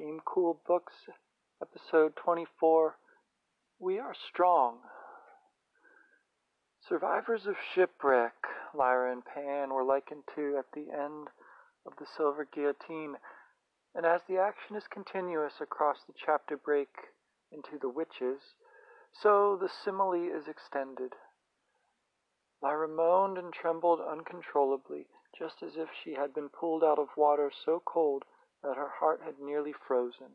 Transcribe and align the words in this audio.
Game 0.00 0.20
Cool 0.24 0.58
Books, 0.66 0.94
episode 1.60 2.16
24 2.16 2.96
We 3.78 3.98
Are 3.98 4.14
Strong. 4.30 4.78
Survivors 6.88 7.46
of 7.46 7.56
shipwreck, 7.74 8.32
Lyra 8.72 9.12
and 9.12 9.22
Pan 9.22 9.74
were 9.74 9.84
likened 9.84 10.22
to 10.34 10.56
at 10.58 10.72
the 10.72 10.90
end 10.90 11.28
of 11.84 11.92
the 11.98 12.06
Silver 12.16 12.48
Guillotine, 12.50 13.16
and 13.94 14.06
as 14.06 14.22
the 14.26 14.38
action 14.38 14.74
is 14.74 14.84
continuous 14.90 15.60
across 15.60 15.98
the 16.06 16.14
chapter 16.16 16.56
break 16.56 16.88
into 17.52 17.78
the 17.78 17.90
witches, 17.90 18.40
so 19.12 19.54
the 19.60 19.68
simile 19.68 20.14
is 20.14 20.48
extended. 20.48 21.12
Lyra 22.62 22.88
moaned 22.88 23.36
and 23.36 23.52
trembled 23.52 24.00
uncontrollably, 24.00 25.08
just 25.38 25.62
as 25.62 25.76
if 25.76 25.90
she 26.02 26.14
had 26.14 26.32
been 26.32 26.48
pulled 26.48 26.82
out 26.82 26.98
of 26.98 27.08
water 27.18 27.52
so 27.52 27.82
cold 27.84 28.24
that 28.62 28.76
her 28.76 28.90
heart 28.98 29.20
had 29.24 29.38
nearly 29.40 29.72
frozen. 29.72 30.32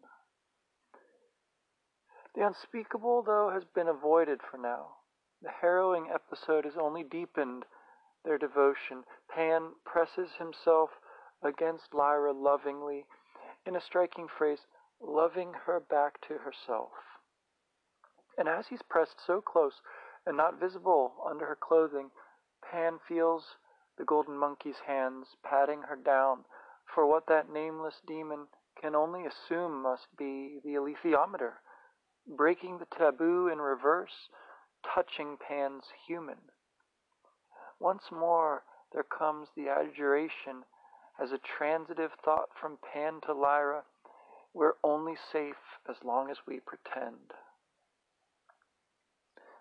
The 2.36 2.46
unspeakable, 2.46 3.24
though, 3.24 3.50
has 3.54 3.64
been 3.64 3.88
avoided 3.88 4.42
for 4.42 4.58
now. 4.58 4.98
The 5.42 5.52
harrowing 5.52 6.10
episode 6.14 6.66
has 6.66 6.78
only 6.78 7.04
deepened 7.04 7.66
their 8.24 8.38
devotion. 8.38 9.04
Pan 9.30 9.72
presses 9.86 10.32
himself 10.38 10.90
against 11.42 11.94
Lyra 11.94 12.34
lovingly, 12.34 13.06
in 13.66 13.76
a 13.76 13.82
striking 13.82 14.28
phrase, 14.28 14.66
loving 15.00 15.54
her 15.66 15.80
back 15.80 16.20
to 16.28 16.40
herself. 16.40 16.92
And 18.38 18.50
as 18.50 18.68
he's 18.68 18.82
pressed 18.82 19.22
so 19.26 19.42
close 19.42 19.82
and 20.26 20.36
not 20.36 20.60
visible 20.60 21.14
under 21.30 21.46
her 21.46 21.56
clothing, 21.56 22.12
Pan 22.70 23.00
feels 23.08 23.58
the 23.98 24.04
golden 24.04 24.38
monkey's 24.38 24.80
hands 24.88 25.28
patting 25.44 25.84
her 25.84 25.96
down 25.96 26.46
for 26.94 27.06
what 27.06 27.28
that 27.28 27.50
nameless 27.52 28.02
daemon 28.08 28.48
can 28.80 28.96
only 28.96 29.26
assume 29.26 29.82
must 29.82 30.08
be 30.18 30.60
the 30.64 30.76
alethiometer, 30.76 31.54
breaking 32.28 32.78
the 32.78 32.98
taboo 32.98 33.48
in 33.48 33.60
reverse, 33.60 34.30
touching 34.94 35.38
Pan's 35.38 35.86
human. 36.08 36.38
Once 37.80 38.04
more 38.12 38.64
there 38.94 39.04
comes 39.04 39.50
the 39.56 39.68
adjuration 39.68 40.64
as 41.22 41.32
a 41.32 41.40
transitive 41.58 42.12
thought 42.24 42.50
from 42.60 42.78
Pan 42.94 43.20
to 43.26 43.34
Lyra 43.34 43.84
we're 44.56 44.76
only 44.84 45.16
safe 45.32 45.80
as 45.88 45.98
long 46.04 46.32
as 46.32 46.38
we 46.48 46.62
pretend. 46.62 47.34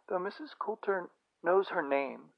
Though 0.08 0.20
Mrs. 0.20 0.50
Coulter 0.58 1.10
knows 1.42 1.68
her 1.70 1.82
name, 1.82 2.30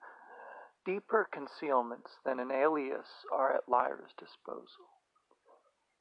deeper 0.87 1.29
concealments 1.33 2.13
than 2.25 2.39
an 2.39 2.53
alias 2.53 3.27
are 3.33 3.53
at 3.53 3.69
Lyra's 3.69 4.13
disposal. 4.17 4.87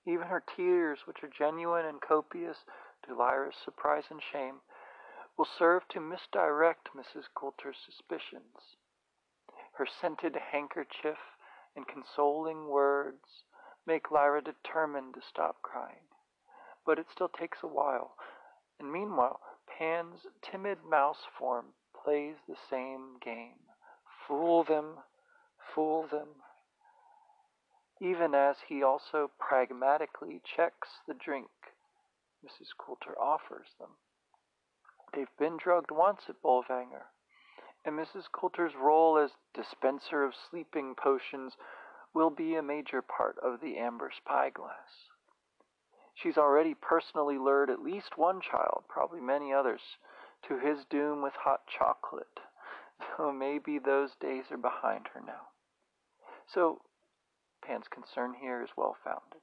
Even 0.05 0.27
her 0.27 0.43
tears, 0.55 0.99
which 1.05 1.23
are 1.23 1.27
genuine 1.27 1.85
and 1.85 1.99
copious 1.99 2.59
to 3.03 3.15
Lyra's 3.15 3.55
surprise 3.65 4.05
and 4.11 4.21
shame, 4.21 4.61
will 5.35 5.47
serve 5.57 5.87
to 5.89 5.99
misdirect 5.99 6.89
Mrs. 6.95 7.25
Coulter's 7.33 7.77
suspicions. 7.83 8.77
Her 9.73 9.87
scented 9.87 10.35
handkerchief 10.51 11.17
and 11.75 11.87
consoling 11.87 12.67
words 12.67 13.43
make 13.87 14.11
Lyra 14.11 14.41
determined 14.43 15.15
to 15.15 15.21
stop 15.21 15.61
crying. 15.63 16.07
But 16.85 16.99
it 16.99 17.07
still 17.11 17.29
takes 17.29 17.63
a 17.63 17.67
while, 17.67 18.15
and 18.79 18.91
meanwhile 18.91 19.41
Pan's 19.67 20.27
timid 20.43 20.77
mouse 20.87 21.25
form 21.37 21.73
plays 22.03 22.35
the 22.47 22.55
same 22.69 23.17
game. 23.19 23.59
Fool 24.27 24.63
them, 24.63 25.03
fool 25.73 26.07
them. 26.07 26.27
Even 27.99 28.33
as 28.33 28.57
he 28.67 28.81
also 28.81 29.29
pragmatically 29.39 30.41
checks 30.43 30.99
the 31.07 31.13
drink 31.13 31.49
Mrs. 32.43 32.75
Coulter 32.77 33.17
offers 33.19 33.67
them. 33.79 33.97
They've 35.13 35.37
been 35.37 35.57
drugged 35.57 35.91
once 35.91 36.29
at 36.29 36.41
Bolvangar, 36.41 37.07
and 37.83 37.97
Mrs. 37.97 38.31
Coulter's 38.31 38.75
role 38.75 39.17
as 39.17 39.37
dispenser 39.53 40.23
of 40.23 40.35
sleeping 40.35 40.95
potions 40.95 41.55
will 42.13 42.29
be 42.29 42.55
a 42.55 42.61
major 42.61 43.01
part 43.01 43.37
of 43.39 43.61
the 43.61 43.77
amber 43.77 44.11
spyglass. 44.11 45.09
She's 46.13 46.37
already 46.37 46.73
personally 46.73 47.37
lured 47.37 47.69
at 47.69 47.81
least 47.81 48.17
one 48.17 48.41
child, 48.41 48.85
probably 48.87 49.21
many 49.21 49.53
others, 49.53 49.97
to 50.47 50.57
his 50.57 50.85
doom 50.85 51.21
with 51.21 51.33
hot 51.33 51.67
chocolate 51.67 52.39
though 53.17 53.31
maybe 53.31 53.79
those 53.79 54.11
days 54.19 54.45
are 54.51 54.57
behind 54.57 55.07
her 55.13 55.21
now. 55.25 55.49
So, 56.47 56.81
Pan's 57.63 57.87
concern 57.87 58.35
here 58.39 58.61
is 58.61 58.69
well 58.77 58.95
founded. 59.03 59.41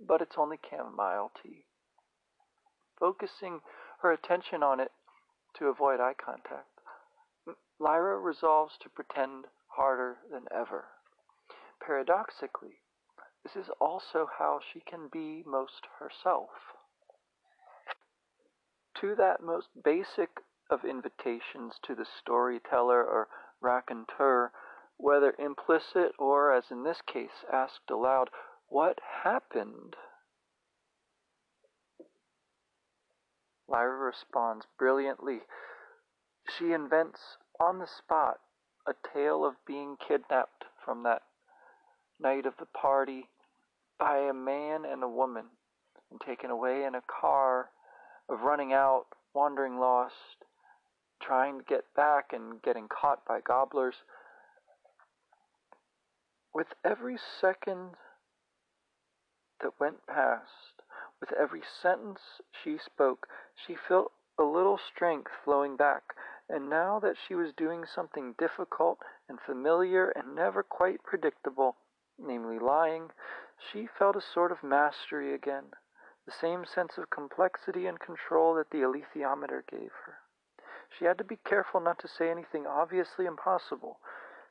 But 0.00 0.22
it's 0.22 0.36
only 0.38 0.58
chamomile 0.68 1.30
tea. 1.42 1.64
Focusing 2.98 3.60
her 4.00 4.12
attention 4.12 4.62
on 4.62 4.80
it 4.80 4.92
to 5.58 5.66
avoid 5.66 6.00
eye 6.00 6.14
contact, 6.14 6.80
Lyra 7.78 8.18
resolves 8.18 8.76
to 8.82 8.88
pretend 8.88 9.46
harder 9.68 10.18
than 10.30 10.46
ever. 10.50 10.86
Paradoxically, 11.80 12.80
this 13.44 13.54
is 13.54 13.70
also 13.80 14.28
how 14.38 14.60
she 14.72 14.80
can 14.80 15.08
be 15.08 15.42
most 15.46 15.86
herself. 15.98 16.50
To 19.00 19.14
that 19.14 19.42
most 19.42 19.68
basic 19.84 20.30
of 20.70 20.84
invitations 20.84 21.74
to 21.82 21.94
the 21.94 22.06
storyteller 22.20 23.02
or 23.02 23.28
raconteur, 23.60 24.52
whether 24.96 25.34
implicit 25.38 26.12
or, 26.18 26.52
as 26.52 26.64
in 26.70 26.82
this 26.82 27.00
case, 27.02 27.44
asked 27.52 27.90
aloud, 27.90 28.30
What 28.68 29.00
happened? 29.22 29.96
Lyra 33.68 33.98
responds 33.98 34.66
brilliantly. 34.78 35.40
She 36.58 36.72
invents 36.72 37.20
on 37.60 37.78
the 37.78 37.86
spot 37.86 38.40
a 38.86 38.94
tale 39.12 39.44
of 39.44 39.54
being 39.66 39.96
kidnapped 39.96 40.64
from 40.84 41.02
that 41.02 41.22
night 42.18 42.46
of 42.46 42.54
the 42.58 42.66
party 42.66 43.28
by 43.98 44.18
a 44.18 44.32
man 44.32 44.84
and 44.84 45.02
a 45.02 45.08
woman 45.08 45.44
and 46.10 46.20
taken 46.20 46.50
away 46.50 46.84
in 46.84 46.94
a 46.94 47.02
car, 47.20 47.70
of 48.30 48.40
running 48.40 48.72
out, 48.72 49.06
wandering 49.34 49.78
lost, 49.78 50.44
trying 51.20 51.58
to 51.58 51.64
get 51.64 51.84
back 51.94 52.32
and 52.32 52.62
getting 52.62 52.88
caught 52.88 53.24
by 53.26 53.40
gobblers. 53.40 53.96
With 56.54 56.68
every 56.84 57.18
second 57.40 57.90
that 59.60 59.78
went 59.80 60.06
past, 60.06 60.82
with 61.20 61.32
every 61.32 61.62
sentence 61.82 62.20
she 62.62 62.78
spoke, 62.78 63.26
she 63.54 63.74
felt 63.74 64.12
a 64.38 64.44
little 64.44 64.78
strength 64.78 65.32
flowing 65.44 65.76
back, 65.76 66.14
and 66.48 66.70
now 66.70 67.00
that 67.00 67.16
she 67.26 67.34
was 67.34 67.52
doing 67.56 67.84
something 67.84 68.34
difficult 68.38 68.98
and 69.28 69.40
familiar 69.40 70.10
and 70.10 70.34
never 70.34 70.62
quite 70.62 71.02
predictable, 71.02 71.76
namely 72.18 72.58
lying, 72.58 73.10
she 73.72 73.88
felt 73.98 74.16
a 74.16 74.20
sort 74.20 74.52
of 74.52 74.62
mastery 74.62 75.34
again, 75.34 75.64
the 76.24 76.32
same 76.32 76.64
sense 76.64 76.92
of 76.96 77.10
complexity 77.10 77.86
and 77.86 77.98
control 77.98 78.54
that 78.54 78.70
the 78.70 78.78
alethiometer 78.78 79.62
gave 79.66 79.90
her. 80.06 80.18
She 80.96 81.04
had 81.04 81.18
to 81.18 81.24
be 81.24 81.38
careful 81.44 81.80
not 81.80 81.98
to 82.00 82.08
say 82.08 82.30
anything 82.30 82.66
obviously 82.66 83.26
impossible. 83.26 84.00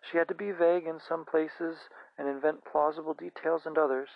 She 0.02 0.18
had 0.18 0.28
to 0.28 0.36
be 0.36 0.52
vague 0.52 0.86
in 0.86 1.00
some 1.00 1.26
places 1.26 1.90
and 2.18 2.28
invent 2.28 2.66
plausible 2.66 3.14
details 3.14 3.66
in 3.66 3.78
others. 3.78 4.10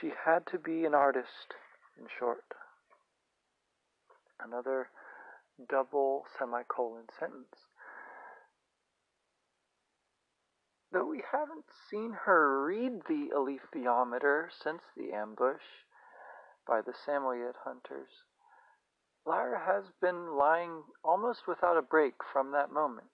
She 0.00 0.12
had 0.24 0.46
to 0.48 0.58
be 0.58 0.84
an 0.84 0.94
artist, 0.94 1.54
in 1.98 2.06
short. 2.18 2.44
Another 4.40 4.88
double 5.68 6.26
semicolon 6.38 7.04
sentence. 7.18 7.68
Though 10.92 11.06
we 11.06 11.22
haven't 11.32 11.66
seen 11.90 12.12
her 12.24 12.64
read 12.64 13.02
the 13.06 13.30
alethiometer 13.34 14.48
since 14.62 14.82
the 14.96 15.12
ambush 15.12 15.84
by 16.66 16.80
the 16.80 16.94
Samoyed 16.94 17.54
hunters, 17.64 18.24
Lyra 19.26 19.58
has 19.66 19.84
been 20.00 20.36
lying 20.36 20.84
almost 21.02 21.48
without 21.48 21.76
a 21.76 21.82
break 21.82 22.14
from 22.32 22.52
that 22.52 22.70
moment. 22.70 23.08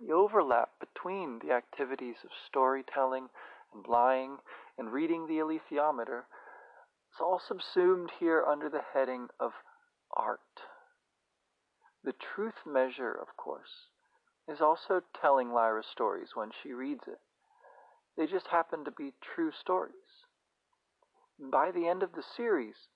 The 0.00 0.12
overlap 0.12 0.70
between 0.80 1.38
the 1.38 1.52
activities 1.52 2.16
of 2.24 2.30
storytelling 2.46 3.28
and 3.74 3.86
lying 3.86 4.38
and 4.78 4.90
reading 4.90 5.26
the 5.26 5.38
alethiometer 5.38 6.20
is 7.12 7.20
all 7.20 7.38
subsumed 7.38 8.10
here 8.18 8.42
under 8.42 8.70
the 8.70 8.80
heading 8.94 9.28
of 9.38 9.52
art. 10.16 10.40
The 12.02 12.14
truth 12.14 12.64
measure, 12.64 13.12
of 13.12 13.36
course, 13.36 13.90
is 14.48 14.62
also 14.62 15.02
telling 15.20 15.52
Lyra 15.52 15.82
stories 15.82 16.30
when 16.34 16.50
she 16.62 16.72
reads 16.72 17.06
it. 17.06 17.20
They 18.16 18.26
just 18.26 18.46
happen 18.46 18.84
to 18.86 18.90
be 18.90 19.12
true 19.20 19.50
stories. 19.52 19.92
By 21.38 21.70
the 21.70 21.86
end 21.86 22.02
of 22.02 22.12
the 22.12 22.22
series, 22.22 22.88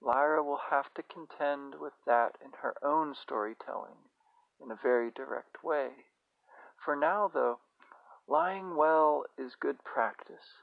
Lyra 0.00 0.42
will 0.42 0.60
have 0.70 0.92
to 0.94 1.02
contend 1.02 1.74
with 1.80 1.94
that 2.06 2.36
in 2.44 2.52
her 2.62 2.74
own 2.82 3.14
storytelling 3.14 3.98
in 4.60 4.70
a 4.70 4.76
very 4.82 5.10
direct 5.10 5.62
way. 5.64 5.90
For 6.84 6.94
now, 6.94 7.28
though, 7.32 7.58
lying 8.26 8.76
well 8.76 9.24
is 9.36 9.56
good 9.56 9.82
practice. 9.84 10.62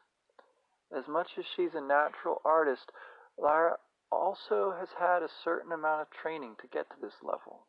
As 0.96 1.08
much 1.08 1.38
as 1.38 1.46
she's 1.46 1.76
a 1.76 1.82
natural 1.82 2.42
artist, 2.46 2.92
Lyra 3.38 3.78
also 4.12 4.72
has 4.80 4.90
had 4.98 5.22
a 5.22 5.30
certain 5.44 5.72
amount 5.72 6.02
of 6.02 6.10
training 6.12 6.56
to 6.62 6.68
get 6.68 6.90
to 6.90 6.96
this 7.02 7.22
level. 7.22 7.66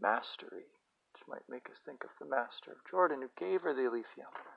Mastery, 0.00 0.66
which 1.12 1.28
might 1.28 1.48
make 1.48 1.66
us 1.66 1.76
think 1.84 2.02
of 2.02 2.10
the 2.18 2.26
master 2.26 2.72
of 2.72 2.90
Jordan 2.90 3.22
who 3.22 3.30
gave 3.38 3.62
her 3.62 3.74
the 3.74 3.82
alethiometer. 3.82 4.56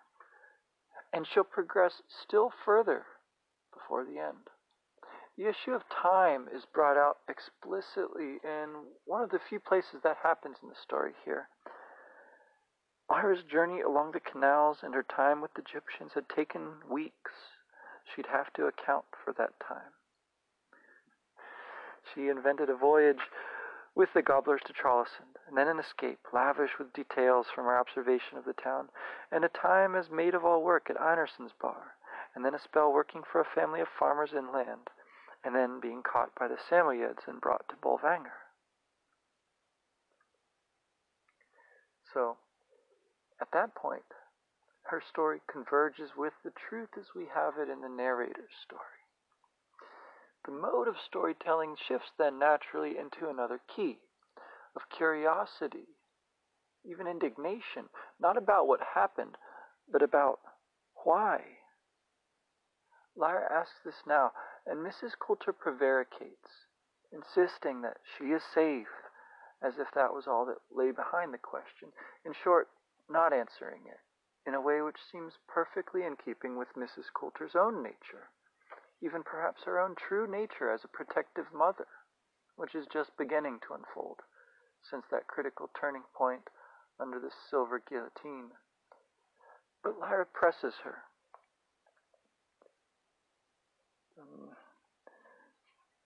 And 1.11 1.27
she'll 1.27 1.43
progress 1.43 2.01
still 2.07 2.51
further 2.65 3.05
before 3.71 4.05
the 4.05 4.17
end. 4.17 4.49
The 5.35 5.47
issue 5.47 5.71
of 5.71 5.89
time 5.89 6.47
is 6.53 6.65
brought 6.65 6.95
out 6.95 7.17
explicitly 7.27 8.39
in 8.43 8.85
one 9.05 9.23
of 9.23 9.31
the 9.31 9.39
few 9.39 9.59
places 9.59 10.01
that 10.03 10.17
happens 10.17 10.57
in 10.61 10.69
the 10.69 10.75
story 10.75 11.13
here. 11.25 11.49
Lyra's 13.09 13.43
journey 13.43 13.81
along 13.81 14.11
the 14.11 14.19
canals 14.19 14.83
and 14.83 14.93
her 14.93 15.03
time 15.03 15.41
with 15.41 15.53
the 15.55 15.61
Egyptians 15.61 16.13
had 16.13 16.29
taken 16.29 16.87
weeks. 16.87 17.31
She'd 18.05 18.27
have 18.27 18.53
to 18.53 18.67
account 18.67 19.05
for 19.23 19.33
that 19.33 19.59
time. 19.59 19.93
She 22.13 22.29
invented 22.29 22.69
a 22.69 22.75
voyage 22.75 23.31
with 23.95 24.13
the 24.13 24.21
gobblers 24.21 24.61
to 24.65 24.73
Trollesund, 24.73 25.37
and 25.47 25.57
then 25.57 25.67
an 25.67 25.79
escape, 25.79 26.19
lavish 26.31 26.77
with 26.77 26.93
details 26.93 27.47
from 27.53 27.65
her 27.65 27.77
observation 27.77 28.37
of 28.37 28.45
the 28.45 28.53
town, 28.53 28.89
and 29.31 29.43
a 29.43 29.49
time 29.49 29.95
as 29.95 30.09
maid 30.09 30.35
of 30.35 30.45
all 30.45 30.61
work 30.61 30.89
at 30.89 30.97
Einarsson's 30.97 31.53
bar, 31.53 31.95
and 32.35 32.43
then 32.45 32.53
a 32.53 32.59
spell 32.59 32.91
working 32.91 33.23
for 33.23 33.39
a 33.41 33.45
family 33.45 33.81
of 33.81 33.87
farmers 33.87 34.33
inland, 34.33 34.89
and 35.43 35.55
then 35.55 35.79
being 35.81 36.01
caught 36.03 36.33
by 36.39 36.47
the 36.47 36.57
Samoyeds 36.69 37.27
and 37.27 37.41
brought 37.41 37.67
to 37.69 37.75
Bolvangar. 37.75 38.43
So, 42.13 42.37
at 43.41 43.51
that 43.51 43.75
point, 43.75 44.03
her 44.83 45.01
story 45.09 45.41
converges 45.51 46.11
with 46.15 46.33
the 46.43 46.53
truth 46.69 46.89
as 46.97 47.05
we 47.15 47.25
have 47.33 47.53
it 47.57 47.69
in 47.69 47.81
the 47.81 47.89
narrator's 47.89 48.53
story. 48.63 48.81
The 50.45 50.51
mode 50.51 50.87
of 50.87 50.95
storytelling 50.99 51.75
shifts 51.87 52.11
then 52.17 52.37
naturally 52.37 52.97
into 52.97 53.29
another 53.29 53.59
key 53.75 53.99
of 54.75 54.81
curiosity, 54.95 55.87
even 56.83 57.07
indignation, 57.07 57.89
not 58.19 58.37
about 58.37 58.67
what 58.67 58.81
happened, 58.95 59.37
but 59.91 60.01
about 60.01 60.39
why. 61.03 61.41
Lyra 63.15 63.51
asks 63.51 63.79
this 63.85 64.03
now, 64.07 64.31
and 64.65 64.79
Mrs. 64.79 65.11
Coulter 65.19 65.53
prevaricates, 65.53 66.67
insisting 67.11 67.81
that 67.81 67.97
she 68.17 68.25
is 68.31 68.43
safe, 68.43 68.87
as 69.61 69.77
if 69.77 69.87
that 69.93 70.13
was 70.13 70.27
all 70.27 70.45
that 70.45 70.59
lay 70.71 70.91
behind 70.91 71.33
the 71.33 71.37
question. 71.37 71.89
In 72.25 72.33
short, 72.33 72.69
not 73.09 73.33
answering 73.33 73.81
it, 73.87 73.99
in 74.45 74.53
a 74.53 74.61
way 74.61 74.81
which 74.81 74.99
seems 75.11 75.37
perfectly 75.47 76.03
in 76.03 76.15
keeping 76.15 76.57
with 76.57 76.73
Mrs. 76.75 77.11
Coulter's 77.13 77.55
own 77.55 77.83
nature, 77.83 78.29
even 79.01 79.23
perhaps 79.23 79.63
her 79.63 79.79
own 79.79 79.95
true 79.95 80.27
nature 80.27 80.71
as 80.71 80.83
a 80.83 80.87
protective 80.87 81.47
mother, 81.53 81.87
which 82.55 82.75
is 82.75 82.87
just 82.91 83.17
beginning 83.17 83.59
to 83.67 83.73
unfold 83.73 84.21
since 84.89 85.05
that 85.11 85.27
critical 85.27 85.69
turning 85.79 86.03
point 86.13 86.49
under 86.99 87.19
the 87.19 87.31
silver 87.49 87.81
guillotine. 87.89 88.51
But 89.83 89.99
Lyra 89.99 90.25
presses 90.25 90.75
her. 90.83 91.03
Um, 93.85 94.09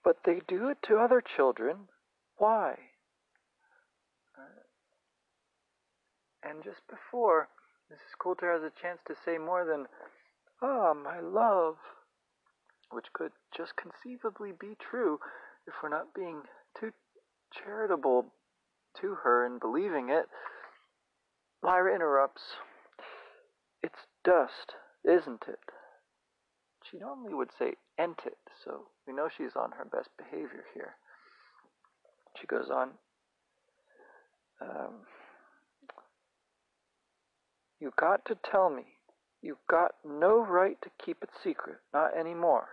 but 0.07 0.17
they 0.25 0.39
do 0.47 0.69
it 0.69 0.77
to 0.87 0.97
other 0.97 1.21
children. 1.21 1.75
Why? 2.37 2.75
Uh, 4.37 4.63
and 6.49 6.63
just 6.63 6.79
before, 6.89 7.49
Mrs. 7.91 8.17
Coulter 8.17 8.53
has 8.53 8.63
a 8.63 8.81
chance 8.81 8.99
to 9.07 9.15
say 9.25 9.37
more 9.37 9.65
than, 9.65 9.85
Ah, 10.61 10.93
my 10.93 11.19
love, 11.19 11.75
which 12.89 13.07
could 13.11 13.33
just 13.55 13.73
conceivably 13.75 14.53
be 14.57 14.77
true 14.79 15.19
if 15.67 15.73
we're 15.83 15.89
not 15.89 16.13
being 16.13 16.41
too 16.79 16.91
charitable 17.51 18.27
to 19.01 19.15
her 19.23 19.45
in 19.45 19.59
believing 19.59 20.09
it. 20.09 20.27
Lyra 21.61 21.93
interrupts. 21.93 22.43
It's 23.83 24.07
dust, 24.23 24.75
isn't 25.03 25.43
it? 25.49 25.59
She 26.89 26.97
normally 26.97 27.33
would 27.33 27.49
say 27.59 27.73
ent 27.97 28.19
so 28.63 28.87
we 29.07 29.13
know 29.13 29.29
she's 29.35 29.55
on 29.55 29.71
her 29.71 29.85
best 29.85 30.09
behavior 30.17 30.63
here. 30.73 30.95
She 32.39 32.47
goes 32.47 32.69
on. 32.71 32.89
Um, 34.61 35.05
you 37.79 37.91
got 37.99 38.25
to 38.25 38.37
tell 38.49 38.69
me. 38.69 38.83
You've 39.41 39.65
got 39.69 39.91
no 40.03 40.43
right 40.43 40.77
to 40.81 40.89
keep 41.03 41.17
it 41.21 41.29
secret, 41.43 41.77
not 41.93 42.17
anymore. 42.17 42.67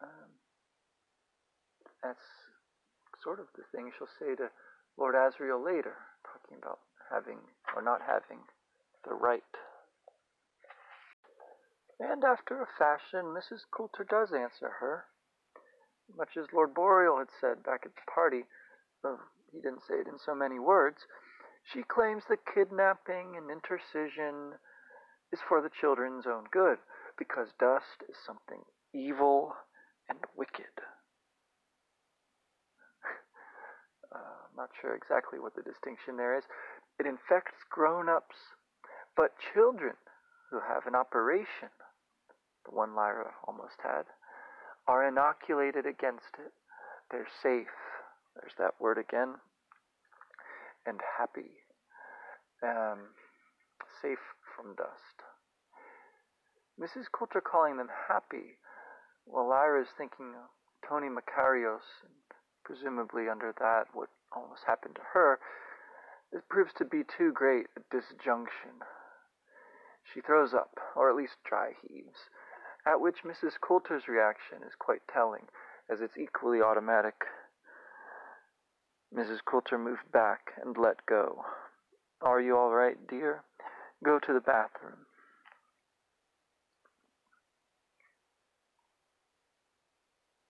Um, 0.00 0.30
that's 2.02 2.18
sort 3.22 3.40
of 3.40 3.46
the 3.56 3.64
thing 3.74 3.90
she'll 3.98 4.06
say 4.20 4.36
to 4.36 4.48
Lord 4.96 5.14
Asriel 5.16 5.64
later, 5.64 5.94
talking 6.24 6.58
about 6.62 6.78
having 7.10 7.38
or 7.74 7.82
not 7.82 8.00
having 8.00 8.38
the 9.06 9.14
right. 9.14 9.42
And 11.98 12.24
after 12.24 12.60
a 12.60 12.66
fashion, 12.78 13.32
Mrs. 13.32 13.64
Coulter 13.70 14.04
does 14.04 14.32
answer 14.32 14.68
her, 14.80 15.06
much 16.14 16.36
as 16.36 16.52
Lord 16.52 16.74
Boreal 16.74 17.18
had 17.18 17.30
said 17.40 17.62
back 17.62 17.82
at 17.86 17.94
the 17.94 18.10
party, 18.12 18.44
though 19.02 19.18
he 19.50 19.60
didn't 19.60 19.82
say 19.88 19.94
it 19.94 20.06
in 20.06 20.18
so 20.18 20.34
many 20.34 20.58
words. 20.58 21.06
She 21.64 21.82
claims 21.82 22.24
that 22.28 22.46
kidnapping 22.46 23.36
and 23.36 23.50
intercision 23.50 24.58
is 25.32 25.40
for 25.40 25.60
the 25.60 25.70
children's 25.70 26.26
own 26.26 26.44
good, 26.52 26.78
because 27.18 27.48
dust 27.58 28.04
is 28.08 28.16
something 28.24 28.62
evil 28.94 29.56
and 30.08 30.18
wicked. 30.36 30.70
uh, 34.14 34.18
I'm 34.18 34.56
not 34.56 34.70
sure 34.80 34.94
exactly 34.94 35.40
what 35.40 35.54
the 35.56 35.62
distinction 35.62 36.16
there 36.16 36.36
is. 36.36 36.44
It 37.00 37.06
infects 37.06 37.64
grown 37.70 38.08
ups, 38.08 38.36
but 39.16 39.34
children 39.54 39.94
who 40.50 40.60
have 40.60 40.86
an 40.86 40.94
operation, 40.94 41.70
the 42.68 42.74
one 42.74 42.94
Lyra 42.94 43.32
almost 43.46 43.80
had, 43.82 44.04
are 44.86 45.06
inoculated 45.06 45.86
against 45.86 46.34
it. 46.38 46.52
They're 47.10 47.28
safe. 47.42 47.72
There's 48.34 48.54
that 48.58 48.74
word 48.80 48.98
again 48.98 49.34
and 50.86 51.00
happy, 51.18 51.50
um, 52.62 53.10
safe 54.00 54.22
from 54.54 54.74
dust. 54.76 55.18
Mrs. 56.80 57.06
Coulter 57.10 57.40
calling 57.40 57.76
them 57.76 57.88
happy, 58.08 58.58
while 59.24 59.48
Lyra 59.48 59.82
is 59.82 59.88
thinking 59.98 60.34
of 60.36 60.50
Tony 60.88 61.08
Makarios, 61.08 62.04
and 62.04 62.14
presumably 62.64 63.28
under 63.28 63.52
that 63.58 63.86
what 63.92 64.08
almost 64.34 64.62
happened 64.66 64.94
to 64.94 65.02
her, 65.12 65.40
it 66.32 66.48
proves 66.48 66.72
to 66.78 66.84
be 66.84 67.02
too 67.02 67.32
great 67.32 67.66
a 67.76 67.80
disjunction. 67.90 68.84
She 70.12 70.20
throws 70.20 70.54
up, 70.54 70.78
or 70.94 71.10
at 71.10 71.16
least 71.16 71.42
dry 71.48 71.72
heaves, 71.82 72.30
at 72.86 73.00
which 73.00 73.24
Mrs. 73.24 73.52
Coulter's 73.60 74.06
reaction 74.08 74.58
is 74.66 74.74
quite 74.78 75.02
telling, 75.12 75.42
as 75.90 76.00
it's 76.00 76.16
equally 76.16 76.62
automatic. 76.62 77.14
Mrs. 79.14 79.38
Coulter 79.44 79.78
moved 79.78 80.10
back 80.12 80.52
and 80.62 80.76
let 80.76 81.04
go. 81.06 81.44
Are 82.22 82.40
you 82.40 82.56
all 82.56 82.72
right, 82.72 82.96
dear? 83.08 83.42
Go 84.04 84.18
to 84.18 84.32
the 84.32 84.40
bathroom. 84.40 85.06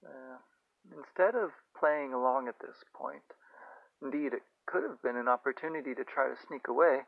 Uh, 0.05 0.38
instead 0.97 1.35
of 1.35 1.50
playing 1.78 2.12
along 2.12 2.49
at 2.49 2.59
this 2.61 2.76
point, 2.95 3.23
indeed, 4.02 4.33
it 4.33 4.43
could 4.66 4.83
have 4.83 5.00
been 5.02 5.16
an 5.16 5.28
opportunity 5.28 5.95
to 5.95 6.05
try 6.05 6.28
to 6.28 6.37
sneak 6.47 6.69
away, 6.69 7.00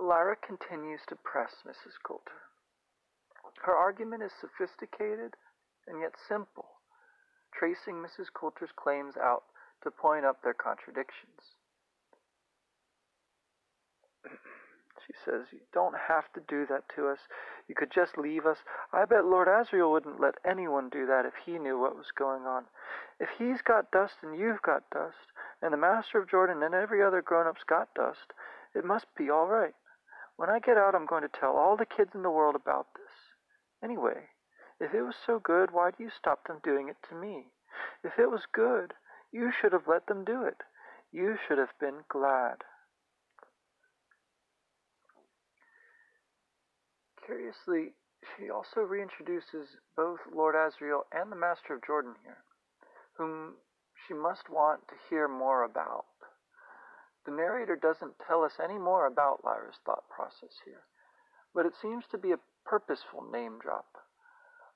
Lyra 0.00 0.36
continues 0.36 1.00
to 1.08 1.16
press 1.16 1.54
Mrs. 1.66 1.94
Coulter. 2.04 2.50
Her 3.62 3.76
argument 3.76 4.22
is 4.22 4.32
sophisticated 4.40 5.36
and 5.86 6.00
yet 6.00 6.14
simple, 6.28 6.80
tracing 7.52 7.96
Mrs. 7.96 8.32
Coulter's 8.32 8.72
claims 8.74 9.16
out 9.16 9.44
to 9.82 9.90
point 9.90 10.24
up 10.24 10.42
their 10.42 10.54
contradictions. 10.54 11.56
She 15.06 15.14
says, 15.24 15.46
You 15.50 15.60
don't 15.72 15.96
have 15.96 16.32
to 16.34 16.40
do 16.46 16.66
that 16.66 16.84
to 16.94 17.08
us. 17.08 17.18
You 17.66 17.74
could 17.74 17.90
just 17.90 18.16
leave 18.16 18.46
us. 18.46 18.58
I 18.92 19.06
bet 19.06 19.24
Lord 19.24 19.48
Asriel 19.48 19.90
wouldn't 19.90 20.20
let 20.20 20.36
anyone 20.44 20.88
do 20.88 21.06
that 21.06 21.26
if 21.26 21.34
he 21.44 21.58
knew 21.58 21.80
what 21.80 21.96
was 21.96 22.12
going 22.16 22.42
on. 22.42 22.66
If 23.18 23.28
he's 23.36 23.60
got 23.60 23.90
dust 23.90 24.14
and 24.22 24.38
you've 24.38 24.62
got 24.62 24.88
dust, 24.90 25.32
and 25.62 25.72
the 25.72 25.78
Master 25.78 26.18
of 26.18 26.30
Jordan 26.30 26.62
and 26.62 26.74
every 26.74 27.02
other 27.02 27.22
grown 27.22 27.48
up's 27.48 27.64
got 27.64 27.92
dust, 27.94 28.32
it 28.74 28.84
must 28.84 29.06
be 29.16 29.30
all 29.30 29.48
right. 29.48 29.74
When 30.36 30.48
I 30.48 30.58
get 30.60 30.78
out, 30.78 30.94
I'm 30.94 31.06
going 31.06 31.22
to 31.22 31.28
tell 31.40 31.56
all 31.56 31.76
the 31.76 31.86
kids 31.86 32.14
in 32.14 32.22
the 32.22 32.30
world 32.30 32.54
about 32.54 32.86
this. 32.94 33.09
Anyway, 33.82 34.28
if 34.78 34.94
it 34.94 35.02
was 35.02 35.14
so 35.26 35.38
good, 35.38 35.70
why 35.72 35.90
do 35.90 36.02
you 36.02 36.10
stop 36.10 36.46
them 36.46 36.60
doing 36.62 36.88
it 36.88 36.96
to 37.08 37.14
me? 37.14 37.46
If 38.04 38.18
it 38.18 38.30
was 38.30 38.42
good, 38.52 38.94
you 39.32 39.50
should 39.52 39.72
have 39.72 39.88
let 39.88 40.06
them 40.06 40.24
do 40.24 40.42
it. 40.44 40.56
You 41.12 41.36
should 41.46 41.58
have 41.58 41.78
been 41.80 42.04
glad. 42.08 42.56
Curiously, 47.26 47.94
she 48.36 48.50
also 48.50 48.80
reintroduces 48.80 49.66
both 49.96 50.18
Lord 50.32 50.54
Asriel 50.54 51.02
and 51.12 51.30
the 51.30 51.36
Master 51.36 51.74
of 51.74 51.86
Jordan 51.86 52.14
here, 52.24 52.38
whom 53.16 53.54
she 54.06 54.14
must 54.14 54.50
want 54.50 54.88
to 54.88 54.94
hear 55.08 55.28
more 55.28 55.64
about. 55.64 56.06
The 57.24 57.32
narrator 57.32 57.76
doesn't 57.76 58.18
tell 58.26 58.42
us 58.42 58.58
any 58.62 58.78
more 58.78 59.06
about 59.06 59.44
Lyra's 59.44 59.78
thought 59.84 60.08
process 60.08 60.56
here, 60.64 60.82
but 61.54 61.66
it 61.66 61.74
seems 61.80 62.04
to 62.10 62.18
be 62.18 62.32
a 62.32 62.38
purposeful 62.70 63.26
name 63.32 63.58
drop. 63.60 63.86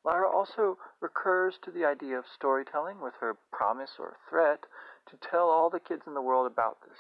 Lyra 0.04 0.28
also 0.28 0.76
recurs 1.00 1.54
to 1.62 1.70
the 1.70 1.84
idea 1.84 2.18
of 2.18 2.24
storytelling 2.34 3.00
with 3.00 3.14
her 3.20 3.36
promise 3.52 3.92
or 4.00 4.16
threat 4.28 4.64
to 5.08 5.16
tell 5.30 5.48
all 5.48 5.70
the 5.70 5.78
kids 5.78 6.02
in 6.06 6.14
the 6.14 6.20
world 6.20 6.50
about 6.50 6.78
this. 6.82 6.98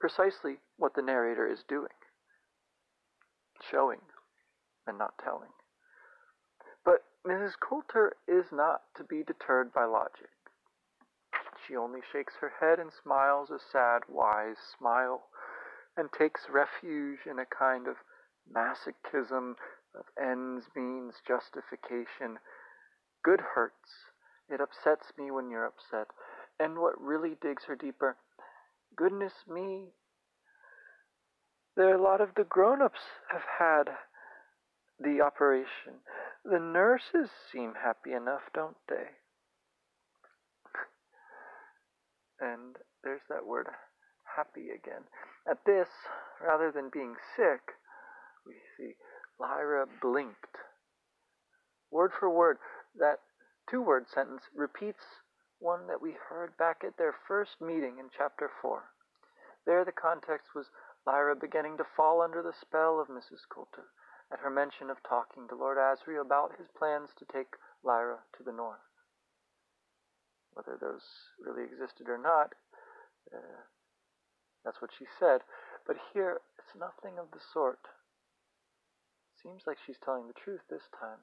Precisely 0.00 0.56
what 0.76 0.94
the 0.94 1.02
narrator 1.02 1.46
is 1.46 1.60
doing 1.68 1.94
showing 3.70 4.00
and 4.86 4.98
not 4.98 5.14
telling. 5.22 5.50
But 6.84 7.04
Mrs. 7.26 7.52
Coulter 7.58 8.12
is 8.28 8.46
not 8.52 8.82
to 8.96 9.04
be 9.04 9.22
deterred 9.22 9.72
by 9.72 9.84
logic. 9.84 10.30
She 11.66 11.76
only 11.76 12.00
shakes 12.12 12.34
her 12.40 12.52
head 12.60 12.78
and 12.78 12.90
smiles 13.02 13.50
a 13.50 13.58
sad, 13.72 14.02
wise 14.08 14.56
smile, 14.78 15.24
and 15.96 16.12
takes 16.12 16.42
refuge 16.52 17.20
in 17.28 17.38
a 17.38 17.46
kind 17.46 17.88
of 17.88 17.96
masochism 18.52 19.54
of 19.98 20.06
ends 20.20 20.66
means 20.74 21.14
justification. 21.26 22.38
Good 23.24 23.40
hurts. 23.54 24.12
It 24.48 24.60
upsets 24.60 25.12
me 25.18 25.30
when 25.30 25.50
you're 25.50 25.66
upset. 25.66 26.08
And 26.58 26.78
what 26.78 27.00
really 27.00 27.36
digs 27.40 27.64
her 27.64 27.76
deeper, 27.76 28.16
goodness 28.96 29.32
me, 29.48 29.86
there 31.76 31.90
are 31.90 31.98
a 31.98 32.02
lot 32.02 32.20
of 32.20 32.30
the 32.36 32.44
grown 32.44 32.80
ups 32.80 33.00
have 33.30 33.42
had 33.58 33.94
the 34.98 35.20
operation. 35.20 36.00
The 36.44 36.58
nurses 36.58 37.28
seem 37.52 37.74
happy 37.82 38.12
enough, 38.12 38.42
don't 38.54 38.76
they? 38.88 39.16
and 42.40 42.76
there's 43.02 43.24
that 43.28 43.46
word 43.46 43.66
happy 44.36 44.68
again. 44.68 45.04
At 45.48 45.64
this, 45.64 45.88
rather 46.44 46.70
than 46.70 46.90
being 46.92 47.14
sick, 47.36 47.76
we 48.46 48.54
see 48.76 48.94
Lyra 49.38 49.86
blinked. 50.00 50.56
Word 51.90 52.12
for 52.18 52.30
word, 52.30 52.58
that 52.98 53.20
two 53.70 53.82
word 53.82 54.06
sentence 54.08 54.42
repeats 54.54 55.04
one 55.58 55.86
that 55.86 56.02
we 56.02 56.12
heard 56.28 56.56
back 56.56 56.82
at 56.84 56.96
their 56.98 57.14
first 57.26 57.60
meeting 57.60 57.98
in 57.98 58.10
chapter 58.16 58.50
4. 58.60 58.82
There, 59.64 59.84
the 59.84 59.92
context 59.92 60.54
was 60.54 60.66
Lyra 61.06 61.34
beginning 61.36 61.76
to 61.78 61.84
fall 61.96 62.20
under 62.20 62.42
the 62.42 62.52
spell 62.52 63.00
of 63.00 63.08
Mrs. 63.08 63.46
Coulter 63.48 63.88
at 64.32 64.40
her 64.40 64.50
mention 64.50 64.90
of 64.90 65.02
talking 65.02 65.46
to 65.48 65.54
Lord 65.54 65.78
Asriel 65.78 66.20
about 66.20 66.58
his 66.58 66.66
plans 66.76 67.10
to 67.18 67.24
take 67.32 67.54
Lyra 67.82 68.18
to 68.36 68.42
the 68.42 68.52
north. 68.52 68.82
Whether 70.52 70.76
those 70.80 71.04
really 71.38 71.64
existed 71.64 72.08
or 72.08 72.18
not, 72.18 72.54
uh, 73.32 73.62
that's 74.64 74.80
what 74.80 74.90
she 74.98 75.06
said. 75.18 75.42
But 75.86 75.96
here, 76.12 76.40
it's 76.58 76.74
nothing 76.74 77.18
of 77.18 77.30
the 77.30 77.40
sort. 77.52 77.78
Seems 79.42 79.62
like 79.66 79.78
she's 79.84 79.98
telling 80.04 80.26
the 80.26 80.40
truth 80.44 80.60
this 80.68 80.88
time. 80.98 81.18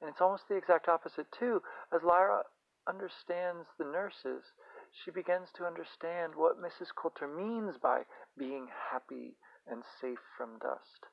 And 0.00 0.10
it's 0.10 0.20
almost 0.20 0.48
the 0.48 0.56
exact 0.56 0.88
opposite, 0.88 1.26
too. 1.32 1.62
As 1.92 2.02
Lyra 2.02 2.42
understands 2.86 3.66
the 3.78 3.84
nurses, 3.84 4.52
she 4.92 5.10
begins 5.10 5.48
to 5.56 5.66
understand 5.66 6.34
what 6.34 6.60
Mrs. 6.60 6.94
Coulter 6.94 7.26
means 7.26 7.76
by 7.78 8.02
being 8.36 8.68
happy 8.92 9.36
and 9.66 9.82
safe 10.00 10.20
from 10.36 10.58
dust. 10.58 11.08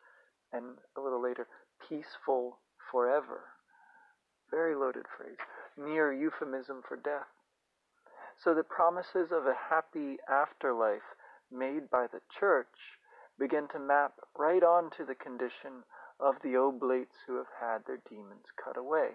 And 0.52 0.78
a 0.98 1.02
little 1.02 1.22
later, 1.22 1.48
peaceful 1.88 2.60
forever. 2.92 3.42
Very 4.50 4.76
loaded 4.76 5.06
phrase. 5.18 5.40
Near 5.78 6.12
euphemism 6.12 6.84
for 6.88 6.98
death. 6.98 7.32
So 8.44 8.54
the 8.54 8.64
promises 8.64 9.32
of 9.32 9.46
a 9.46 9.56
happy 9.70 10.18
afterlife 10.30 11.16
made 11.52 11.90
by 11.90 12.08
the 12.12 12.22
church 12.40 13.00
begin 13.40 13.68
to 13.70 13.80
map 13.80 14.14
right 14.38 14.64
onto 14.64 15.06
the 15.06 15.16
condition 15.16 15.84
of 16.22 16.36
the 16.44 16.56
oblates 16.56 17.16
who 17.26 17.38
have 17.38 17.50
had 17.60 17.80
their 17.86 18.00
daemons 18.10 18.46
cut 18.64 18.78
away. 18.78 19.10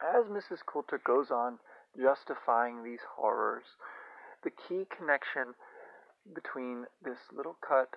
As 0.00 0.26
Mrs. 0.26 0.64
Coulter 0.64 1.00
goes 1.04 1.30
on 1.30 1.58
justifying 1.96 2.82
these 2.82 3.02
horrors, 3.16 3.64
the 4.42 4.50
key 4.50 4.86
connection 4.96 5.54
between 6.34 6.86
this 7.02 7.18
little 7.34 7.56
cut 7.66 7.90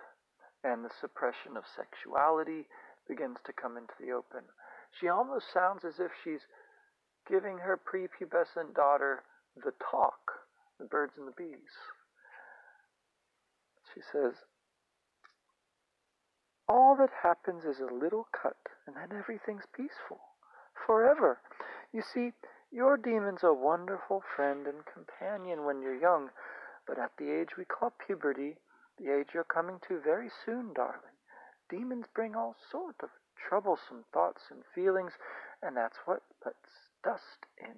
and 0.63 0.83
the 0.83 0.89
suppression 0.99 1.55
of 1.55 1.63
sexuality 1.75 2.65
begins 3.07 3.37
to 3.45 3.53
come 3.53 3.77
into 3.77 3.93
the 3.99 4.11
open. 4.11 4.41
She 4.99 5.07
almost 5.07 5.53
sounds 5.53 5.85
as 5.85 5.99
if 5.99 6.11
she's 6.23 6.47
giving 7.29 7.59
her 7.59 7.77
prepubescent 7.77 8.73
daughter 8.73 9.23
the 9.55 9.73
talk, 9.91 10.31
the 10.79 10.85
birds 10.85 11.13
and 11.17 11.27
the 11.27 11.37
bees. 11.37 11.77
She 13.93 14.01
says, 14.11 14.33
all 16.67 16.95
that 16.95 17.11
happens 17.21 17.63
is 17.63 17.79
a 17.79 17.93
little 17.93 18.27
cut, 18.31 18.57
and 18.87 18.95
then 18.95 19.17
everything's 19.17 19.65
peaceful. 19.73 20.19
Forever. 20.85 21.39
You 21.93 22.01
see, 22.01 22.33
your 22.71 22.97
daemon's 22.97 23.43
a 23.43 23.53
wonderful 23.53 24.23
friend 24.35 24.67
and 24.67 24.85
companion 24.85 25.65
when 25.65 25.81
you're 25.81 25.95
young, 25.95 26.29
but 26.87 26.99
at 26.99 27.11
the 27.17 27.31
age 27.31 27.57
we 27.57 27.65
call 27.65 27.93
puberty, 28.05 28.57
the 28.97 29.13
age 29.13 29.29
you're 29.33 29.43
coming 29.43 29.79
to 29.87 29.99
very 29.99 30.29
soon, 30.45 30.73
darling, 30.73 31.15
daemons 31.69 32.05
bring 32.13 32.35
all 32.35 32.55
sorts 32.71 32.99
of 33.01 33.09
troublesome 33.37 34.03
thoughts 34.11 34.43
and 34.49 34.63
feelings, 34.73 35.13
and 35.61 35.77
that's 35.77 35.97
what 36.05 36.23
lets 36.45 36.89
dust 37.03 37.45
in. 37.57 37.75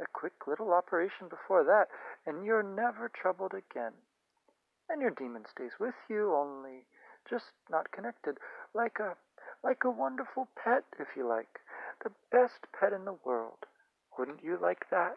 A 0.00 0.06
quick 0.12 0.46
little 0.46 0.72
operation 0.72 1.28
before 1.28 1.64
that, 1.64 1.88
and 2.26 2.44
you're 2.44 2.62
never 2.62 3.08
troubled 3.08 3.52
again. 3.52 3.92
And 4.88 5.02
your 5.02 5.10
demon 5.10 5.44
stays 5.50 5.72
with 5.80 5.94
you, 6.08 6.34
only 6.34 6.86
just 7.28 7.52
not 7.70 7.92
connected, 7.92 8.38
like 8.74 8.98
a 9.00 9.16
like 9.62 9.84
a 9.84 9.90
wonderful 9.90 10.48
pet, 10.62 10.84
if 11.00 11.08
you 11.16 11.26
like, 11.26 11.60
the 12.04 12.12
best 12.30 12.66
pet 12.78 12.92
in 12.92 13.04
the 13.04 13.18
world. 13.24 13.58
Wouldn't 14.16 14.42
you 14.42 14.58
like 14.60 14.88
that? 14.90 15.16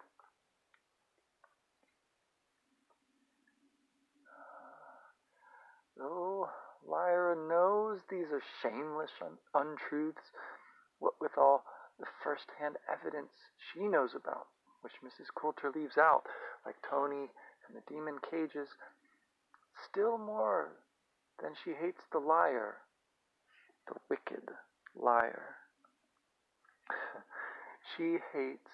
Oh, 5.99 6.49
Lyra 6.87 7.35
knows 7.35 7.99
these 8.09 8.31
are 8.31 8.41
shameless 8.61 9.11
un- 9.21 9.37
untruths, 9.53 10.31
what 10.99 11.13
with 11.21 11.37
all 11.37 11.63
the 11.99 12.07
first-hand 12.23 12.77
evidence 12.91 13.33
she 13.71 13.87
knows 13.87 14.15
about, 14.15 14.47
which 14.81 14.93
Mrs. 15.03 15.27
Coulter 15.35 15.71
leaves 15.73 15.97
out, 15.97 16.23
like 16.65 16.75
Tony 16.89 17.29
and 17.67 17.75
the 17.75 17.83
daemon 17.87 18.17
cages. 18.29 18.69
Still 19.87 20.17
more 20.17 20.71
then 21.41 21.51
she 21.63 21.71
hates 21.71 22.01
the 22.11 22.19
liar, 22.19 22.77
the 23.87 23.95
wicked 24.09 24.49
liar. 24.95 25.55
she 27.97 28.17
hates 28.33 28.71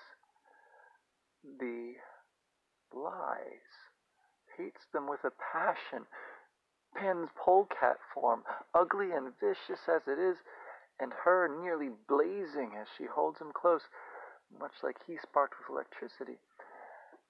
the 1.60 1.94
lies, 2.94 3.72
hates 4.58 4.82
them 4.94 5.08
with 5.08 5.24
a 5.24 5.32
passion. 5.54 6.06
Pan's 6.96 7.30
polecat 7.38 7.98
form, 8.14 8.44
ugly 8.74 9.12
and 9.12 9.34
vicious 9.40 9.88
as 9.88 10.02
it 10.08 10.20
is, 10.20 10.38
and 11.00 11.14
her 11.24 11.48
nearly 11.62 11.90
blazing 12.08 12.72
as 12.80 12.88
she 12.98 13.06
holds 13.06 13.40
him 13.40 13.52
close, 13.54 13.84
much 14.60 14.74
like 14.84 14.98
he 15.06 15.18
sparked 15.22 15.56
with 15.60 15.70
electricity. 15.70 16.40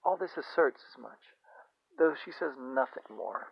All 0.05 0.15
this 0.15 0.37
asserts 0.37 0.81
as 0.93 1.01
much, 1.01 1.19
though 1.97 2.13
she 2.23 2.31
says 2.31 2.53
nothing 2.57 3.03
more. 3.09 3.47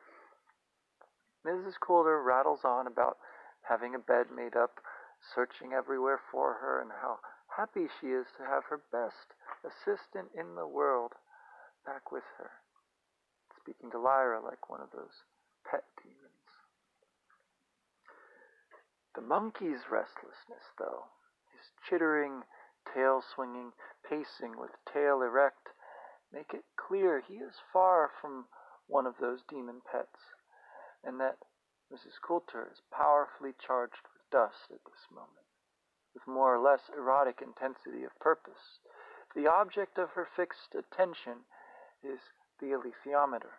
Mrs. 1.46 1.80
Coulter 1.80 2.20
rattles 2.24 2.66
on 2.66 2.88
about 2.88 3.18
having 3.62 3.94
a 3.94 4.00
bed 4.00 4.32
made 4.36 4.56
up, 4.56 4.82
searching 5.22 5.74
everywhere 5.74 6.20
for 6.32 6.54
her, 6.56 6.82
and 6.82 6.92
how 6.92 7.20
happy 7.56 7.88
she 8.02 8.08
is 8.08 8.25
to 8.38 8.44
have 8.44 8.64
her 8.66 8.82
best 8.92 9.38
assistant 9.62 10.30
in 10.34 10.56
the 10.56 10.68
world 10.68 11.14
back 11.86 12.12
with 12.12 12.24
her, 12.40 12.50
speaking 13.62 13.92
to 13.92 14.00
Lyra 14.00 14.42
like 14.44 14.70
one 14.70 14.82
of 14.82 14.90
those 14.92 15.24
pet 15.70 15.84
daemons. 16.02 16.50
The 19.14 19.22
monkey's 19.22 19.86
restlessness, 19.90 20.74
though, 20.80 21.06
his 21.54 21.70
chittering, 21.88 22.42
tail 22.92 23.22
swinging, 23.22 23.72
pacing 24.10 24.58
with 24.58 24.72
tail 24.92 25.22
erect, 25.22 25.70
make 26.34 26.54
it 26.54 26.66
clear 26.75 27.22
he 27.22 27.36
is 27.36 27.54
far 27.72 28.10
from 28.20 28.46
one 28.88 29.06
of 29.06 29.16
those 29.22 29.42
daemon 29.48 29.82
pets 29.90 30.35
and 31.06 31.20
that 31.20 31.38
Mrs. 31.94 32.20
Coulter 32.22 32.68
is 32.72 32.82
powerfully 32.92 33.54
charged 33.60 34.02
with 34.12 34.30
dust 34.32 34.72
at 34.72 34.84
this 34.86 35.06
moment, 35.12 35.46
with 36.14 36.26
more 36.28 36.56
or 36.56 36.60
less 36.60 36.90
erotic 36.98 37.42
intensity 37.42 38.04
of 38.04 38.18
purpose. 38.20 38.80
The 39.36 39.48
object 39.48 39.98
of 39.98 40.10
her 40.12 40.28
fixed 40.36 40.74
attention 40.74 41.46
is 42.04 42.20
the 42.60 42.74
alethiometer. 42.74 43.54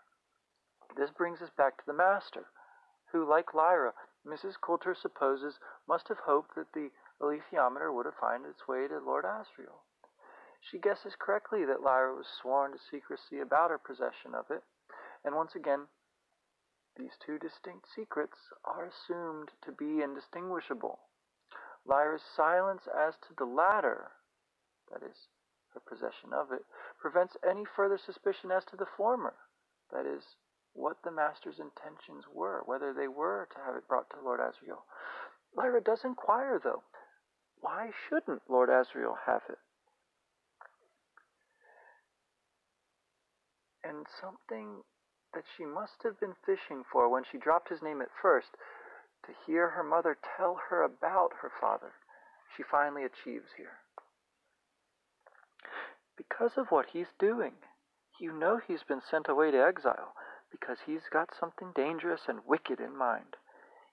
This 0.97 1.11
brings 1.11 1.41
us 1.41 1.50
back 1.57 1.76
to 1.79 1.87
the 1.87 1.93
master, 1.93 2.47
who, 3.12 3.29
like 3.29 3.55
Lyra, 3.55 3.95
Mrs. 4.26 4.61
Coulter 4.61 4.95
supposes 4.95 5.61
must 5.87 6.09
have 6.09 6.19
hoped 6.19 6.55
that 6.57 6.73
the 6.73 6.91
alethiometer 7.21 7.93
would 7.93 8.07
have 8.07 8.17
found 8.17 8.45
its 8.45 8.67
way 8.67 8.88
to 8.88 8.99
Lord 8.99 9.25
Asriel. 9.25 9.85
She 10.61 10.79
guesses 10.79 11.15
correctly 11.17 11.65
that 11.65 11.83
Lyra 11.83 12.15
was 12.15 12.26
sworn 12.26 12.73
to 12.73 12.79
secrecy 12.79 13.38
about 13.38 13.71
her 13.71 13.79
possession 13.79 14.35
of 14.35 14.50
it, 14.50 14.65
and 15.25 15.37
once 15.37 15.55
again, 15.55 15.87
these 16.99 17.17
two 17.25 17.38
distinct 17.38 17.87
secrets 17.95 18.38
are 18.65 18.87
assumed 18.88 19.50
to 19.65 19.73
be 19.73 20.03
indistinguishable. 20.03 20.99
Lyra's 21.85 22.23
silence 22.35 22.83
as 22.88 23.15
to 23.29 23.35
the 23.38 23.45
latter, 23.45 24.11
that 24.91 25.03
is, 25.03 25.29
her 25.75 25.81
possession 25.81 26.33
of 26.33 26.53
it, 26.53 26.65
prevents 27.00 27.37
any 27.49 27.65
further 27.65 27.99
suspicion 27.99 28.50
as 28.50 28.65
to 28.65 28.76
the 28.76 28.87
former, 28.97 29.35
that 29.93 30.07
is, 30.07 30.23
what 30.73 30.97
the 31.05 31.11
master's 31.11 31.59
intentions 31.59 32.25
were, 32.33 32.62
whether 32.67 32.93
they 32.93 33.09
were 33.09 33.49
to 33.53 33.59
have 33.65 33.76
it 33.76 33.88
brought 33.88 34.11
to 34.11 34.17
Lord 34.23 34.41
Asriel. 34.41 34.85
Lyra 35.57 35.81
does 35.81 36.05
inquire, 36.05 36.61
though, 36.62 36.83
why 37.61 37.91
shouldn't 38.09 38.43
Lord 38.49 38.69
Asriel 38.69 39.17
have 39.25 39.43
it? 39.49 39.59
And 43.83 44.07
something 44.21 44.83
that 45.35 45.45
she 45.56 45.64
must 45.64 46.02
have 46.02 46.18
been 46.21 46.35
fishing 46.45 46.85
for 46.90 47.09
when 47.09 47.25
she 47.25 47.38
dropped 47.38 47.68
his 47.68 47.83
name 47.83 48.00
at 48.00 48.11
first, 48.23 48.56
to 49.25 49.33
hear 49.47 49.71
her 49.71 49.83
mother 49.83 50.16
tell 50.37 50.61
her 50.68 50.83
about 50.83 51.33
her 51.42 51.50
father, 51.61 51.92
she 52.56 52.62
finally 52.62 53.04
achieves 53.04 53.52
here. 53.56 53.78
Because 56.16 56.56
of 56.56 56.71
what 56.71 56.87
he's 56.92 57.12
doing. 57.18 57.52
You 58.18 58.33
know 58.33 58.56
he's 58.59 58.83
been 58.83 59.02
sent 59.02 59.28
away 59.28 59.50
to 59.50 59.62
exile 59.62 60.14
because 60.50 60.78
he's 60.87 61.09
got 61.12 61.35
something 61.38 61.73
dangerous 61.75 62.23
and 62.28 62.47
wicked 62.47 62.80
in 62.80 62.97
mind. 62.97 63.37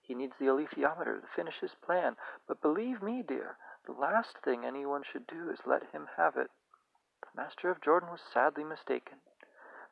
He 0.01 0.13
needs 0.13 0.33
the 0.39 0.45
alethiometer 0.45 1.19
to 1.19 1.27
finish 1.35 1.59
his 1.59 1.75
plan, 1.75 2.15
but 2.47 2.61
believe 2.61 3.01
me, 3.01 3.23
dear, 3.27 3.57
the 3.85 3.93
last 3.93 4.37
thing 4.43 4.63
anyone 4.63 5.03
should 5.03 5.27
do 5.27 5.49
is 5.49 5.59
let 5.65 5.91
him 5.91 6.07
have 6.15 6.37
it. 6.37 6.51
The 7.21 7.41
Master 7.41 7.69
of 7.69 7.81
Jordan 7.81 8.09
was 8.11 8.21
sadly 8.21 8.63
mistaken. 8.63 9.19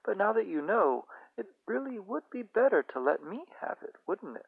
But 0.06 0.18
now 0.18 0.34
that 0.34 0.48
you 0.48 0.62
know, 0.62 1.06
it 1.38 1.48
really 1.68 2.00
would 2.00 2.24
be 2.32 2.44
better 2.44 2.84
to 2.94 3.00
let 3.00 3.24
me 3.24 3.46
have 3.62 3.78
it, 3.82 3.96
wouldn't 4.08 4.38
it? 4.38 4.46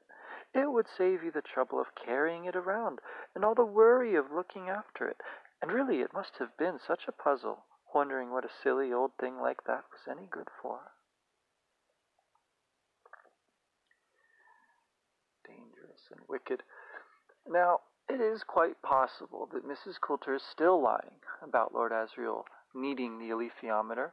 It 0.53 0.71
would 0.71 0.87
save 0.87 1.23
you 1.23 1.31
the 1.31 1.41
trouble 1.41 1.79
of 1.79 1.95
carrying 1.95 2.45
it 2.45 2.55
around 2.55 2.99
and 3.33 3.43
all 3.43 3.55
the 3.55 3.65
worry 3.65 4.15
of 4.15 4.31
looking 4.31 4.69
after 4.69 5.07
it. 5.07 5.17
And 5.61 5.71
really, 5.71 6.01
it 6.01 6.13
must 6.13 6.37
have 6.39 6.55
been 6.57 6.77
such 6.85 7.07
a 7.07 7.11
puzzle, 7.11 7.65
wondering 7.93 8.31
what 8.31 8.45
a 8.45 8.49
silly 8.61 8.91
old 8.91 9.11
thing 9.19 9.39
like 9.39 9.63
that 9.65 9.85
was 9.91 10.01
any 10.09 10.27
good 10.29 10.49
for. 10.61 10.79
Dangerous 15.47 16.01
and 16.11 16.21
wicked. 16.27 16.63
Now, 17.47 17.79
it 18.09 18.19
is 18.19 18.43
quite 18.43 18.81
possible 18.81 19.47
that 19.53 19.65
Mrs. 19.65 19.99
Coulter 20.05 20.35
is 20.35 20.43
still 20.43 20.81
lying 20.81 21.21
about 21.41 21.73
Lord 21.73 21.91
Asriel 21.91 22.43
needing 22.75 23.19
the 23.19 23.29
alethiometer, 23.29 24.11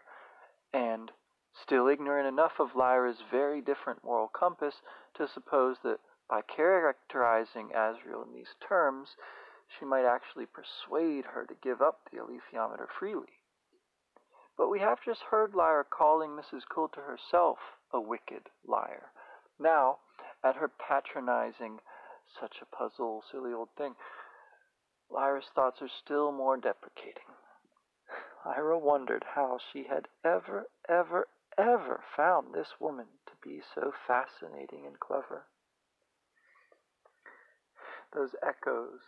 and 0.72 1.10
still 1.62 1.88
ignorant 1.88 2.26
enough 2.26 2.58
of 2.58 2.74
Lyra's 2.74 3.22
very 3.30 3.60
different 3.60 4.02
moral 4.02 4.28
compass 4.28 4.74
to 5.14 5.28
suppose 5.28 5.76
that 5.84 6.00
by 6.28 6.42
characterizing 6.42 7.70
Asriel 7.74 8.24
in 8.26 8.32
these 8.32 8.54
terms, 8.60 9.16
she 9.78 9.84
might 9.84 10.04
actually 10.04 10.46
persuade 10.46 11.26
her 11.26 11.44
to 11.46 11.54
give 11.62 11.80
up 11.80 12.08
the 12.10 12.18
alethiometer 12.18 12.86
freely. 12.98 13.40
But 14.56 14.68
we 14.68 14.80
have 14.80 15.02
just 15.04 15.22
heard 15.22 15.54
Lyra 15.54 15.84
calling 15.84 16.30
Mrs. 16.30 16.62
Coulter 16.68 17.02
herself 17.02 17.58
a 17.92 18.00
wicked 18.00 18.50
liar. 18.66 19.12
Now, 19.58 19.98
at 20.42 20.56
her 20.56 20.68
patronizing 20.68 21.80
such 22.38 22.56
a 22.60 22.66
puzzle, 22.66 23.22
silly 23.30 23.52
old 23.52 23.70
thing, 23.76 23.94
Lyra's 25.08 25.50
thoughts 25.54 25.82
are 25.82 25.88
still 25.88 26.30
more 26.30 26.56
deprecating. 26.56 27.34
Lyra 28.46 28.78
wondered 28.78 29.24
how 29.34 29.58
she 29.72 29.84
had 29.84 30.08
ever, 30.24 30.66
ever, 30.88 31.26
ever 31.58 32.00
found 32.16 32.54
this 32.54 32.74
woman 32.80 33.06
to 33.26 33.32
be 33.42 33.60
so 33.74 33.92
fascinating 34.06 34.86
and 34.86 34.98
clever. 35.00 35.46
Those 38.12 38.34
echoes, 38.42 39.00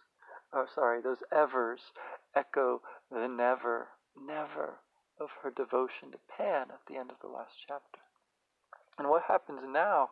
oh 0.52 0.66
sorry, 0.74 1.00
those 1.00 1.22
evers 1.32 1.80
echo 2.34 2.82
the 3.10 3.26
never, 3.28 3.88
never 4.16 4.78
of 5.20 5.30
her 5.42 5.50
devotion 5.50 6.12
to 6.12 6.18
Pan 6.36 6.70
at 6.70 6.80
the 6.88 6.96
end 6.96 7.10
of 7.10 7.16
the 7.20 7.28
last 7.28 7.54
chapter. 7.66 8.00
And 8.98 9.08
what 9.08 9.24
happens 9.24 9.60
now 9.66 10.10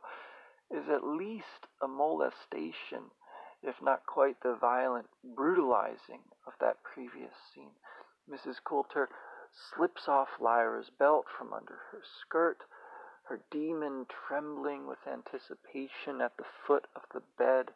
is 0.71 0.89
at 0.89 1.05
least 1.05 1.67
a 1.83 1.89
molestation, 1.89 3.11
if 3.63 3.77
not 3.83 4.07
quite 4.07 4.41
the 4.43 4.57
violent 4.61 5.09
brutalizing 5.25 6.23
of 6.47 6.53
that 6.61 6.83
previous 6.83 7.35
scene. 7.53 7.75
Mrs. 8.29 8.57
Coulter 8.65 9.09
slips 9.53 10.09
off 10.09 10.29
Lyra's 10.41 10.91
belt 10.99 11.27
from 11.37 11.53
under 11.53 11.79
her 11.91 12.03
skirt, 12.21 12.59
her 13.25 13.41
daemon 13.51 14.07
trembling 14.29 14.87
with 14.87 14.99
anticipation 15.07 16.21
at 16.21 16.37
the 16.37 16.45
foot 16.67 16.87
of 16.97 17.03
the 17.13 17.23
bed. 17.39 17.67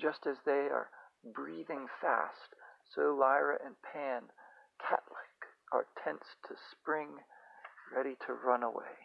Just 0.00 0.26
as 0.26 0.36
they 0.46 0.68
are 0.72 0.88
breathing 1.34 1.86
fast, 2.00 2.54
so 2.94 3.14
Lyra 3.14 3.58
and 3.64 3.74
Pan, 3.82 4.22
cat-like, 4.80 5.48
are 5.72 5.86
tense 6.02 6.24
to 6.48 6.54
spring, 6.70 7.08
ready 7.94 8.16
to 8.26 8.32
run 8.32 8.62
away. 8.62 8.96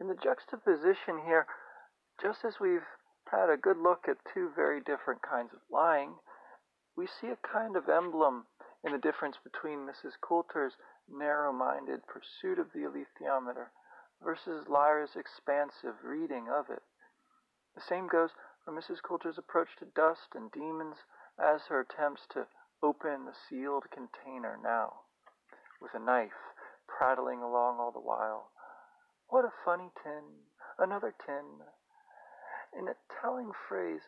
In 0.00 0.08
the 0.08 0.16
juxtaposition 0.16 1.22
here, 1.24 1.46
just 2.20 2.44
as 2.44 2.54
we've 2.60 2.86
had 3.30 3.48
a 3.48 3.56
good 3.56 3.78
look 3.78 4.06
at 4.08 4.16
two 4.34 4.50
very 4.54 4.80
different 4.80 5.22
kinds 5.22 5.52
of 5.52 5.60
lying, 5.70 6.14
we 6.96 7.06
see 7.06 7.28
a 7.28 7.48
kind 7.48 7.76
of 7.76 7.88
emblem 7.88 8.44
in 8.84 8.92
the 8.92 8.98
difference 8.98 9.36
between 9.42 9.86
Mrs. 9.86 10.12
Coulter's 10.20 10.76
narrow 11.08 11.52
minded 11.52 12.06
pursuit 12.06 12.58
of 12.58 12.72
the 12.72 12.80
alethiometer 12.80 13.70
versus 14.22 14.68
Lyra's 14.68 15.16
expansive 15.16 16.04
reading 16.04 16.48
of 16.48 16.70
it. 16.70 16.82
The 17.74 17.80
same 17.80 18.08
goes 18.08 18.30
for 18.64 18.72
Mrs. 18.72 19.02
Coulter's 19.02 19.38
approach 19.38 19.76
to 19.78 19.84
dust 19.84 20.34
and 20.34 20.50
daemons 20.52 20.96
as 21.38 21.62
her 21.66 21.80
attempts 21.80 22.26
to 22.30 22.46
open 22.82 23.24
the 23.24 23.34
sealed 23.48 23.84
container 23.90 24.58
now, 24.62 25.00
with 25.80 25.94
a 25.94 25.98
knife 25.98 26.54
prattling 26.86 27.42
along 27.42 27.78
all 27.78 27.92
the 27.92 28.00
while. 28.00 28.50
What 29.28 29.44
a 29.44 29.52
funny 29.64 29.90
tin! 30.02 30.22
Another 30.78 31.14
tin! 31.24 31.62
In 32.76 32.88
a 32.88 32.96
telling 33.20 33.52
phrase, 33.68 34.02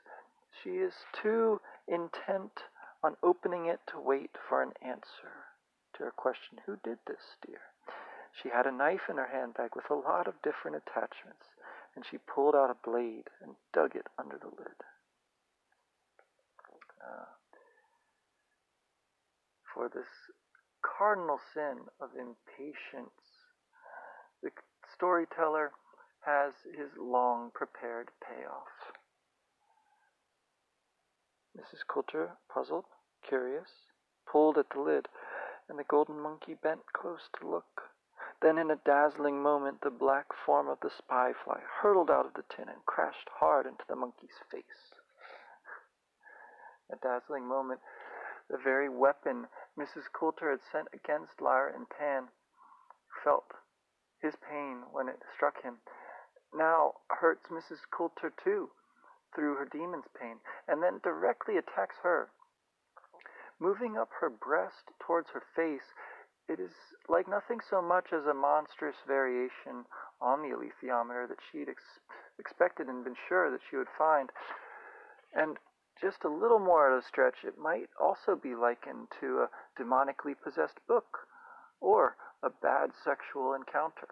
she 0.63 0.79
is 0.79 0.95
too 1.13 1.61
intent 1.87 2.65
on 3.05 3.17
opening 3.23 3.67
it 3.67 3.81
to 3.93 4.01
wait 4.01 4.31
for 4.49 4.63
an 4.63 4.73
answer 4.81 5.53
to 5.95 6.05
her 6.05 6.11
question, 6.11 6.59
Who 6.65 6.79
did 6.83 6.99
this, 7.07 7.37
dear? 7.47 7.61
She 8.33 8.49
had 8.49 8.67
a 8.67 8.73
knife 8.73 9.11
in 9.11 9.17
her 9.17 9.29
handbag 9.31 9.77
with 9.77 9.91
a 9.91 9.95
lot 9.95 10.27
of 10.27 10.41
different 10.43 10.79
attachments, 10.79 11.53
and 11.95 12.05
she 12.09 12.17
pulled 12.17 12.55
out 12.55 12.71
a 12.71 12.89
blade 12.89 13.29
and 13.43 13.57
dug 13.75 13.95
it 13.95 14.07
under 14.19 14.39
the 14.39 14.49
lid. 14.49 14.81
Uh, 16.99 17.29
for 19.73 19.91
this 19.91 20.09
cardinal 20.81 21.39
sin 21.53 21.93
of 22.01 22.09
impatience, 22.17 23.53
the 24.43 24.51
storyteller 24.97 25.73
has 26.25 26.55
his 26.65 26.89
long 26.99 27.51
prepared 27.53 28.09
payoff. 28.25 28.94
Mrs. 31.57 31.87
Coulter, 31.87 32.37
puzzled, 32.49 32.87
curious, 33.23 33.87
pulled 34.27 34.59
at 34.59 34.71
the 34.71 34.81
lid, 34.81 35.09
and 35.69 35.79
the 35.79 35.85
golden 35.85 36.19
monkey 36.19 36.55
bent 36.55 36.93
close 36.93 37.29
to 37.39 37.49
look. 37.49 37.91
Then, 38.41 38.59
in 38.59 38.71
a 38.71 38.77
dazzling 38.77 39.41
moment, 39.41 39.81
the 39.81 39.91
black 39.91 40.33
form 40.33 40.69
of 40.69 40.81
the 40.81 40.91
spy 40.91 41.33
fly 41.33 41.61
hurtled 41.61 42.11
out 42.11 42.27
of 42.27 42.35
the 42.35 42.43
tin 42.43 42.69
and 42.69 42.85
crashed 42.87 43.29
hard 43.29 43.67
into 43.67 43.85
the 43.87 43.97
monkey's 43.97 44.39
face. 44.51 44.95
A 46.91 46.97
dazzling 46.97 47.47
moment, 47.47 47.81
the 48.49 48.59
very 48.59 48.89
weapon 48.89 49.49
Mrs. 49.79 50.13
Coulter 50.13 50.51
had 50.51 50.61
sent 50.71 50.89
against 50.93 51.41
Lyra 51.41 51.73
and 51.73 51.89
Pan 51.89 52.29
felt 53.23 53.55
his 54.21 54.35
pain 54.37 54.83
when 54.91 55.09
it 55.09 55.23
struck 55.35 55.63
him. 55.63 55.79
Now 56.53 56.95
hurts 57.09 57.47
Mrs. 57.47 57.79
Coulter 57.91 58.31
too 58.31 58.71
through 59.35 59.57
her 59.57 59.69
daemon's 59.71 60.09
pain, 60.19 60.37
and 60.69 60.83
then 60.83 61.01
directly 61.03 61.57
attacks 61.57 61.97
her. 62.03 62.29
Moving 63.61 63.97
up 63.97 64.11
her 64.21 64.31
breast 64.31 64.91
towards 65.01 65.31
her 65.31 65.43
face, 65.55 65.95
it 66.49 66.61
is 66.61 66.73
like 67.09 67.29
nothing 67.29 67.61
so 67.61 67.81
much 67.81 68.13
as 68.13 68.27
a 68.27 68.35
monstrous 68.35 68.97
variation 69.07 69.87
on 70.21 70.43
the 70.43 70.55
alethiometer 70.55 71.27
that 71.29 71.39
she'd 71.51 71.69
ex- 71.69 72.01
expected 72.39 72.89
and 72.89 73.05
been 73.05 73.17
sure 73.29 73.51
that 73.51 73.63
she 73.69 73.77
would 73.77 73.89
find. 73.97 74.31
And 75.33 75.57
just 76.01 76.25
a 76.25 76.29
little 76.29 76.59
more 76.59 76.93
at 76.93 76.99
a 76.99 77.07
stretch, 77.07 77.45
it 77.45 77.57
might 77.57 77.89
also 78.01 78.37
be 78.37 78.55
likened 78.55 79.09
to 79.21 79.47
a 79.47 79.51
demonically 79.81 80.35
possessed 80.43 80.79
book 80.87 81.27
or 81.81 82.17
a 82.43 82.51
bad 82.51 82.91
sexual 83.05 83.55
encounter. 83.55 84.09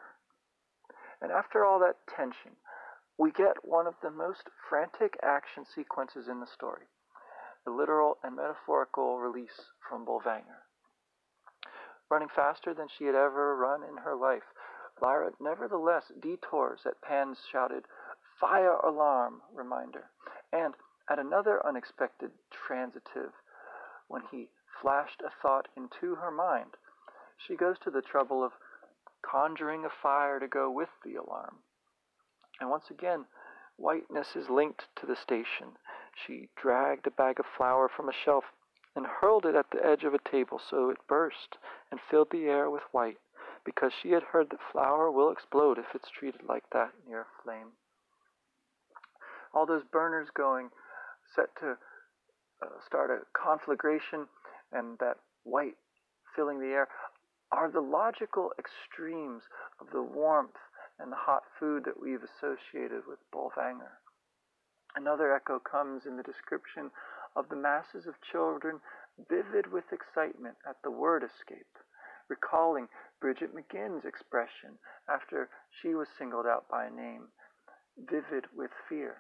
And 1.21 1.31
after 1.31 1.65
all 1.65 1.79
that 1.81 1.99
tension, 2.09 2.57
we 3.19 3.31
get 3.31 3.65
one 3.65 3.87
of 3.87 3.95
the 4.03 4.11
most 4.11 4.49
frantic 4.69 5.17
action 5.23 5.65
sequences 5.65 6.29
in 6.29 6.41
the 6.41 6.47
story 6.47 6.87
the 7.65 7.71
literal 7.71 8.19
and 8.25 8.35
metaphorical 8.35 9.21
release 9.21 9.71
from 9.89 10.05
Bolvangar. 10.05 10.67
Running 12.11 12.29
faster 12.35 12.75
than 12.75 12.89
she 12.89 13.05
had 13.05 13.15
ever 13.15 13.57
run 13.57 13.85
in 13.85 13.99
her 13.99 14.17
life, 14.17 14.43
Lyra 15.01 15.31
nevertheless 15.41 16.11
detours 16.21 16.81
at 16.85 17.01
Pan's 17.01 17.39
shouted 17.51 17.85
fire 18.41 18.73
alarm 18.73 19.43
reminder, 19.55 20.11
and 20.53 20.75
at 21.09 21.21
another 21.21 21.65
unexpected 21.65 22.33
transitive, 22.51 23.33
when 24.09 24.23
he 24.31 24.51
flashed 24.81 25.23
a 25.23 25.31
thought 25.41 25.69
into 25.77 26.17
her 26.17 26.31
mind, 26.31 26.77
she 27.37 27.57
goes 27.57 27.79
to 27.85 27.91
the 27.91 28.03
trouble 28.03 28.43
of 28.45 28.53
conjuring 29.23 29.85
a 29.85 29.91
fire 30.03 30.41
to 30.41 30.49
go 30.49 30.71
with 30.71 30.91
the 31.05 31.15
alarm. 31.15 31.59
And 32.63 32.71
once 32.71 32.91
again, 32.91 33.25
whiteness 33.77 34.37
is 34.37 34.49
linked 34.49 34.87
to 34.95 35.05
the 35.05 35.17
station. 35.17 35.77
She 36.15 36.49
dragged 36.55 37.09
a 37.09 37.11
bag 37.11 37.41
of 37.41 37.47
flour 37.57 37.89
from 37.89 38.09
a 38.09 38.13
shelf 38.13 38.45
and 38.95 39.05
hurled 39.05 39.47
it 39.47 39.57
at 39.57 39.73
the 39.73 39.85
edge 39.85 40.05
of 40.05 40.15
a 40.15 40.31
table 40.31 40.61
so 40.71 40.89
it 40.89 41.09
burst 41.09 41.59
and 41.91 41.99
filled 42.09 42.31
the 42.31 42.45
air 42.45 42.71
with 42.71 42.85
white, 42.93 43.19
because 43.65 43.93
she 43.93 44.13
had 44.13 44.23
heard 44.23 44.51
that 44.51 44.61
flour 44.71 45.11
will 45.11 45.33
explode 45.33 45.77
if 45.77 45.87
it's 45.93 46.09
treated 46.09 46.43
like 46.49 46.63
that 46.71 46.93
near 47.05 47.23
a 47.23 47.43
flame. 47.43 47.73
All 49.53 49.67
those 49.67 49.83
burners 49.91 50.29
going, 50.33 50.71
set 51.35 51.49
to 51.57 51.77
uh, 52.63 52.67
start 52.87 53.11
a 53.11 53.27
conflagration, 53.37 54.29
and 54.71 55.01
that 55.01 55.17
white 55.43 55.79
filling 56.37 56.61
the 56.61 56.67
air, 56.67 56.87
are 57.51 57.73
the 57.73 57.81
logical 57.81 58.53
extremes 58.57 59.43
of 59.81 59.91
the 59.91 60.03
warmth 60.03 60.55
and 61.03 61.11
the 61.11 61.17
hot 61.17 61.43
food 61.59 61.85
that 61.85 62.01
we've 62.01 62.23
associated 62.23 63.03
with 63.09 63.19
Bolvangar. 63.35 63.99
Another 64.95 65.35
echo 65.35 65.59
comes 65.59 66.07
in 66.07 66.17
the 66.17 66.23
description 66.23 66.91
of 67.35 67.49
the 67.49 67.57
masses 67.57 68.07
of 68.07 68.15
children 68.31 68.81
vivid 69.29 69.73
with 69.73 69.93
excitement 69.93 70.57
at 70.69 70.77
the 70.83 70.91
word 70.91 71.25
escape, 71.25 71.79
recalling 72.29 72.89
Bridget 73.21 73.51
McGinn's 73.55 74.05
expression 74.05 74.79
after 75.09 75.49
she 75.71 75.95
was 75.95 76.09
singled 76.19 76.47
out 76.47 76.69
by 76.69 76.89
name, 76.89 77.29
vivid 77.99 78.47
with 78.55 78.71
fear. 78.89 79.17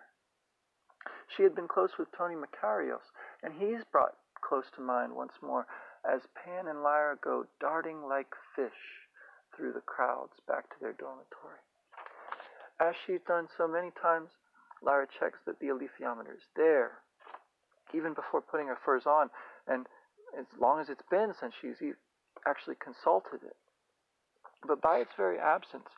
She 1.36 1.42
had 1.42 1.54
been 1.54 1.68
close 1.68 1.98
with 1.98 2.12
Tony 2.12 2.36
Makarios, 2.36 3.10
and 3.42 3.54
he's 3.54 3.84
brought 3.84 4.16
close 4.40 4.70
to 4.76 4.80
mind 4.80 5.14
once 5.14 5.34
more 5.42 5.66
as 6.04 6.28
Pan 6.34 6.68
and 6.68 6.82
Lyra 6.82 7.16
go 7.16 7.46
darting 7.60 8.02
like 8.02 8.34
fish 8.54 9.08
through 9.56 9.72
the 9.72 9.80
crowds 9.80 10.40
back 10.46 10.68
to 10.70 10.76
their 10.80 10.92
dormitory. 10.92 11.60
As 12.82 12.96
she's 13.06 13.22
done 13.28 13.46
so 13.56 13.68
many 13.68 13.92
times, 13.92 14.30
Lyra 14.82 15.06
checks 15.06 15.38
that 15.46 15.60
the 15.60 15.68
alethiometer 15.68 16.34
is 16.34 16.48
there, 16.56 16.98
even 17.94 18.12
before 18.12 18.42
putting 18.42 18.66
her 18.66 18.78
furs 18.84 19.06
on, 19.06 19.30
and 19.68 19.86
as 20.36 20.46
long 20.58 20.80
as 20.80 20.88
it's 20.88 21.06
been 21.08 21.32
since 21.38 21.54
she's 21.60 21.78
actually 22.44 22.74
consulted 22.82 23.44
it. 23.44 23.56
But 24.66 24.82
by 24.82 24.98
its 24.98 25.12
very 25.16 25.38
absence, 25.38 25.90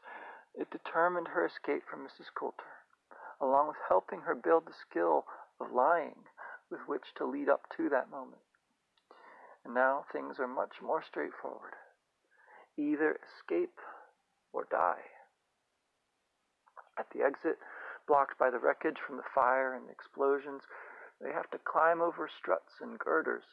it 0.55 0.70
determined 0.70 1.29
her 1.29 1.47
escape 1.47 1.85
from 1.88 2.05
Mrs. 2.05 2.29
Coulter, 2.38 2.85
along 3.40 3.68
with 3.68 3.81
helping 3.88 4.20
her 4.20 4.35
build 4.35 4.66
the 4.66 4.75
skill 4.75 5.25
of 5.61 5.73
lying 5.73 6.29
with 6.70 6.81
which 6.87 7.14
to 7.16 7.25
lead 7.25 7.49
up 7.49 7.62
to 7.79 7.88
that 7.88 8.11
moment. 8.11 8.42
And 9.64 9.73
now 9.73 10.05
things 10.12 10.38
are 10.38 10.47
much 10.47 10.83
more 10.83 11.03
straightforward. 11.03 11.73
Either 12.77 13.18
escape 13.25 13.79
or 14.53 14.66
die. 14.70 15.13
At 16.98 17.07
the 17.11 17.22
exit, 17.22 17.59
blocked 18.07 18.38
by 18.38 18.50
the 18.50 18.59
wreckage 18.59 18.98
from 19.04 19.16
the 19.16 19.30
fire 19.35 19.74
and 19.74 19.88
the 19.88 19.92
explosions, 19.92 20.62
they 21.20 21.33
have 21.33 21.50
to 21.50 21.59
climb 21.59 22.00
over 22.00 22.28
struts 22.28 22.80
and 22.80 22.98
girders, 22.98 23.44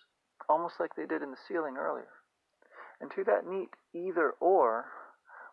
almost 0.50 0.80
like 0.80 0.96
they 0.96 1.06
did 1.06 1.22
in 1.22 1.32
the 1.32 1.46
ceiling 1.48 1.78
earlier. 1.78 2.12
And 3.00 3.12
to 3.12 3.24
that 3.24 3.48
neat 3.48 3.70
either 3.94 4.32
or, 4.40 4.86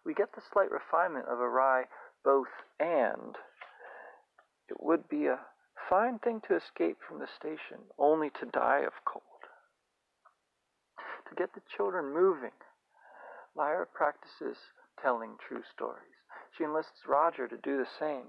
we 0.04 0.14
get 0.14 0.34
the 0.34 0.42
slight 0.52 0.70
refinement 0.70 1.26
of 1.26 1.40
a 1.40 1.48
wry 1.48 1.84
both 2.24 2.52
and. 2.78 3.36
It 4.68 4.80
would 4.80 5.08
be 5.08 5.26
a 5.26 5.40
fine 5.88 6.18
thing 6.18 6.42
to 6.48 6.56
escape 6.56 6.98
from 7.06 7.20
the 7.20 7.28
station, 7.28 7.78
only 7.98 8.30
to 8.40 8.46
die 8.46 8.80
of 8.80 8.92
cold 9.04 9.24
to 11.28 11.34
get 11.34 11.54
the 11.54 11.62
children 11.76 12.12
moving. 12.12 12.56
Lyra 13.54 13.86
practices 13.86 14.56
telling 15.00 15.36
true 15.46 15.62
stories. 15.74 16.17
She 16.58 16.64
enlists 16.64 17.06
Roger 17.06 17.46
to 17.46 17.56
do 17.56 17.78
the 17.78 17.86
same. 17.98 18.26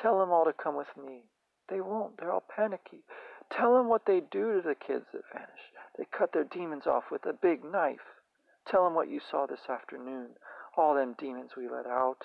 Tell 0.00 0.18
them 0.18 0.30
all 0.30 0.44
to 0.44 0.52
come 0.52 0.76
with 0.76 0.94
me. 0.96 1.22
They 1.68 1.80
won't. 1.80 2.18
They're 2.18 2.30
all 2.30 2.44
panicky. 2.54 3.04
Tell 3.50 3.74
them 3.74 3.88
what 3.88 4.04
they 4.06 4.20
do 4.20 4.54
to 4.54 4.60
the 4.60 4.74
kids 4.74 5.06
that 5.12 5.22
vanish. 5.32 5.72
They 5.96 6.04
cut 6.04 6.32
their 6.32 6.44
daemons 6.44 6.86
off 6.86 7.04
with 7.10 7.24
a 7.24 7.32
big 7.32 7.64
knife. 7.64 8.20
Tell 8.66 8.84
them 8.84 8.94
what 8.94 9.08
you 9.08 9.20
saw 9.30 9.46
this 9.46 9.68
afternoon. 9.68 10.30
All 10.76 10.94
them 10.94 11.14
daemons 11.18 11.52
we 11.56 11.68
let 11.68 11.86
out. 11.86 12.24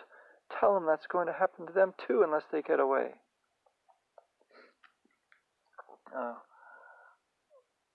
Tell 0.59 0.73
them 0.73 0.85
that's 0.85 1.07
going 1.07 1.27
to 1.27 1.33
happen 1.33 1.67
to 1.67 1.73
them 1.73 1.93
too 2.07 2.23
unless 2.23 2.43
they 2.51 2.61
get 2.61 2.79
away. 2.79 3.11
Uh, 6.15 6.35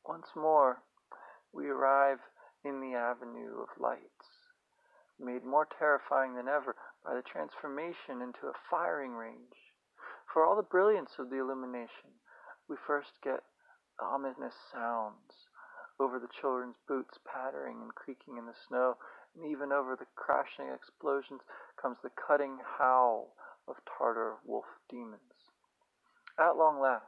once 0.06 0.28
more, 0.36 0.82
we 1.52 1.68
arrive 1.68 2.18
in 2.64 2.80
the 2.80 2.96
avenue 2.96 3.60
of 3.60 3.68
lights, 3.80 4.43
made 5.18 5.44
more 5.44 5.66
terrifying 5.78 6.34
than 6.34 6.48
ever 6.48 6.76
by 7.04 7.14
the 7.14 7.22
transformation 7.22 8.22
into 8.22 8.46
a 8.46 8.60
firing 8.70 9.12
range. 9.12 9.72
For 10.32 10.44
all 10.44 10.56
the 10.56 10.62
brilliance 10.62 11.18
of 11.18 11.30
the 11.30 11.38
illumination, 11.38 12.18
we 12.68 12.76
first 12.86 13.20
get 13.22 13.44
ominous 14.00 14.54
sounds 14.72 15.48
over 16.00 16.18
the 16.18 16.32
children's 16.40 16.76
boots 16.88 17.18
pattering 17.24 17.80
and 17.82 17.94
creaking 17.94 18.36
in 18.36 18.46
the 18.46 18.54
snow, 18.66 18.96
and 19.36 19.46
even 19.46 19.70
over 19.70 19.94
the 19.94 20.06
crashing 20.16 20.68
explosions 20.68 21.42
comes 21.80 21.98
the 22.02 22.10
cutting 22.10 22.58
howl 22.78 23.34
of 23.68 23.76
Tartar 23.86 24.36
wolf 24.44 24.66
daemons. 24.90 25.52
At 26.38 26.56
long 26.56 26.80
last, 26.80 27.06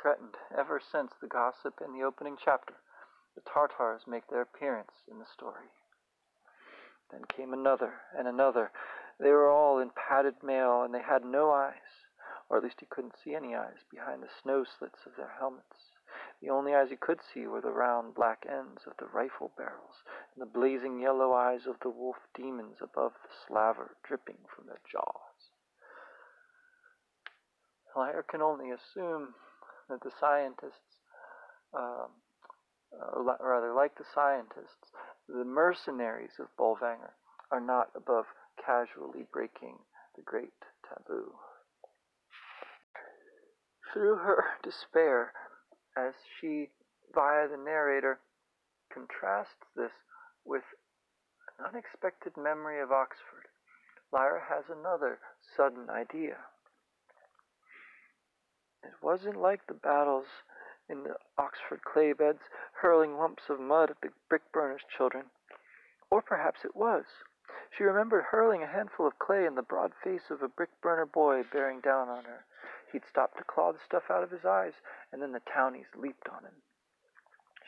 threatened 0.00 0.36
ever 0.56 0.80
since 0.80 1.12
the 1.20 1.26
gossip 1.26 1.80
in 1.84 1.92
the 1.92 2.04
opening 2.04 2.36
chapter, 2.36 2.74
the 3.34 3.40
Tartars 3.40 4.06
make 4.06 4.26
their 4.28 4.42
appearance 4.42 5.04
in 5.10 5.18
the 5.18 5.26
story. 5.26 5.70
Then 7.10 7.24
came 7.24 7.52
another 7.52 7.94
and 8.16 8.28
another. 8.28 8.70
They 9.18 9.30
were 9.30 9.50
all 9.50 9.78
in 9.78 9.90
padded 9.90 10.42
mail, 10.42 10.82
and 10.82 10.94
they 10.94 11.02
had 11.02 11.24
no 11.24 11.50
eyes, 11.50 12.06
or 12.48 12.56
at 12.58 12.62
least 12.62 12.80
he 12.80 12.86
couldn't 12.86 13.18
see 13.18 13.34
any 13.34 13.54
eyes 13.54 13.84
behind 13.90 14.22
the 14.22 14.28
snow 14.42 14.64
slits 14.64 15.06
of 15.06 15.16
their 15.16 15.34
helmets. 15.38 15.92
The 16.40 16.50
only 16.50 16.74
eyes 16.74 16.90
he 16.90 16.96
could 16.96 17.20
see 17.22 17.46
were 17.46 17.60
the 17.60 17.72
round 17.72 18.14
black 18.14 18.46
ends 18.48 18.86
of 18.86 18.96
the 18.98 19.06
rifle 19.06 19.52
barrels, 19.56 20.04
and 20.34 20.42
the 20.42 20.46
blazing 20.46 21.00
yellow 21.00 21.32
eyes 21.32 21.66
of 21.66 21.80
the 21.80 21.90
wolf 21.90 22.16
daemons 22.34 22.78
above 22.80 23.12
the 23.22 23.30
slaver 23.46 23.96
dripping 24.04 24.44
from 24.54 24.66
their 24.66 24.80
jaws. 24.90 25.50
Lyra 27.96 28.22
can 28.22 28.42
only 28.42 28.70
assume 28.70 29.34
that 29.88 30.02
the 30.02 30.12
scientists 30.20 31.00
um, 31.74 32.10
or 32.92 33.22
rather, 33.22 33.72
like 33.74 33.96
the 33.96 34.04
scientists, 34.14 34.90
the 35.28 35.44
mercenaries 35.44 36.38
of 36.40 36.48
Bolvangar 36.56 37.12
are 37.50 37.60
not 37.60 37.90
above 37.94 38.24
casually 38.64 39.26
breaking 39.32 39.78
the 40.16 40.22
great 40.22 40.52
taboo. 40.88 41.32
Through 43.92 44.16
her 44.16 44.44
despair, 44.62 45.32
as 45.96 46.14
she, 46.40 46.70
via 47.14 47.48
the 47.48 47.56
narrator, 47.56 48.20
contrasts 48.92 49.54
this 49.76 49.92
with 50.44 50.64
an 51.58 51.66
unexpected 51.66 52.36
memory 52.36 52.80
of 52.80 52.90
Oxford, 52.90 53.48
Lyra 54.12 54.40
has 54.48 54.64
another 54.70 55.18
sudden 55.56 55.90
idea. 55.90 56.36
It 58.82 58.94
wasn't 59.02 59.36
like 59.36 59.66
the 59.66 59.74
battles 59.74 60.26
in 60.88 61.02
the 61.02 61.16
Oxford 61.36 61.84
clay 61.84 62.12
beds, 62.12 62.42
hurling 62.72 63.18
lumps 63.18 63.50
of 63.50 63.60
mud 63.60 63.90
at 63.90 64.00
the 64.00 64.10
brick 64.28 64.50
burner's 64.52 64.84
children. 64.84 65.26
Or 66.10 66.22
perhaps 66.22 66.64
it 66.64 66.74
was. 66.74 67.04
She 67.70 67.84
remembered 67.84 68.24
hurling 68.24 68.62
a 68.62 68.66
handful 68.66 69.06
of 69.06 69.18
clay 69.18 69.44
in 69.44 69.54
the 69.54 69.62
broad 69.62 69.92
face 70.02 70.30
of 70.30 70.42
a 70.42 70.48
brick 70.48 70.70
burner 70.80 71.06
boy 71.06 71.42
bearing 71.42 71.80
down 71.80 72.08
on 72.08 72.24
her. 72.24 72.44
He'd 72.90 73.04
stopped 73.04 73.36
to 73.36 73.44
claw 73.44 73.72
the 73.72 73.78
stuff 73.78 74.10
out 74.10 74.22
of 74.22 74.30
his 74.30 74.44
eyes, 74.44 74.74
and 75.12 75.20
then 75.20 75.32
the 75.32 75.40
townies 75.40 75.94
leaped 75.94 76.28
on 76.28 76.44
him. 76.44 76.62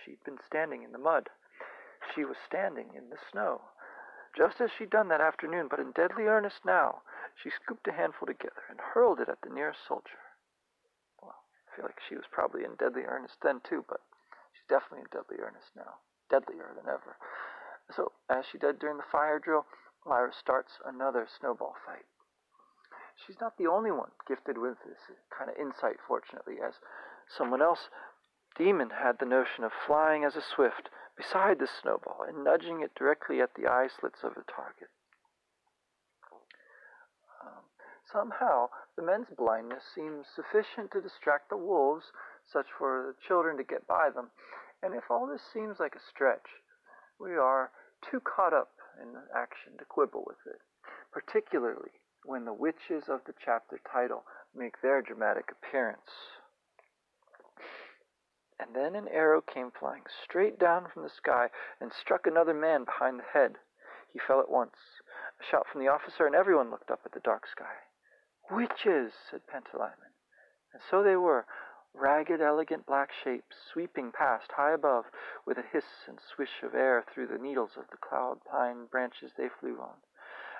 She'd 0.02 0.24
been 0.24 0.38
standing 0.46 0.82
in 0.82 0.92
the 0.92 0.98
mud. 0.98 1.28
She 2.14 2.24
was 2.24 2.38
standing 2.38 2.94
in 2.94 3.10
the 3.10 3.18
snow. 3.30 3.60
Just 4.34 4.60
as 4.60 4.70
she'd 4.70 4.90
done 4.90 5.08
that 5.08 5.20
afternoon, 5.20 5.68
but 5.68 5.80
in 5.80 5.92
deadly 5.92 6.26
earnest 6.26 6.64
now, 6.64 7.02
she 7.34 7.50
scooped 7.50 7.86
a 7.88 7.92
handful 7.92 8.26
together 8.26 8.62
and 8.70 8.80
hurled 8.80 9.20
it 9.20 9.28
at 9.28 9.42
the 9.42 9.50
nearest 9.50 9.86
soldier 9.86 10.18
feel 11.74 11.84
like 11.84 12.00
she 12.08 12.16
was 12.16 12.26
probably 12.30 12.64
in 12.64 12.74
deadly 12.76 13.02
earnest 13.02 13.36
then 13.42 13.60
too, 13.62 13.84
but 13.88 14.00
she's 14.52 14.68
definitely 14.68 15.06
in 15.06 15.12
deadly 15.12 15.38
earnest 15.42 15.74
now. 15.76 16.00
Deadlier 16.30 16.74
than 16.76 16.88
ever. 16.88 17.16
So, 17.90 18.12
as 18.28 18.46
she 18.46 18.58
did 18.58 18.78
during 18.78 18.98
the 18.98 19.10
fire 19.10 19.38
drill, 19.38 19.66
Lyra 20.06 20.32
starts 20.32 20.78
another 20.84 21.26
snowball 21.28 21.74
fight. 21.84 22.06
she's 23.26 23.40
not 23.40 23.58
the 23.58 23.66
only 23.66 23.90
one 23.90 24.10
gifted 24.26 24.56
with 24.56 24.78
this 24.86 25.10
kind 25.36 25.50
of 25.50 25.56
insight, 25.56 25.96
fortunately, 26.06 26.56
as 26.64 26.74
someone 27.28 27.60
else, 27.60 27.90
Demon, 28.56 28.90
had 28.90 29.18
the 29.18 29.26
notion 29.26 29.64
of 29.64 29.72
flying 29.72 30.24
as 30.24 30.36
a 30.36 30.42
swift 30.42 30.88
beside 31.16 31.58
the 31.58 31.66
snowball 31.66 32.22
and 32.26 32.44
nudging 32.44 32.80
it 32.80 32.94
directly 32.94 33.40
at 33.40 33.54
the 33.54 33.66
eye 33.66 33.88
slits 33.88 34.22
of 34.22 34.34
the 34.34 34.44
target. 34.44 34.88
Um, 37.42 37.64
somehow, 38.12 38.68
the 38.96 39.02
men's 39.02 39.28
blindness 39.36 39.84
seems 39.94 40.26
sufficient 40.34 40.90
to 40.92 41.00
distract 41.00 41.48
the 41.48 41.56
wolves, 41.56 42.12
such 42.50 42.66
for 42.78 43.14
the 43.14 43.26
children 43.26 43.56
to 43.56 43.64
get 43.64 43.86
by 43.86 44.10
them. 44.10 44.30
And 44.82 44.94
if 44.94 45.10
all 45.10 45.26
this 45.26 45.42
seems 45.52 45.78
like 45.78 45.94
a 45.94 46.08
stretch, 46.10 46.46
we 47.18 47.36
are 47.36 47.70
too 48.10 48.20
caught 48.20 48.52
up 48.52 48.70
in 49.02 49.12
the 49.12 49.22
action 49.36 49.72
to 49.78 49.84
quibble 49.84 50.24
with 50.26 50.40
it, 50.46 50.60
particularly 51.12 51.90
when 52.24 52.44
the 52.44 52.52
witches 52.52 53.04
of 53.08 53.20
the 53.26 53.34
chapter 53.44 53.80
title 53.90 54.24
make 54.54 54.80
their 54.80 55.02
dramatic 55.02 55.50
appearance. 55.50 56.10
And 58.58 58.74
then 58.74 58.94
an 58.94 59.08
arrow 59.08 59.40
came 59.40 59.70
flying 59.70 60.02
straight 60.24 60.58
down 60.58 60.86
from 60.92 61.02
the 61.02 61.08
sky 61.08 61.48
and 61.80 61.90
struck 61.92 62.26
another 62.26 62.52
man 62.52 62.84
behind 62.84 63.18
the 63.18 63.24
head. 63.32 63.56
He 64.12 64.18
fell 64.18 64.40
at 64.40 64.50
once. 64.50 64.76
A 65.40 65.44
shout 65.44 65.66
from 65.70 65.80
the 65.80 65.88
officer, 65.88 66.26
and 66.26 66.34
everyone 66.34 66.70
looked 66.70 66.90
up 66.90 67.00
at 67.06 67.12
the 67.12 67.20
dark 67.20 67.46
sky. 67.46 67.89
Witches, 68.50 69.12
said 69.30 69.42
Pantalaimon. 69.46 70.12
And 70.72 70.82
so 70.90 71.02
they 71.02 71.16
were, 71.16 71.46
ragged, 71.94 72.40
elegant 72.40 72.86
black 72.86 73.10
shapes 73.12 73.56
sweeping 73.72 74.12
past 74.12 74.50
high 74.52 74.72
above 74.72 75.04
with 75.46 75.58
a 75.58 75.62
hiss 75.72 75.84
and 76.06 76.18
swish 76.20 76.62
of 76.62 76.74
air 76.74 77.04
through 77.12 77.26
the 77.26 77.38
needles 77.38 77.76
of 77.76 77.84
the 77.90 77.96
cloud 77.96 78.38
pine 78.44 78.86
branches 78.90 79.32
they 79.36 79.48
flew 79.48 79.80
on. 79.80 79.96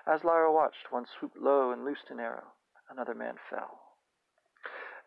As 0.07 0.24
Lyra 0.24 0.53
watched, 0.53 0.90
one 0.90 1.07
swooped 1.07 1.37
low 1.37 1.70
and 1.72 1.85
loosed 1.85 2.11
an 2.11 2.20
arrow. 2.20 2.53
Another 2.88 3.14
man 3.14 3.37
fell. 3.48 3.81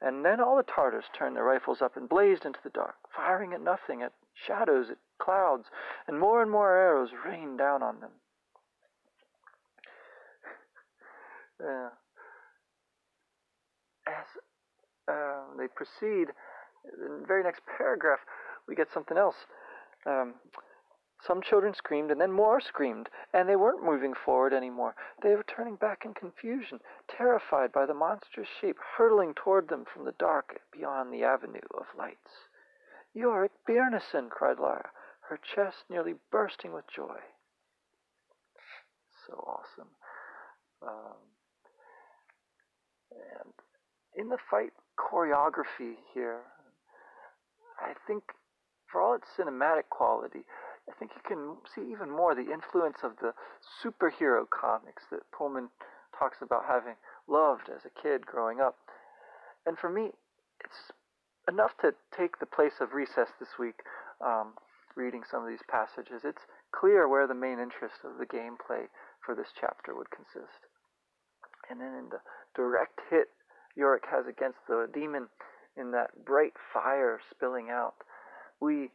And 0.02 0.26
then 0.26 0.40
all 0.40 0.58
the 0.58 0.64
Tartars 0.64 1.06
turned 1.18 1.36
their 1.36 1.44
rifles 1.44 1.82
up 1.82 1.96
and 1.96 2.10
blazed 2.10 2.46
into 2.46 2.60
the 2.64 2.70
dark, 2.70 2.96
firing 3.16 3.54
at 3.54 3.62
nothing, 3.62 4.02
at 4.02 4.14
shadows, 4.34 4.90
at 4.90 4.98
clouds, 5.18 5.68
and 6.08 6.20
more 6.20 6.42
and 6.42 6.52
more 6.52 6.76
arrows 6.76 7.12
rained 7.26 7.58
down 7.58 7.82
on 7.82 8.00
them. 8.00 8.12
Uh, 11.64 11.90
as 14.06 14.26
uh, 15.08 15.42
they 15.58 15.68
proceed, 15.68 16.30
in 16.86 17.22
the 17.22 17.28
very 17.28 17.44
next 17.44 17.62
paragraph, 17.78 18.20
we 18.68 18.76
get 18.76 18.88
something 18.94 19.18
else. 19.18 19.36
Um, 20.06 20.36
some 21.26 21.42
children 21.42 21.74
screamed, 21.74 22.12
and 22.12 22.20
then 22.20 22.32
more 22.32 22.60
screamed, 22.60 23.10
and 23.34 23.48
they 23.48 23.56
weren't 23.56 23.84
moving 23.84 24.14
forward 24.14 24.54
anymore. 24.54 24.96
They 25.22 25.36
were 25.36 25.44
turning 25.44 25.76
back 25.76 26.04
in 26.04 26.14
confusion, 26.14 26.80
terrified 27.08 27.72
by 27.72 27.86
the 27.86 27.94
monstrous 27.94 28.50
shape 28.60 28.78
hurtling 28.98 29.34
toward 29.34 29.70
them 29.70 29.86
from 29.86 30.04
the 30.04 30.16
dark 30.20 30.60
beyond 30.72 31.14
the 31.14 31.24
avenue 31.24 31.62
of 31.78 31.86
lights. 31.98 32.50
Iorek 33.16 33.52
Byrnison, 33.68 34.30
cried 34.30 34.60
Lyra, 34.60 34.90
her 35.30 35.40
chest 35.56 35.86
nearly 35.90 36.16
bursting 36.30 36.74
with 36.74 36.86
joy. 36.94 37.20
So 39.26 39.34
awesome. 39.48 39.90
Um, 40.82 41.16
and 43.12 43.54
in 44.16 44.28
the 44.28 44.38
fight 44.52 44.74
choreography 44.98 45.96
here, 46.14 46.42
I 47.80 47.94
think 48.08 48.24
for 48.92 49.02
all 49.02 49.16
its 49.16 49.28
cinematic 49.38 49.90
quality, 49.90 50.46
I 50.90 50.94
think 51.00 51.12
you 51.16 51.22
can 51.26 51.58
see 51.74 51.92
even 51.92 52.12
more 52.12 52.36
the 52.36 52.52
influence 52.52 52.98
of 53.04 53.14
the 53.22 53.34
superhero 53.84 54.46
comics 54.50 55.04
that 55.12 55.32
Pullman 55.32 55.70
talks 56.18 56.38
about 56.42 56.66
having 56.68 56.96
loved 57.28 57.70
as 57.70 57.86
a 57.86 58.02
kid 58.02 58.26
growing 58.26 58.60
up. 58.60 58.76
And 59.66 59.78
for 59.78 59.90
me, 59.90 60.12
it's 60.64 60.92
enough 61.48 61.72
to 61.82 61.94
take 62.16 62.40
the 62.40 62.46
place 62.46 62.80
of 62.80 62.94
recess 62.94 63.30
this 63.40 63.58
week, 63.58 63.82
um, 64.22 64.54
reading 64.96 65.24
some 65.30 65.44
of 65.44 65.50
these 65.50 65.66
passages. 65.68 66.22
It's 66.24 66.46
clear 66.72 67.08
where 67.08 67.28
the 67.28 67.34
main 67.34 67.60
interest 67.60 68.04
of 68.04 68.20
the 68.20 68.26
gameplay 68.26 68.88
for 69.26 69.36
this 69.36 69.50
chapter 69.60 69.96
would 69.96 70.12
consist. 70.12 70.68
And 71.70 71.80
then 71.80 71.96
in 71.96 72.10
the 72.10 72.20
direct 72.56 73.00
hit 73.10 73.30
Iorek 73.78 74.06
has 74.12 74.28
against 74.28 74.60
the 74.68 74.88
daemon 74.94 75.30
in 75.76 75.92
that 75.92 76.26
bright 76.26 76.54
fire 76.74 77.20
spilling 77.32 77.70
out, 77.70 77.96
we 78.60 78.92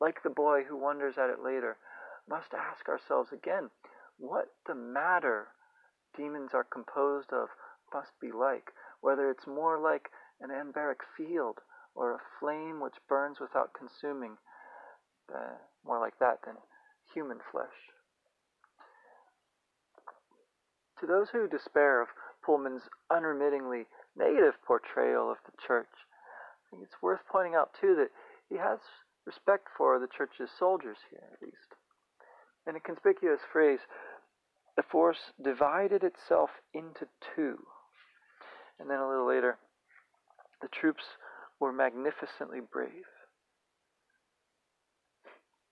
like 0.00 0.22
the 0.22 0.30
boy 0.30 0.64
who 0.64 0.76
wonders 0.76 1.14
at 1.18 1.30
it 1.30 1.44
later, 1.44 1.76
must 2.28 2.54
ask 2.54 2.88
ourselves 2.88 3.30
again 3.32 3.70
what 4.18 4.46
the 4.66 4.74
matter 4.74 5.48
daemons 6.16 6.50
are 6.54 6.64
composed 6.64 7.32
of 7.32 7.48
must 7.92 8.12
be 8.20 8.32
like, 8.32 8.72
whether 9.00 9.30
it's 9.30 9.46
more 9.46 9.78
like 9.78 10.08
an 10.40 10.50
anbaric 10.50 11.00
field 11.16 11.58
or 11.94 12.12
a 12.12 12.20
flame 12.40 12.80
which 12.80 12.94
burns 13.08 13.38
without 13.40 13.70
consuming, 13.78 14.36
uh, 15.34 15.56
more 15.84 16.00
like 16.00 16.18
that 16.18 16.38
than 16.44 16.54
human 17.12 17.38
flesh. 17.50 17.92
To 21.00 21.06
those 21.06 21.28
who 21.30 21.48
despair 21.48 22.00
of 22.00 22.08
Pullman's 22.44 22.82
unremittingly 23.10 23.86
negative 24.16 24.54
portrayal 24.66 25.30
of 25.30 25.38
the 25.46 25.52
church, 25.66 25.88
I 25.88 26.64
think 26.70 26.82
it's 26.84 27.02
worth 27.02 27.20
pointing 27.30 27.54
out 27.54 27.70
too 27.80 27.94
that 27.96 28.10
he 28.48 28.56
has 28.56 28.78
respect 29.26 29.68
for 29.76 29.98
the 29.98 30.08
church's 30.08 30.50
soldiers 30.58 30.98
here, 31.10 31.22
at 31.32 31.42
least. 31.42 31.74
In 32.66 32.76
a 32.76 32.80
conspicuous 32.80 33.40
phrase, 33.52 33.80
the 34.76 34.82
force 34.82 35.32
divided 35.42 36.02
itself 36.02 36.50
into 36.72 37.06
two. 37.34 37.58
And 38.78 38.88
then 38.88 38.98
a 38.98 39.08
little 39.08 39.28
later, 39.28 39.58
the 40.60 40.68
troops 40.68 41.04
were 41.60 41.72
magnificently 41.72 42.60
brave. 42.60 43.06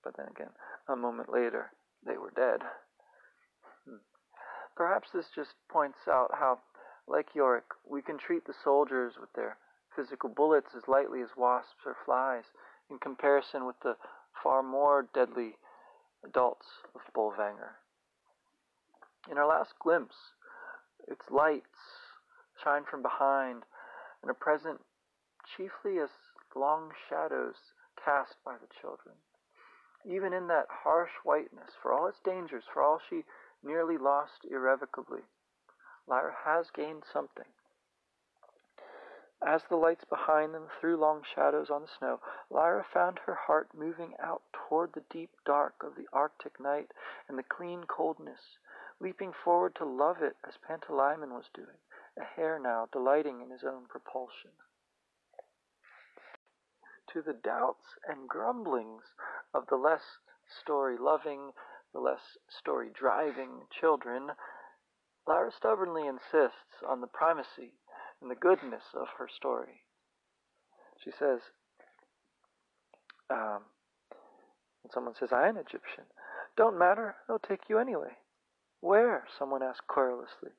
But 0.05 0.17
then 0.17 0.27
again, 0.31 0.51
a 0.89 0.97
moment 0.97 1.33
later, 1.33 1.73
they 2.05 2.17
were 2.17 2.33
dead. 2.35 2.61
Perhaps 4.81 5.11
this 5.13 5.29
just 5.35 5.53
points 5.69 6.09
out 6.09 6.31
how, 6.33 6.59
like 7.07 7.35
Iorek, 7.35 7.77
we 7.87 8.01
can 8.01 8.17
treat 8.17 8.47
the 8.47 8.55
soldiers 8.65 9.13
with 9.21 9.31
their 9.35 9.59
physical 9.95 10.31
bullets 10.31 10.71
as 10.75 10.89
lightly 10.89 11.21
as 11.21 11.37
wasps 11.37 11.85
or 11.85 11.95
flies, 12.07 12.45
in 12.89 12.99
comparison 12.99 13.67
with 13.67 13.79
the 13.81 13.99
far 14.43 14.63
more 14.63 15.07
deadly 15.13 15.59
adults 16.25 16.65
of 16.95 17.03
Bolvangar. 17.13 17.77
In 19.31 19.37
our 19.37 19.47
last 19.47 19.75
glimpse, 19.79 20.17
its 21.07 21.31
lights 21.31 22.09
shine 22.65 22.85
from 22.91 23.03
behind 23.03 23.65
and 24.23 24.31
are 24.31 24.35
present 24.35 24.81
chiefly 25.59 25.99
as 25.99 26.09
long 26.57 26.91
shadows 27.07 27.57
cast 28.03 28.37
by 28.47 28.55
the 28.55 28.81
children. 28.81 29.15
Even 30.07 30.33
in 30.33 30.47
that 30.47 30.69
harsh 30.71 31.13
whiteness, 31.23 31.73
for 31.83 31.93
all 31.93 32.07
its 32.07 32.21
dangers, 32.25 32.65
for 32.73 32.83
all 32.83 32.99
she 33.11 33.25
nearly 33.63 33.99
lost 33.99 34.45
irrevocably, 34.51 35.23
Lyra 36.07 36.35
has 36.45 36.71
gained 36.71 37.05
something. 37.13 37.47
As 39.43 39.65
the 39.65 39.77
lights 39.77 40.05
behind 40.05 40.53
them 40.53 40.69
threw 40.69 40.99
long 40.99 41.23
shadows 41.23 41.71
on 41.71 41.83
the 41.83 41.89
snow, 41.99 42.21
Lyra 42.51 42.85
found 42.85 43.21
her 43.21 43.35
heart 43.35 43.73
moving 43.73 44.15
out 44.19 44.43
toward 44.53 44.93
the 44.93 45.05
deep 45.09 45.31
dark 45.47 45.83
of 45.83 45.95
the 45.95 46.07
Arctic 46.13 46.61
night 46.61 46.93
and 47.27 47.39
the 47.39 47.43
clean 47.43 47.85
coldness, 47.85 48.59
leaping 49.01 49.33
forward 49.33 49.75
to 49.77 49.87
love 49.87 50.23
it 50.23 50.37
as 50.47 50.59
Pantalaimon 50.59 51.33
was 51.33 51.49
doing, 51.55 51.79
a 52.19 52.25
hare 52.25 52.59
now 52.59 52.87
delighting 52.93 53.41
in 53.41 53.51
his 53.51 53.65
own 53.65 53.87
propulsion. 53.87 54.51
To 57.13 57.23
the 57.23 57.33
doubts 57.33 57.97
and 58.07 58.29
grumblings 58.29 59.15
of 59.55 59.67
the 59.69 59.77
less 59.77 60.19
story 60.47 60.99
loving, 60.99 61.53
the 61.93 62.01
less 62.01 62.39
story 62.49 62.89
driving 62.93 63.67
children, 63.81 64.31
Lyra 65.27 65.51
stubbornly 65.57 66.07
insists 66.07 66.83
on 66.89 67.01
the 67.01 67.07
primacy 67.07 67.75
and 68.21 68.31
the 68.31 68.35
goodness 68.35 68.85
of 68.95 69.09
her 69.19 69.29
story. 69.29 69.85
She 71.03 71.11
says, 71.11 71.41
um, 73.31 73.63
when 74.83 74.91
someone 74.93 75.15
says, 75.19 75.31
I 75.33 75.49
am 75.49 75.57
Egyptian, 75.57 76.05
don't 76.57 76.79
matter, 76.79 77.17
they'll 77.27 77.39
take 77.39 77.69
you 77.69 77.79
anyway. 77.79 78.19
Where? 78.81 79.27
someone 79.39 79.63
asked 79.63 79.87
querulously. 79.87 80.51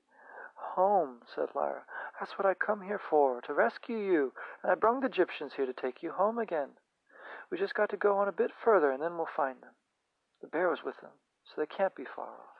Home, 0.76 1.22
said 1.36 1.50
Lyra. 1.56 1.84
That's 2.20 2.38
what 2.38 2.46
I 2.46 2.54
come 2.54 2.82
here 2.82 3.02
for, 3.10 3.41
to 3.41 3.54
rescue 3.54 3.98
you, 3.98 4.34
and 4.63 4.72
I 4.72 4.76
brung 4.76 5.00
the 5.00 5.08
Egyptians 5.08 5.54
here 5.56 5.65
to 5.65 5.74
take 5.74 6.04
you 6.04 6.12
home 6.12 6.38
again. 6.38 6.70
We 7.50 7.58
just 7.58 7.74
got 7.74 7.89
to 7.89 7.98
go 7.98 8.17
on 8.17 8.28
a 8.28 8.32
bit 8.32 8.52
further, 8.63 8.91
and 8.91 9.02
then 9.02 9.17
we'll 9.17 9.28
find 9.36 9.62
them. 9.62 9.74
The 10.41 10.47
bear 10.47 10.69
was 10.69 10.84
with 10.84 10.99
them, 11.01 11.12
so 11.43 11.54
they 11.62 11.67
can't 11.67 11.95
be 11.95 12.06
far 12.06 12.27
off. 12.27 12.51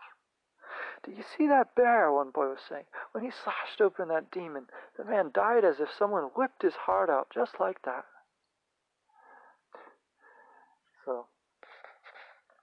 Did 1.03 1.17
you 1.17 1.23
see 1.23 1.47
that 1.47 1.75
bear? 1.75 2.11
One 2.11 2.29
boy 2.29 2.49
was 2.49 2.59
saying. 2.69 2.85
When 3.11 3.23
he 3.23 3.31
slashed 3.31 3.81
open 3.81 4.07
that 4.09 4.29
daemon, 4.31 4.67
the 4.97 5.05
man 5.05 5.31
died 5.33 5.65
as 5.65 5.79
if 5.79 5.89
someone 5.91 6.25
whipped 6.35 6.61
his 6.61 6.75
heart 6.75 7.09
out, 7.09 7.29
just 7.33 7.59
like 7.59 7.81
that. 7.83 8.05
So, 11.03 11.25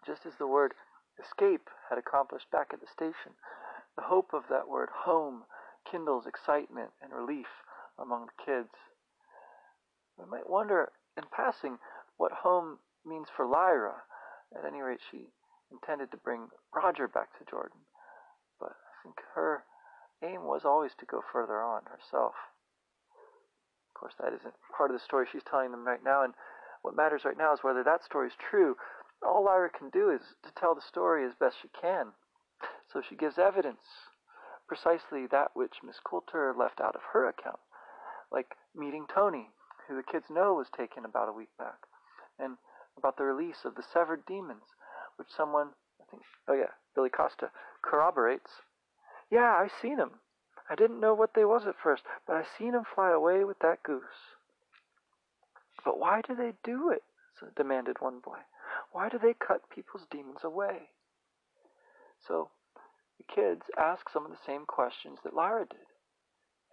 just 0.07 0.24
as 0.24 0.35
the 0.38 0.46
word 0.46 0.74
escape 1.18 1.68
had 1.90 1.98
accomplished 1.98 2.50
back 2.50 2.68
at 2.72 2.81
the 2.81 2.87
station, 2.87 3.33
the 3.96 4.02
hope 4.02 4.33
of 4.33 4.44
that 4.48 4.68
word 4.68 4.88
home 4.90 5.42
kindles 5.90 6.26
excitement 6.26 6.90
and 7.02 7.12
relief 7.12 7.48
among 7.98 8.26
the 8.26 8.44
kids. 8.44 8.74
We 10.16 10.24
might 10.26 10.48
wonder, 10.48 10.92
in 11.16 11.24
passing, 11.33 11.78
what 12.16 12.33
home 12.33 12.78
means 13.04 13.28
for 13.35 13.46
Lyra. 13.46 14.02
At 14.57 14.65
any 14.65 14.81
rate, 14.81 15.01
she 15.11 15.33
intended 15.71 16.11
to 16.11 16.17
bring 16.17 16.49
Roger 16.75 17.09
back 17.09 17.37
to 17.39 17.45
Jordan, 17.51 17.81
but 18.59 18.73
I 18.73 19.03
think 19.03 19.17
her 19.35 19.65
aim 20.23 20.45
was 20.45 20.65
always 20.65 20.93
to 20.99 21.07
go 21.07 21.23
further 21.33 21.63
on 21.63 21.83
herself. 21.85 22.35
Of 23.89 23.95
course, 23.95 24.15
that 24.21 24.33
isn't 24.33 24.55
part 24.77 24.91
of 24.91 24.97
the 24.97 25.05
story 25.05 25.27
she's 25.31 25.43
telling 25.45 25.71
them 25.71 25.87
right 25.87 26.03
now, 26.03 26.23
and 26.23 26.35
what 26.83 26.97
matters 26.97 27.25
right 27.25 27.37
now 27.37 27.53
is 27.53 27.63
whether 27.63 27.85
that 27.85 28.05
story 28.05 28.29
is 28.29 28.35
true. 28.39 28.77
All 29.23 29.45
Lyra 29.45 29.71
can 29.71 29.91
do 29.91 30.11
is 30.11 30.23
to 30.45 30.53
tell 30.53 30.75
the 30.75 30.81
story 30.81 31.25
as 31.27 31.35
best 31.35 31.57
she 31.61 31.69
can. 31.69 32.13
So 32.93 33.03
she 33.03 33.17
gives 33.17 33.39
evidence, 33.39 33.85
precisely 34.67 35.27
that 35.27 35.51
which 35.55 35.83
Miss 35.85 36.01
Coulter 36.01 36.55
left 36.57 36.81
out 36.81 36.95
of 36.95 37.03
her 37.13 37.29
account, 37.29 37.61
like 38.33 38.57
meeting 38.75 39.07
Tony, 39.13 39.51
who 39.87 39.97
the 39.97 40.03
kids 40.03 40.27
know 40.31 40.55
was 40.55 40.69
taken 40.71 41.05
about 41.05 41.29
a 41.29 41.33
week 41.33 41.51
back, 41.59 41.87
and 42.39 42.57
about 42.99 43.17
the 43.17 43.25
release 43.25 43.65
of 43.65 43.75
the 43.75 43.83
severed 43.83 44.27
daemons, 44.27 44.75
which 45.17 45.29
someone, 45.35 45.69
I 46.01 46.05
think, 46.11 46.23
oh 46.47 46.55
yeah, 46.55 46.73
Billy 46.95 47.11
Costa, 47.11 47.51
corroborates. 47.83 48.63
Yeah, 49.31 49.55
I 49.57 49.69
seen 49.81 50.01
'em. 50.01 50.21
I 50.69 50.75
didn't 50.75 51.01
know 51.01 51.15
what 51.15 51.35
they 51.35 51.45
was 51.45 51.67
at 51.67 51.79
first, 51.83 52.03
but 52.27 52.37
I 52.37 52.45
seen 52.45 52.75
'em 52.75 52.85
fly 52.85 53.11
away 53.11 53.45
with 53.45 53.59
that 53.61 53.83
goose. 53.83 54.37
But 55.85 55.99
why 55.99 56.21
do 56.21 56.35
they 56.35 56.53
do 56.63 56.91
it? 56.91 57.05
demanded 57.57 58.01
one 58.01 58.19
boy. 58.19 58.39
Why 58.91 59.09
do 59.09 59.19
they 59.19 59.35
cut 59.35 59.71
people's 59.71 60.07
daemons 60.11 60.43
away? 60.43 60.91
So 62.27 62.51
the 63.17 63.25
kids 63.25 63.63
ask 63.77 64.09
some 64.09 64.25
of 64.25 64.31
the 64.31 64.45
same 64.45 64.67
questions 64.67 65.19
that 65.23 65.35
Lyra 65.35 65.67
did. 65.67 65.87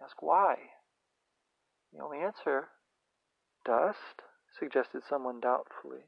Ask 0.02 0.20
why. 0.22 0.56
The 1.92 2.02
only 2.02 2.18
answer, 2.18 2.68
dust, 3.64 4.22
suggested 4.58 5.02
someone 5.08 5.40
doubtfully. 5.40 6.04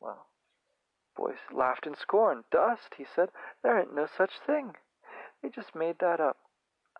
Well, 0.00 0.26
boys 1.16 1.38
laughed 1.52 1.86
in 1.86 1.94
scorn. 1.94 2.44
Dust, 2.50 2.94
he 2.96 3.04
said. 3.04 3.28
There 3.62 3.78
ain't 3.78 3.94
no 3.94 4.06
such 4.06 4.32
thing. 4.46 4.74
They 5.42 5.48
just 5.48 5.74
made 5.74 5.96
that 6.00 6.20
up. 6.20 6.36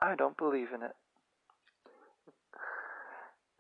I 0.01 0.15
don't 0.15 0.37
believe 0.37 0.73
in 0.73 0.83
it. 0.83 0.97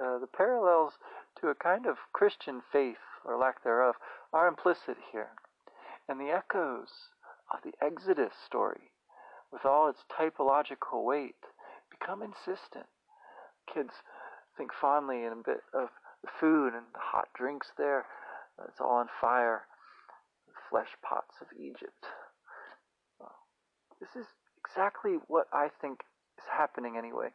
Uh, 0.02 0.18
the 0.18 0.26
parallels 0.26 0.94
to 1.40 1.48
a 1.48 1.54
kind 1.54 1.86
of 1.86 1.96
Christian 2.12 2.62
faith, 2.72 2.96
or 3.24 3.36
lack 3.36 3.62
thereof, 3.62 3.96
are 4.32 4.48
implicit 4.48 4.96
here, 5.12 5.30
and 6.08 6.18
the 6.18 6.30
echoes 6.30 6.88
of 7.52 7.60
the 7.62 7.72
Exodus 7.84 8.32
story, 8.46 8.92
with 9.52 9.64
all 9.64 9.88
its 9.88 10.04
typological 10.10 11.04
weight, 11.04 11.36
become 11.90 12.22
insistent. 12.22 12.86
Kids 13.72 13.92
think 14.56 14.70
fondly 14.72 15.24
in 15.24 15.32
a 15.32 15.36
bit 15.36 15.62
of 15.74 15.88
the 16.22 16.30
food 16.38 16.72
and 16.74 16.86
the 16.94 17.00
hot 17.00 17.28
drinks 17.34 17.68
there. 17.76 18.06
It's 18.68 18.80
all 18.80 18.96
on 18.96 19.08
fire. 19.20 19.62
The 20.46 20.52
flesh 20.70 20.96
pots 21.02 21.36
of 21.40 21.48
Egypt. 21.58 22.06
This 24.00 24.16
is 24.16 24.26
exactly 24.56 25.18
what 25.28 25.46
I 25.52 25.68
think 25.80 26.00
is 26.38 26.44
happening 26.50 26.96
anyway 26.96 27.28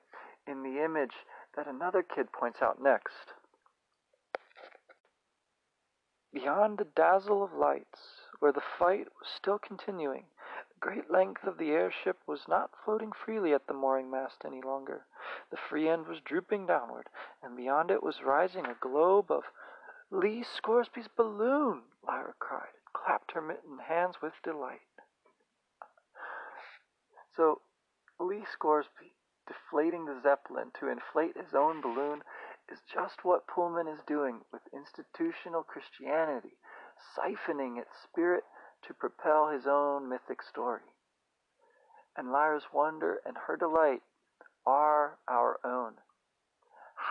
in 0.48 0.64
the 0.64 0.84
image 0.84 1.14
that 1.56 1.68
another 1.68 2.04
kid 2.04 2.32
points 2.32 2.62
out 2.62 2.82
next. 2.82 3.34
Beyond 6.34 6.78
the 6.78 6.88
dazzle 6.96 7.44
of 7.44 7.54
lights, 7.54 8.28
where 8.40 8.52
the 8.52 8.62
fight 8.78 9.08
was 9.20 9.30
still 9.36 9.60
continuing, 9.60 10.26
the 10.70 10.80
great 10.80 11.10
length 11.10 11.46
of 11.46 11.58
the 11.58 11.72
airship 11.72 12.18
was 12.28 12.48
not 12.48 12.72
floating 12.84 13.12
freely 13.12 13.54
at 13.54 13.68
the 13.68 13.74
mooring 13.74 14.12
mast 14.12 14.44
any 14.44 14.62
longer. 14.62 15.06
The 15.50 15.58
free 15.58 15.88
end 15.88 16.08
was 16.08 16.20
drooping 16.20 16.66
downward, 16.66 17.10
and 17.42 17.56
beyond 17.56 17.90
it 17.90 18.04
was 18.04 18.24
rising 18.24 18.66
a 18.66 18.76
globe 18.82 19.32
of 19.32 19.44
Lee 20.12 20.44
Scoresby's 20.44 21.08
balloon, 21.08 21.82
Lyra 22.06 22.34
cried, 22.40 22.74
and 22.74 22.94
clapped 22.94 23.32
her 23.32 23.42
mittened 23.42 23.82
hands 23.82 24.16
with 24.22 24.34
delight. 24.44 24.82
So, 27.36 27.62
Lee 28.20 28.46
Scoresby, 28.54 29.16
deflating 29.48 30.06
the 30.06 30.20
Zeppelin 30.22 30.72
to 30.80 30.88
inflate 30.88 31.36
his 31.36 31.54
own 31.54 31.82
balloon, 31.82 32.24
is 32.72 32.80
just 32.92 33.26
what 33.26 33.48
Pullman 33.48 33.88
is 33.88 34.00
doing 34.08 34.42
with 34.52 34.62
institutional 34.74 35.64
Christianity, 35.64 36.58
siphoning 37.18 37.78
its 37.78 37.92
spirit 38.04 38.44
to 38.88 38.94
propel 38.94 39.50
his 39.50 39.68
own 39.68 40.08
mythic 40.08 40.42
story. 40.42 40.82
And 42.16 42.32
Lyra's 42.32 42.72
wonder 42.72 43.22
and 43.26 43.38
her 43.38 43.58
delight 43.58 44.02
are 44.66 45.18
our 45.28 45.60
own. 45.66 45.96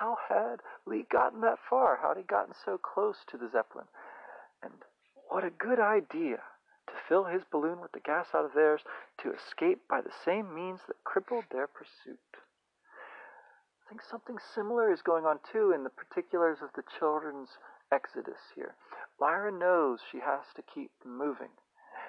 How 0.01 0.17
had 0.29 0.61
Lee 0.87 1.07
gotten 1.09 1.41
that 1.43 1.59
far? 1.71 1.99
How 2.03 2.09
had 2.09 2.17
he 2.17 2.25
gotten 2.25 2.55
so 2.65 2.79
close 2.79 3.19
to 3.29 3.39
the 3.39 3.49
Zeppelin? 3.49 3.87
And 4.63 4.73
what 5.29 5.45
a 5.45 5.51
good 5.51 5.79
idea 5.79 6.43
to 6.87 6.93
fill 7.09 7.25
his 7.25 7.45
balloon 7.45 7.81
with 7.81 7.93
the 7.93 8.01
gas 8.01 8.27
out 8.35 8.45
of 8.45 8.55
theirs 8.55 8.83
to 9.19 9.33
escape 9.33 9.87
by 9.89 10.01
the 10.01 10.13
same 10.25 10.53
means 10.53 10.81
that 10.89 11.05
crippled 11.05 11.45
their 11.51 11.69
pursuit. 11.69 12.19
I 13.87 13.89
think 13.89 14.03
something 14.03 14.39
similar 14.55 14.93
is 14.93 15.03
going 15.03 15.27
on 15.27 15.39
too 15.53 15.71
in 15.71 15.85
the 15.85 15.91
particulars 15.91 16.59
of 16.61 16.71
the 16.75 16.85
children's 16.99 17.51
exodus 17.93 18.41
here. 18.57 18.75
Lyra 19.21 19.53
knows 19.53 20.01
she 20.11 20.19
has 20.19 20.47
to 20.57 20.63
keep 20.63 20.91
them 21.03 21.17
moving. 21.17 21.51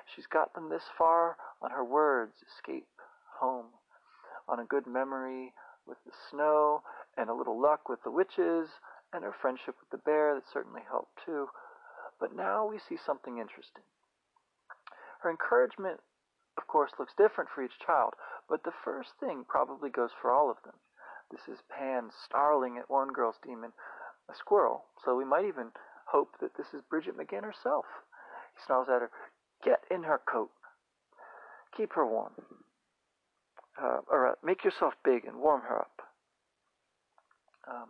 She's 0.06 0.28
got 0.28 0.54
them 0.56 0.70
this 0.70 0.90
far 0.98 1.38
on 1.62 1.70
her 1.70 1.84
words 1.84 2.42
escape, 2.42 2.88
home, 3.40 3.68
on 4.48 4.60
a 4.60 4.66
good 4.66 4.88
memory 4.88 5.54
with 5.86 5.98
the 6.06 6.12
snow, 6.32 6.82
and 7.18 7.30
a 7.30 7.34
little 7.34 7.60
luck 7.60 7.88
with 7.90 8.04
the 8.04 8.12
witches, 8.12 8.70
and 9.14 9.24
her 9.24 9.34
friendship 9.42 9.76
with 9.80 9.90
the 9.92 10.04
bear 10.04 10.36
that 10.36 10.44
certainly 10.52 10.82
helped 10.88 11.20
too. 11.26 11.48
But 12.20 12.36
now 12.36 12.66
we 12.66 12.80
see 12.80 12.98
something 12.98 13.38
interesting. 13.38 13.84
Her 15.22 15.30
encouragement, 15.30 16.02
of 16.58 16.68
course, 16.68 16.92
looks 17.00 17.14
different 17.18 17.50
for 17.50 17.64
each 17.64 17.80
child, 17.86 18.14
but 18.48 18.64
the 18.64 18.76
first 18.84 19.12
thing 19.20 19.46
probably 19.48 19.90
goes 19.90 20.12
for 20.22 20.32
all 20.32 20.50
of 20.50 20.58
them. 20.64 20.76
This 21.32 21.48
is 21.48 21.64
Pan 21.70 22.12
snarling 22.28 22.78
at 22.78 22.90
one 22.90 23.12
girl's 23.12 23.40
daemon, 23.44 23.74
a 24.30 24.36
squirrel, 24.36 24.86
so 25.04 25.16
we 25.16 25.26
might 25.26 25.46
even 25.46 25.72
hope 26.06 26.36
that 26.40 26.56
this 26.56 26.68
is 26.74 26.82
Bridget 26.90 27.18
McGinn 27.18 27.44
herself. 27.44 27.86
He 28.54 28.62
snarls 28.66 28.88
at 28.90 29.02
her, 29.02 29.12
Get 29.64 29.84
in 29.90 30.04
her 30.04 30.20
coat. 30.20 30.52
Keep 31.76 31.94
her 31.94 32.06
warm. 32.06 32.34
Uh, 33.82 34.00
or 34.08 34.28
uh, 34.28 34.36
make 34.44 34.64
yourself 34.64 34.94
big 35.04 35.26
and 35.26 35.38
warm 35.38 35.62
her 35.62 35.80
up. 35.80 36.05
Um, 37.68 37.90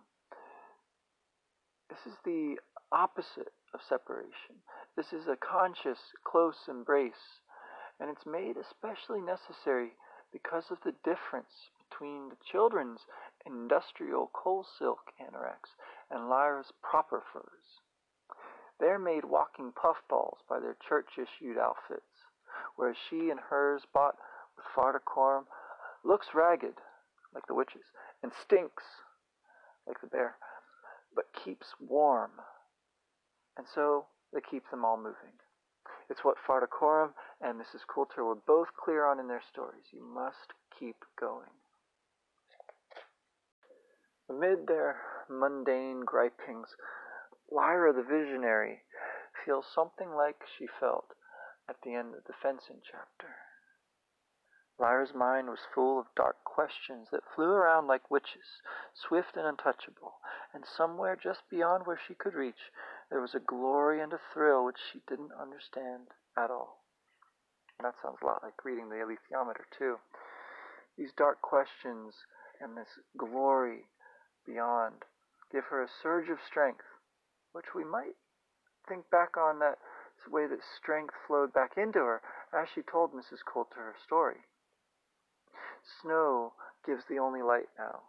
this 1.90 2.00
is 2.06 2.18
the 2.24 2.56
opposite 2.92 3.54
of 3.74 3.82
separation. 3.88 4.64
This 4.96 5.14
is 5.14 5.28
a 5.28 5.36
conscious, 5.36 6.00
close 6.24 6.68
embrace, 6.68 7.42
and 8.00 8.10
it's 8.10 8.26
made 8.26 8.56
especially 8.58 9.22
necessary 9.22 9.92
because 10.32 10.72
of 10.72 10.78
the 10.84 10.96
difference 11.04 11.72
between 11.90 12.30
the 12.30 12.38
children's 12.52 13.02
industrial 13.46 14.32
coal 14.34 14.66
silk 14.78 15.12
anoraks 15.22 15.76
and 16.10 16.30
Lyra's 16.30 16.72
proper 16.82 17.24
furs. 17.32 17.82
They're 18.80 19.00
made 19.00 19.26
walking 19.26 19.72
puffballs 19.72 20.40
by 20.50 20.60
their 20.60 20.76
church 20.88 21.18
issued 21.18 21.58
outfits, 21.58 22.28
whereas 22.76 22.98
she 23.10 23.30
and 23.30 23.40
hers, 23.40 23.84
bought 23.94 24.16
with 24.58 24.66
Farder 24.74 25.00
Coram, 25.00 25.46
looks 26.04 26.28
ragged, 26.34 26.76
like 27.34 27.48
the 27.48 27.56
witches, 27.56 27.86
and 28.22 28.32
stinks, 28.34 28.84
like 29.88 30.02
the 30.02 30.08
bear, 30.08 30.36
but 31.15 31.26
keeps 31.43 31.67
warm. 31.80 32.32
And 33.58 33.65
so 33.74 34.06
they 34.34 34.41
keep 34.41 34.69
them 34.69 34.84
all 34.84 34.98
moving. 34.98 35.39
It's 36.10 36.24
what 36.24 36.38
Farder 36.45 36.67
Coram 36.67 37.13
and 37.41 37.60
Mrs. 37.60 37.82
Coulter 37.88 38.24
were 38.24 38.36
both 38.36 38.67
clear 38.78 39.06
on 39.06 39.19
in 39.19 39.28
their 39.28 39.42
stories. 39.42 39.86
You 39.92 40.04
must 40.04 40.54
keep 40.77 40.98
going. 41.19 41.50
Amid 44.29 44.67
their 44.67 45.02
mundane 45.29 46.04
gripings, 46.06 46.75
Lyra 47.52 47.94
the 47.94 48.04
visionary 48.04 48.81
feels 49.46 49.65
something 49.73 50.10
like 50.10 50.42
she 50.58 50.67
felt 50.79 51.13
at 51.69 51.77
the 51.83 51.94
end 51.94 52.15
of 52.15 52.23
the 52.25 52.33
fencing 52.42 52.81
chapter. 52.83 53.44
Lyra's 54.78 55.13
mind 55.13 55.50
was 55.50 55.60
full 55.73 55.98
of 55.98 56.13
dark 56.15 56.44
questions 56.44 57.08
that 57.10 57.23
flew 57.34 57.50
around 57.50 57.88
like 57.88 58.12
witches, 58.12 58.62
swift 58.94 59.38
and 59.38 59.48
untouchable, 59.48 60.15
and 60.54 60.65
somewhere 60.65 61.15
just 61.15 61.50
beyond 61.50 61.86
where 61.86 61.98
she 62.08 62.13
could 62.13 62.34
reach, 62.34 62.71
there 63.10 63.21
was 63.21 63.34
a 63.34 63.40
glory 63.40 64.02
and 64.02 64.12
a 64.12 64.19
thrill 64.34 64.65
which 64.65 64.80
she 64.92 65.02
didn't 65.08 65.32
understand 65.32 66.08
at 66.38 66.52
all. 66.52 66.84
And 67.80 67.86
that 67.86 67.96
sounds 68.02 68.17
a 68.21 68.26
lot 68.26 68.44
like 68.44 68.65
reading 68.65 68.90
the 68.90 68.96
alethiometer, 68.96 69.63
too. 69.78 69.98
These 70.98 71.13
dark 71.13 71.42
questions 71.42 72.13
and 72.60 72.76
this 72.76 73.00
glory 73.17 73.88
beyond 74.46 75.06
give 75.52 75.65
her 75.65 75.82
a 75.84 75.90
surge 76.04 76.30
of 76.30 76.40
strength, 76.46 76.86
which 77.54 77.73
we 77.73 77.86
might 77.86 78.15
think 78.88 79.10
back 79.10 79.38
on 79.38 79.60
that 79.60 79.80
way 80.30 80.48
that 80.48 80.63
strength 80.78 81.13
flowed 81.28 81.54
back 81.54 81.78
into 81.78 82.00
her 82.00 82.21
as 82.54 82.67
she 82.73 82.82
told 82.82 83.13
Mrs. 83.13 83.40
Coulter 83.46 83.80
her 83.80 83.96
story. 84.04 84.42
Snow 86.02 86.54
gives 86.86 87.04
the 87.10 87.19
only 87.19 87.42
light 87.42 87.69
now, 87.77 88.02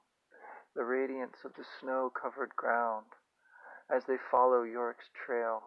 the 0.74 0.84
radiance 0.84 1.36
of 1.44 1.52
the 1.56 1.64
snow 1.80 2.10
covered 2.10 2.54
ground 2.56 3.06
as 3.94 4.04
they 4.06 4.16
follow 4.30 4.64
Iorek's 4.64 5.10
trail. 5.14 5.62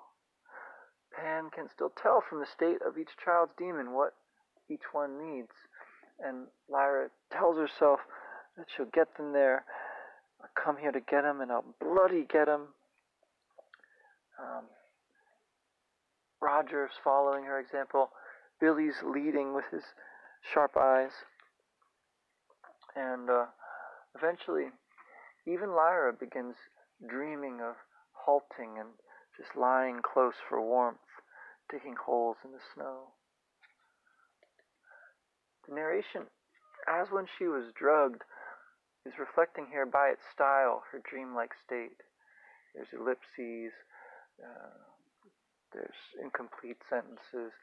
Pan 1.16 1.50
can 1.50 1.70
still 1.70 1.90
tell 1.90 2.22
from 2.22 2.40
the 2.40 2.46
state 2.46 2.82
of 2.86 2.98
each 2.98 3.18
child's 3.24 3.54
daemon 3.58 3.94
what 3.94 4.14
each 4.70 4.94
one 4.94 5.18
needs, 5.18 5.54
and 6.20 6.48
Lyra 6.68 7.10
tells 7.32 7.58
herself 7.58 8.00
that 8.58 8.68
she'll 8.76 8.86
get 8.86 9.16
them 9.18 9.34
there. 9.34 9.66
I'll 10.42 10.50
come 10.64 10.78
here 10.78 10.92
to 10.92 11.00
get 11.00 11.24
them, 11.24 11.42
and 11.42 11.52
I'll 11.52 11.76
bloody 11.80 12.26
get 12.30 12.46
them. 12.46 12.74
Um, 14.40 14.66
Roger's 16.42 16.92
following 17.04 17.46
her 17.46 17.60
example. 17.60 18.12
Billy's 18.60 19.02
leading 19.04 19.54
with 19.54 19.66
his 19.72 19.84
sharp 20.54 20.78
eyes. 20.78 21.12
And 22.96 23.30
uh, 23.30 23.46
eventually, 24.16 24.72
even 25.46 25.76
Lyra 25.76 26.14
begins 26.14 26.56
dreaming 27.08 27.60
of 27.62 27.76
halting 28.14 28.78
and 28.80 28.90
just 29.38 29.56
lying 29.56 30.02
close 30.02 30.36
for 30.48 30.62
warmth, 30.62 31.00
digging 31.72 31.96
holes 31.96 32.38
in 32.44 32.52
the 32.52 32.60
snow. 32.74 33.14
The 35.68 35.76
narration, 35.76 36.24
as 36.88 37.08
when 37.12 37.26
she 37.38 37.46
was 37.48 37.72
drugged, 37.76 38.24
is 39.06 39.14
reflecting 39.20 39.68
here 39.72 39.86
by 39.86 40.10
its 40.10 40.22
style 40.34 40.84
her 40.92 41.02
dreamlike 41.10 41.52
state. 41.66 42.04
There's 42.76 42.90
ellipses, 42.94 43.74
uh, 44.44 44.76
there's 45.74 46.02
incomplete 46.22 46.82
sentences. 46.90 47.54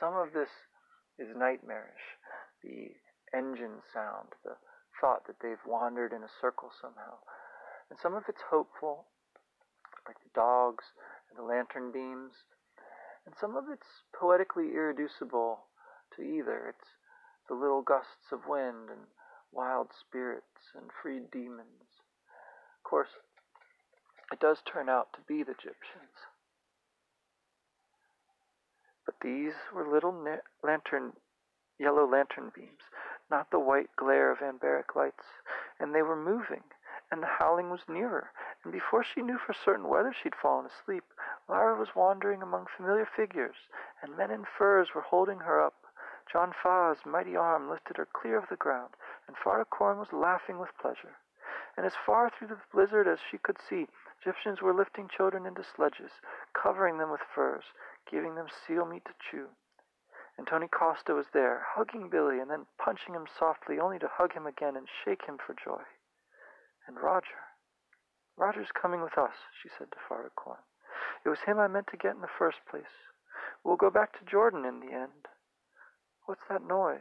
Some 0.00 0.14
of 0.14 0.32
this 0.32 0.48
is 1.18 1.36
nightmarish. 1.36 2.16
The 2.62 2.92
engine 3.34 3.82
sound, 3.92 4.34
the 4.44 4.56
thought 5.00 5.26
that 5.26 5.36
they've 5.42 5.62
wandered 5.66 6.12
in 6.12 6.22
a 6.22 6.36
circle 6.40 6.70
somehow. 6.80 7.18
And 7.90 7.98
some 7.98 8.14
of 8.14 8.24
it's 8.28 8.42
hopeful, 8.50 9.06
like 10.06 10.16
the 10.20 10.34
dogs 10.34 10.84
and 11.30 11.38
the 11.38 11.46
lantern 11.46 11.92
beams. 11.92 12.32
And 13.26 13.34
some 13.38 13.56
of 13.56 13.64
it's 13.72 14.04
poetically 14.18 14.74
irreducible 14.74 15.60
to 16.16 16.22
either. 16.22 16.68
It's 16.68 16.88
the 17.48 17.54
little 17.54 17.82
gusts 17.82 18.32
of 18.32 18.48
wind 18.48 18.90
and 18.90 19.08
wild 19.52 19.88
spirits 19.98 20.72
and 20.74 20.90
freed 21.02 21.30
daemons. 21.30 22.04
Of 22.78 22.88
course, 22.88 23.08
it 24.32 24.40
does 24.40 24.58
turn 24.64 24.88
out 24.88 25.08
to 25.14 25.20
be 25.26 25.42
the 25.42 25.52
Egyptians. 25.52 26.28
But 29.06 29.16
these 29.22 29.54
were 29.74 29.88
little 29.88 30.14
lantern, 30.62 31.12
yellow 31.78 32.06
lantern 32.06 32.52
beams, 32.54 32.84
not 33.30 33.50
the 33.50 33.58
white 33.58 33.94
glare 33.96 34.30
of 34.30 34.38
anbaric 34.38 34.94
lights, 34.94 35.24
and 35.78 35.94
they 35.94 36.02
were 36.02 36.16
moving, 36.16 36.62
and 37.10 37.22
the 37.22 37.26
howling 37.26 37.70
was 37.70 37.88
nearer, 37.88 38.30
and 38.64 38.72
before 38.72 39.04
she 39.04 39.22
knew 39.22 39.38
for 39.38 39.52
certain 39.52 39.88
whether 39.88 40.12
she'd 40.12 40.34
fallen 40.34 40.66
asleep, 40.66 41.04
Lyra 41.48 41.78
was 41.78 41.94
wandering 41.94 42.42
among 42.42 42.66
familiar 42.66 43.06
figures, 43.06 43.56
and 44.02 44.16
men 44.16 44.30
in 44.30 44.44
furs 44.44 44.94
were 44.94 45.02
holding 45.02 45.40
her 45.40 45.60
up. 45.60 45.74
John 46.30 46.52
Faa's 46.62 47.06
mighty 47.06 47.36
arm 47.36 47.70
lifted 47.70 47.96
her 47.96 48.06
clear 48.06 48.36
of 48.36 48.48
the 48.48 48.56
ground, 48.56 48.94
and 49.26 49.36
Farder 49.36 49.64
Coram 49.64 49.98
was 49.98 50.12
laughing 50.12 50.58
with 50.58 50.76
pleasure. 50.78 51.16
And 51.76 51.86
as 51.86 51.94
far 52.04 52.28
through 52.28 52.48
the 52.48 52.60
blizzard 52.72 53.06
as 53.06 53.18
she 53.30 53.38
could 53.38 53.56
see, 53.60 53.88
Egyptians 54.20 54.60
were 54.60 54.74
lifting 54.74 55.08
children 55.08 55.46
into 55.46 55.62
sledges, 55.62 56.10
covering 56.52 56.98
them 56.98 57.10
with 57.10 57.20
furs, 57.34 57.64
giving 58.10 58.34
them 58.34 58.48
seal 58.66 58.84
meat 58.84 59.04
to 59.04 59.14
chew. 59.30 59.48
And 60.38 60.46
Tony 60.46 60.68
Costa 60.68 61.14
was 61.14 61.26
there, 61.34 61.66
hugging 61.74 62.08
Billy 62.08 62.38
and 62.38 62.48
then 62.48 62.66
punching 62.78 63.12
him 63.12 63.26
softly, 63.38 63.80
only 63.80 63.98
to 63.98 64.08
hug 64.08 64.32
him 64.32 64.46
again 64.46 64.76
and 64.76 64.86
shake 65.04 65.26
him 65.26 65.36
for 65.36 65.52
joy. 65.52 65.82
And 66.86 66.96
Roger. 66.96 67.42
Roger's 68.38 68.70
coming 68.80 69.02
with 69.02 69.18
us, 69.18 69.34
she 69.60 69.68
said 69.76 69.90
to 69.90 69.98
Farder 70.08 70.30
Coram. 70.36 70.62
It 71.26 71.28
was 71.28 71.40
him 71.44 71.58
I 71.58 71.66
meant 71.66 71.88
to 71.90 71.96
get 71.96 72.14
in 72.14 72.20
the 72.20 72.38
first 72.38 72.58
place. 72.70 73.10
We'll 73.64 73.76
go 73.76 73.90
back 73.90 74.12
to 74.12 74.30
Jordan 74.30 74.64
in 74.64 74.78
the 74.78 74.94
end. 74.94 75.26
What's 76.26 76.46
that 76.48 76.62
noise? 76.62 77.00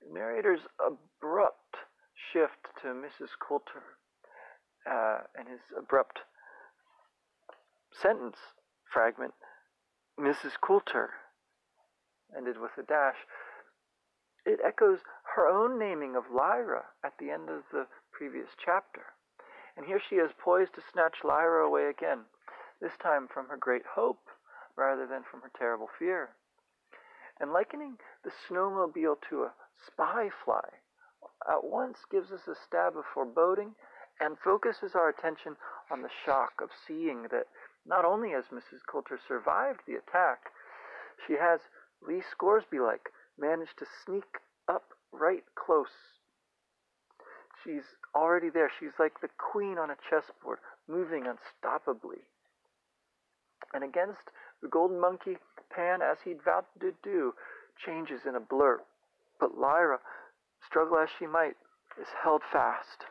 The 0.00 0.14
narrator's 0.14 0.60
abrupt 0.78 1.74
shift 2.32 2.70
to 2.82 2.88
Mrs. 2.88 3.30
Coulter 3.40 3.82
uh, 4.88 5.26
and 5.36 5.48
his 5.48 5.60
abrupt 5.76 6.20
sentence 8.00 8.36
fragment, 8.92 9.34
Mrs. 10.18 10.58
Coulter, 10.60 11.10
ended 12.36 12.58
with 12.58 12.72
a 12.76 12.82
dash. 12.82 13.16
It 14.44 14.58
echoes 14.64 14.98
her 15.36 15.46
own 15.46 15.78
naming 15.78 16.16
of 16.16 16.24
Lyra 16.34 16.86
at 17.04 17.12
the 17.18 17.30
end 17.30 17.48
of 17.48 17.62
the 17.70 17.86
previous 18.12 18.48
chapter. 18.62 19.14
And 19.76 19.86
here 19.86 20.00
she 20.00 20.16
is 20.16 20.32
poised 20.36 20.74
to 20.74 20.82
snatch 20.92 21.18
Lyra 21.22 21.64
away 21.64 21.86
again, 21.86 22.24
this 22.80 22.96
time 23.00 23.28
from 23.32 23.46
her 23.48 23.56
great 23.56 23.86
hope 23.94 24.26
rather 24.76 25.06
than 25.06 25.22
from 25.22 25.42
her 25.42 25.50
terrible 25.56 25.88
fear. 25.98 26.30
And 27.40 27.52
likening 27.52 27.98
the 28.24 28.32
snowmobile 28.48 29.18
to 29.30 29.44
a 29.44 29.52
spy 29.86 30.30
fly 30.44 30.66
at 31.48 31.62
once 31.62 31.98
gives 32.10 32.32
us 32.32 32.48
a 32.48 32.56
stab 32.56 32.96
of 32.96 33.04
foreboding 33.14 33.76
and 34.20 34.36
focuses 34.38 34.96
our 34.96 35.08
attention 35.08 35.56
on 35.90 36.02
the 36.02 36.10
shock 36.24 36.60
of 36.60 36.70
seeing 36.86 37.22
that 37.30 37.46
not 37.88 38.04
only 38.04 38.30
has 38.30 38.44
Mrs. 38.52 38.84
Coulter 38.86 39.18
survived 39.26 39.80
the 39.86 39.94
attack, 39.94 40.52
she 41.26 41.34
has, 41.34 41.60
Lee 42.06 42.22
Scoresby 42.30 42.78
like, 42.78 43.08
managed 43.38 43.78
to 43.78 43.86
sneak 44.04 44.38
up 44.68 44.92
right 45.10 45.44
close. 45.54 46.20
She's 47.64 47.96
already 48.14 48.50
there. 48.50 48.70
She's 48.78 48.98
like 48.98 49.20
the 49.20 49.30
queen 49.38 49.78
on 49.78 49.90
a 49.90 49.96
chessboard, 50.08 50.58
moving 50.86 51.24
unstoppably. 51.24 52.22
And 53.74 53.82
against 53.82 54.30
the 54.62 54.68
golden 54.68 55.00
monkey, 55.00 55.38
Pan, 55.74 56.00
as 56.02 56.18
he'd 56.24 56.42
vowed 56.44 56.64
to 56.80 56.92
do, 57.02 57.34
changes 57.84 58.20
in 58.26 58.34
a 58.34 58.40
blur. 58.40 58.80
But 59.40 59.58
Lyra, 59.58 59.98
struggle 60.64 60.98
as 60.98 61.08
she 61.18 61.26
might, 61.26 61.56
is 62.00 62.08
held 62.22 62.42
fast. 62.52 63.04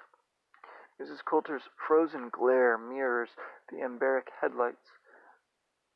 Mrs. 1.02 1.24
Coulter's 1.24 1.70
frozen 1.88 2.30
glare 2.32 2.78
mirrors 2.78 3.30
the 3.70 3.78
anbaric 3.78 4.30
headlights, 4.42 4.88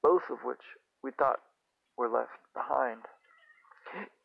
both 0.04 0.24
of 0.30 0.40
which 0.44 0.62
we 1.04 1.12
thought 1.12 1.40
were 1.98 2.10
left 2.10 2.40
behind. 2.54 3.02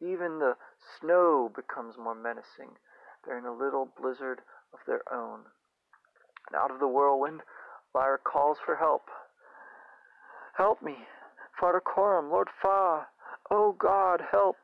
Even 0.01 0.39
the 0.39 0.55
snow 1.01 1.51
becomes 1.55 1.97
more 1.99 2.15
menacing. 2.15 2.77
They're 3.25 3.39
in 3.39 3.45
a 3.45 3.53
little 3.53 3.89
blizzard 4.01 4.41
of 4.73 4.81
their 4.87 5.03
own. 5.13 5.41
And 6.49 6.57
out 6.57 6.71
of 6.71 6.79
the 6.79 6.89
whirlwind, 6.89 7.41
Lyra 7.95 8.19
calls 8.19 8.59
for 8.65 8.77
help. 8.77 9.03
Help 10.57 10.83
me, 10.83 10.97
Father 11.61 11.83
Lord 11.97 12.49
Faa. 12.63 13.07
Oh 13.51 13.77
God, 13.79 14.23
help. 14.31 14.57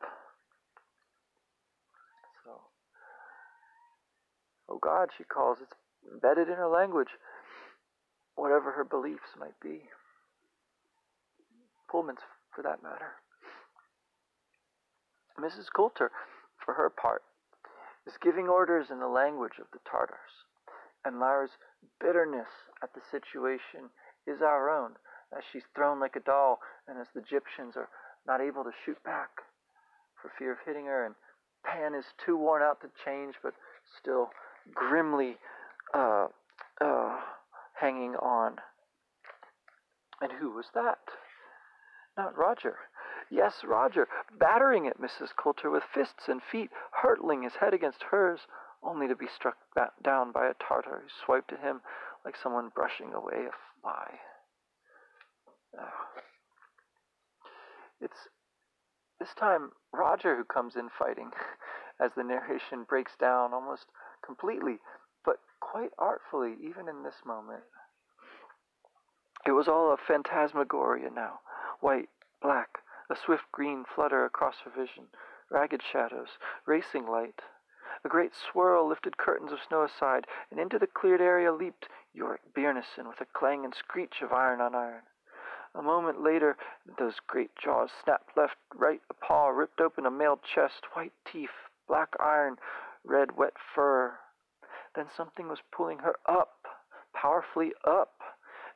So, 2.44 2.60
oh 4.68 4.78
God, 4.82 5.08
she 5.16 5.24
calls. 5.24 5.58
It's 5.62 5.72
embedded 6.10 6.48
in 6.48 6.54
her 6.54 6.68
language, 6.68 7.08
whatever 8.36 8.72
her 8.72 8.84
beliefs 8.84 9.36
might 9.38 9.58
be. 9.60 9.82
Pullman's, 11.90 12.20
for 12.54 12.62
that 12.62 12.82
matter. 12.82 13.12
Mrs. 15.38 15.66
Coulter, 15.74 16.10
for 16.64 16.74
her 16.74 16.90
part, 16.90 17.22
is 18.06 18.14
giving 18.22 18.48
orders 18.48 18.86
in 18.90 18.98
the 18.98 19.08
language 19.08 19.58
of 19.60 19.66
the 19.72 19.78
Tartars, 19.88 20.46
and 21.04 21.18
Lyra's 21.18 21.56
bitterness 22.00 22.48
at 22.82 22.94
the 22.94 23.00
situation 23.10 23.90
is 24.26 24.42
our 24.42 24.70
own, 24.70 24.92
as 25.36 25.42
she's 25.52 25.62
thrown 25.74 26.00
like 26.00 26.16
a 26.16 26.20
doll, 26.20 26.60
and 26.88 26.98
as 26.98 27.08
the 27.14 27.20
Egyptians 27.20 27.74
are 27.76 27.88
not 28.26 28.40
able 28.40 28.64
to 28.64 28.72
shoot 28.84 29.02
back 29.04 29.30
for 30.20 30.30
fear 30.38 30.52
of 30.52 30.58
hitting 30.64 30.86
her, 30.86 31.04
and 31.04 31.14
Pan 31.64 31.94
is 31.94 32.04
too 32.24 32.36
worn 32.36 32.62
out 32.62 32.80
to 32.80 32.88
change, 33.04 33.34
but 33.42 33.54
still 34.00 34.30
grimly 34.74 35.36
uh, 35.94 36.26
uh, 36.80 37.18
hanging 37.82 38.14
on. 38.14 38.56
And 40.20 40.30
who 40.40 40.54
was 40.54 40.66
that? 40.72 40.98
Not 42.16 42.38
Roger. 42.38 42.76
Yes, 43.28 43.64
Roger, 43.64 44.06
battering 44.38 44.86
at 44.86 45.00
Mrs. 45.00 45.34
Coulter 45.36 45.68
with 45.68 45.82
fists 45.92 46.28
and 46.28 46.40
feet, 46.42 46.70
hurtling 47.02 47.42
his 47.42 47.56
head 47.56 47.74
against 47.74 48.04
hers, 48.10 48.40
only 48.84 49.08
to 49.08 49.16
be 49.16 49.26
struck 49.26 49.56
down 50.02 50.32
by 50.32 50.46
a 50.46 50.54
Tartar 50.54 51.02
who 51.02 51.08
swiped 51.24 51.52
at 51.52 51.60
him 51.60 51.80
like 52.24 52.36
someone 52.36 52.70
brushing 52.74 53.12
away 53.14 53.46
a 53.48 53.80
fly. 53.80 54.18
Oh. 55.78 56.22
It's 58.00 58.28
this 59.18 59.34
time 59.38 59.70
Roger 59.92 60.36
who 60.36 60.44
comes 60.44 60.76
in 60.76 60.88
fighting 60.98 61.30
as 62.00 62.10
the 62.16 62.24
narration 62.24 62.84
breaks 62.88 63.12
down 63.18 63.54
almost 63.54 63.86
completely 64.24 64.78
quite 65.72 65.90
artfully, 65.98 66.54
even 66.60 66.86
in 66.86 67.02
this 67.02 67.24
moment. 67.24 67.62
It 69.46 69.52
was 69.52 69.68
all 69.68 69.90
a 69.90 69.96
phantasmagoria 69.96 71.08
now 71.08 71.40
white, 71.80 72.10
black, 72.42 72.68
a 73.08 73.16
swift 73.16 73.44
green 73.52 73.86
flutter 73.94 74.26
across 74.26 74.56
her 74.64 74.70
vision, 74.70 75.04
ragged 75.50 75.80
shadows, 75.82 76.28
racing 76.66 77.06
light. 77.06 77.40
A 78.04 78.08
great 78.08 78.32
swirl 78.34 78.86
lifted 78.86 79.16
curtains 79.16 79.50
of 79.50 79.60
snow 79.66 79.82
aside, 79.82 80.26
and 80.50 80.60
into 80.60 80.78
the 80.78 80.86
cleared 80.86 81.22
area 81.22 81.50
leaped 81.50 81.88
Iorek 82.14 82.52
Byrnison 82.54 83.08
with 83.08 83.22
a 83.22 83.32
clang 83.32 83.64
and 83.64 83.74
screech 83.74 84.20
of 84.20 84.30
iron 84.30 84.60
on 84.60 84.74
iron. 84.74 85.04
A 85.74 85.80
moment 85.80 86.22
later, 86.22 86.58
those 86.98 87.18
great 87.26 87.56
jaws 87.56 87.90
snapped 88.04 88.36
left, 88.36 88.56
right, 88.74 89.00
a 89.08 89.14
paw 89.14 89.48
ripped 89.48 89.80
open 89.80 90.04
a 90.04 90.10
mailed 90.10 90.40
chest, 90.42 90.84
white 90.92 91.14
teeth, 91.24 91.70
black 91.88 92.10
iron, 92.20 92.58
red 93.04 93.38
wet 93.38 93.54
fur. 93.74 94.18
Then 94.94 95.08
something 95.08 95.48
was 95.48 95.62
pulling 95.70 96.00
her 96.00 96.16
up, 96.26 96.66
powerfully 97.14 97.72
up, 97.82 98.20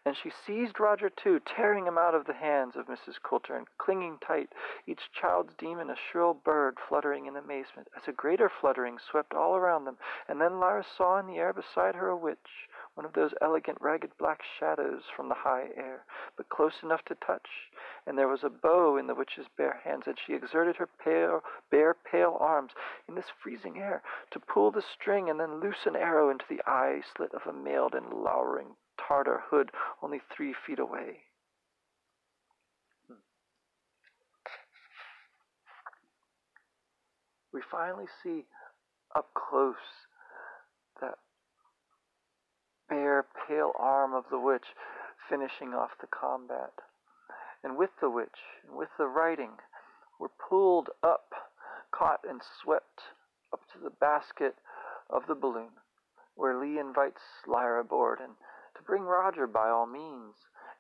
and 0.07 0.17
she 0.17 0.31
seized 0.31 0.81
Roger 0.81 1.11
too, 1.11 1.41
tearing 1.41 1.87
him 1.87 1.99
out 1.99 2.15
of 2.15 2.25
the 2.25 2.33
hands 2.33 2.75
of 2.75 2.87
Mrs. 2.87 3.21
Coulter 3.21 3.55
and 3.55 3.67
clinging 3.77 4.19
tight, 4.21 4.53
each 4.87 5.13
child's 5.13 5.55
daemon 5.57 5.91
a 5.91 5.97
shrill 5.97 6.33
bird 6.33 6.79
fluttering 6.81 7.27
in 7.27 7.37
amazement, 7.37 7.89
as 7.95 8.09
a 8.09 8.13
greater 8.13 8.49
fluttering 8.49 8.99
swept 8.99 9.35
all 9.35 9.57
around 9.57 9.85
them, 9.85 9.99
and 10.27 10.41
then 10.41 10.59
Lyra 10.59 10.85
saw 10.85 11.19
in 11.19 11.27
the 11.27 11.39
air 11.39 11.53
beside 11.53 11.97
her 11.97 12.09
a 12.09 12.17
witch, 12.17 12.69
one 12.97 13.05
of 13.05 13.13
those 13.13 13.33
elegant 13.43 13.77
ragged 13.81 14.11
black 14.19 14.41
shadows 14.59 15.03
from 15.15 15.29
the 15.29 15.35
high 15.35 15.69
air, 15.77 16.07
but 16.37 16.49
close 16.49 16.73
enough 16.83 17.05
to 17.05 17.15
touch, 17.27 17.47
and 18.07 18.17
there 18.17 18.27
was 18.27 18.43
a 18.43 18.49
bow 18.49 18.97
in 18.97 19.07
the 19.07 19.15
witch's 19.15 19.47
bare 19.59 19.81
hands, 19.85 20.05
and 20.07 20.17
she 20.27 20.33
exerted 20.33 20.77
her 20.77 20.89
pale, 21.05 21.43
bare, 21.71 21.95
pale 22.11 22.39
arms 22.41 22.73
in 23.07 23.15
this 23.15 23.27
freezing 23.43 23.79
air 23.79 24.03
to 24.31 24.41
pull 24.41 24.71
the 24.71 24.83
string 24.95 25.29
and 25.29 25.39
then 25.39 25.61
loose 25.61 25.85
an 25.85 25.95
arrow 25.95 26.31
into 26.31 26.47
the 26.49 26.63
eye 26.67 27.03
slit 27.15 27.31
of 27.35 27.43
a 27.47 27.53
mailed 27.53 27.95
and 27.95 28.15
lowering 28.15 28.69
Tartar 28.97 29.43
hood 29.51 29.71
only 30.03 30.23
three 30.35 30.55
feet 30.67 30.79
away. 30.79 31.21
Hmm. 33.09 33.21
We 37.53 37.61
finally 37.71 38.07
see 38.23 38.47
up 39.15 39.29
close 39.35 40.06
bare, 42.89 43.27
pale 43.49 43.73
arm 43.79 44.15
of 44.15 44.25
the 44.31 44.39
witch 44.39 44.67
finishing 45.29 45.75
off 45.75 45.91
the 46.01 46.07
combat. 46.07 46.73
And 47.63 47.77
with 47.77 47.91
the 48.01 48.11
witch, 48.11 48.39
and 48.67 48.77
with 48.77 48.89
the 48.99 49.07
writing, 49.07 49.53
we're 50.21 50.29
pulled 50.49 50.89
up, 51.03 51.33
caught 51.91 52.21
and 52.29 52.41
swept 52.63 53.01
up 53.53 53.61
to 53.73 53.79
the 53.83 53.91
basket 53.91 54.55
of 55.11 55.23
the 55.27 55.35
balloon, 55.35 55.73
where 56.35 56.61
Lee 56.61 56.79
invites 56.79 57.23
Lyra 57.47 57.81
aboard 57.81 58.21
and 58.21 58.35
to 58.77 58.83
bring 58.83 59.03
Roger 59.03 59.47
by 59.47 59.69
all 59.69 59.87
means. 59.87 60.35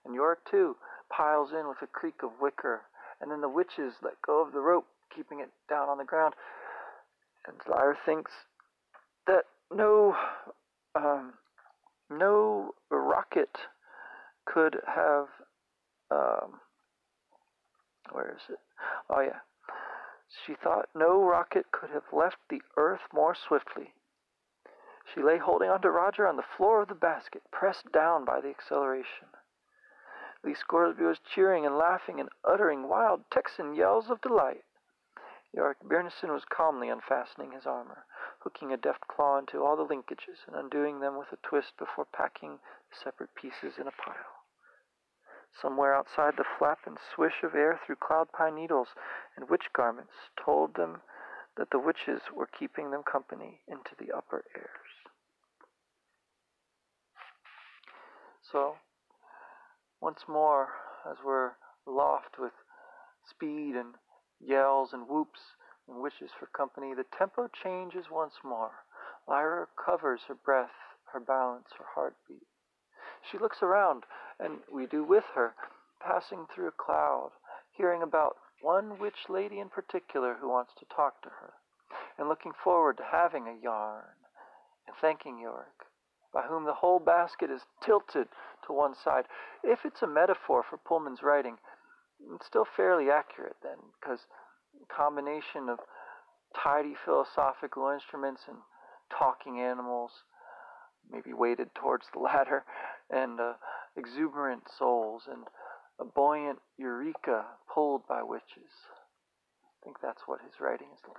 And 0.05 0.17
Iorek, 0.17 0.45
too, 0.51 0.77
piles 1.09 1.51
in 1.53 1.69
with 1.69 1.79
a 1.83 1.87
creak 1.87 2.23
of 2.23 2.31
wicker, 2.41 2.83
and 3.21 3.31
then 3.31 3.41
the 3.41 3.49
witches 3.49 3.95
let 4.03 4.21
go 4.25 4.45
of 4.45 4.53
the 4.53 4.61
rope, 4.61 4.87
keeping 5.15 5.41
it 5.41 5.51
down 5.69 5.89
on 5.89 5.99
the 5.99 6.05
ground. 6.05 6.35
And 7.47 7.57
Lyra 7.69 7.97
thinks 8.05 8.33
that 9.27 9.45
no 9.73 10.15
um, 10.95 11.33
no 12.11 12.75
rocket 12.91 13.57
could 14.45 14.81
have. 14.87 15.29
Um, 16.11 16.61
where 18.13 18.31
is 18.31 18.43
it? 18.49 18.59
Oh, 19.11 19.21
yeah. 19.21 19.41
She 20.45 20.55
thought 20.55 20.89
no 20.95 21.23
rocket 21.23 21.71
could 21.73 21.91
have 21.91 22.13
left 22.13 22.37
the 22.49 22.63
earth 22.77 23.03
more 23.13 23.35
swiftly. 23.35 23.95
She 25.15 25.23
lay 25.23 25.39
holding 25.39 25.71
onto 25.71 25.89
Roger 25.89 26.27
on 26.27 26.37
the 26.37 26.43
floor 26.43 26.83
of 26.83 26.89
the 26.89 26.95
basket, 26.95 27.43
pressed 27.51 27.93
down 27.93 28.25
by 28.25 28.41
the 28.41 28.51
acceleration. 28.51 29.29
Lee 30.43 30.55
Scoresby 30.55 31.05
was 31.05 31.21
cheering 31.21 31.65
and 31.65 31.77
laughing 31.79 32.21
and 32.21 32.29
uttering 32.45 32.89
wild 32.89 33.31
Texan 33.31 33.75
yells 33.75 34.11
of 34.11 34.21
delight. 34.21 34.65
Iorek 35.57 35.83
Byrnison 35.83 36.33
was 36.33 36.45
calmly 36.45 36.89
unfastening 36.89 37.53
his 37.53 37.67
armor, 37.67 38.05
hooking 38.47 38.71
a 38.73 38.77
deft 38.77 39.09
claw 39.09 39.39
into 39.39 39.59
all 39.59 39.75
the 39.75 39.83
linkages 39.83 40.47
and 40.47 40.55
undoing 40.55 41.01
them 41.01 41.19
with 41.19 41.27
a 41.33 41.49
twist 41.49 41.73
before 41.77 42.07
packing 42.17 42.61
the 42.89 42.97
separate 43.03 43.35
pieces 43.35 43.75
in 43.77 43.89
a 43.89 43.91
pile. 43.91 44.47
Somewhere 45.61 45.93
outside 45.93 46.35
the 46.37 46.45
flap 46.57 46.79
and 46.87 46.97
swish 47.13 47.43
of 47.43 47.57
air 47.57 47.81
through 47.85 47.97
cloud 47.97 48.31
pine 48.31 48.55
needles 48.55 48.87
and 49.37 49.51
witch 49.51 49.67
garments 49.75 50.13
told 50.39 50.77
them 50.77 51.03
that 51.57 51.71
the 51.73 51.81
witches 51.81 52.23
were 52.33 52.47
keeping 52.47 52.93
them 52.93 53.03
company 53.03 53.63
into 53.67 53.91
the 53.99 54.17
upper 54.17 54.45
airs. 54.55 54.95
So, 58.53 58.77
once 60.01 60.21
more, 60.29 60.69
as 61.05 61.17
we're 61.25 61.53
aloft 61.85 62.39
with 62.39 62.53
speed 63.29 63.75
and 63.75 63.95
yells 64.39 64.93
and 64.93 65.09
whoops 65.09 65.41
and 65.89 66.03
wishes 66.03 66.31
for 66.39 66.47
company, 66.47 66.95
the 66.95 67.05
tempo 67.17 67.49
changes 67.63 68.07
once 68.11 68.35
more. 68.45 68.73
Lyra 69.29 69.67
recovers 69.67 70.21
her 70.29 70.35
breath, 70.35 70.75
her 71.13 71.21
balance, 71.21 71.69
her 71.79 71.85
heartbeat. 71.95 72.47
She 73.31 73.39
looks 73.39 73.63
around, 73.63 74.05
and 74.39 74.59
we 74.73 74.87
do 74.87 75.05
with 75.05 75.25
her, 75.35 75.55
passing 76.01 76.47
through 76.47 76.69
a 76.69 76.73
cloud, 76.73 77.31
hearing 77.71 78.03
about 78.03 78.37
one 78.63 78.99
witch 78.99 79.29
lady 79.29 79.59
in 79.61 79.69
particular 79.69 80.37
who 80.41 80.49
wants 80.49 80.73
to 80.79 80.85
talk 80.95 81.23
to 81.23 81.29
her, 81.29 81.53
and 82.19 82.29
looking 82.29 82.53
forward 82.53 82.97
to 82.97 83.05
having 83.05 83.47
a 83.47 83.63
yarn, 83.63 84.17
and 84.87 84.97
thanking 85.01 85.43
Iorek, 85.45 85.87
by 86.33 86.43
whom 86.43 86.65
the 86.65 86.75
whole 86.75 86.99
basket 86.99 87.51
is 87.51 87.63
tilted 87.85 88.29
to 88.67 88.73
one 88.73 88.95
side. 88.95 89.25
If 89.63 89.81
it's 89.85 90.03
a 90.03 90.07
metaphor 90.07 90.63
for 90.69 90.79
Pullman's 90.79 91.23
writing, 91.23 91.57
it's 92.35 92.47
still 92.47 92.67
fairly 92.77 93.11
accurate 93.11 93.57
then, 93.63 93.79
because 94.01 94.21
combination 94.95 95.69
of 95.69 95.79
tidy 96.55 96.95
philosophical 97.05 97.91
instruments 97.91 98.43
and 98.49 98.59
talking 99.11 99.61
animals, 99.61 100.11
maybe 101.11 101.33
weighted 101.33 101.75
towards 101.75 102.07
the 102.13 102.19
latter, 102.21 102.65
and 103.11 103.41
uh, 103.41 103.55
exuberant 103.97 104.65
souls, 104.79 105.23
and 105.31 105.45
a 106.01 106.05
buoyant 106.05 106.59
eureka 106.77 107.45
pulled 107.73 108.07
by 108.07 108.23
witches. 108.23 108.73
I 109.65 109.85
think 109.85 109.97
that's 110.03 110.23
what 110.27 110.41
his 110.41 110.61
writing 110.61 110.89
is 110.93 111.03
like. 111.07 111.17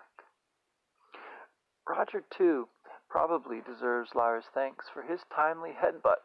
Roger, 1.87 2.23
too, 2.35 2.67
probably 3.09 3.61
deserves 3.61 4.11
Lyra's 4.13 4.45
thanks 4.53 4.85
for 4.93 5.01
his 5.01 5.21
timely 5.33 5.71
headbutt. 5.71 6.21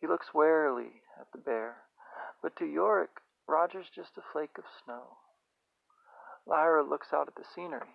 He 0.00 0.06
looks 0.06 0.34
warily 0.34 1.00
at 1.18 1.26
the 1.32 1.38
bear, 1.38 1.76
but 2.42 2.54
to 2.56 2.64
Iorek, 2.64 3.22
Roger's 3.48 3.86
just 3.94 4.18
a 4.18 4.22
flake 4.32 4.58
of 4.58 4.64
snow. 4.84 5.16
Lyra 6.46 6.82
looks 6.82 7.12
out 7.12 7.28
at 7.28 7.34
the 7.34 7.44
scenery. 7.44 7.94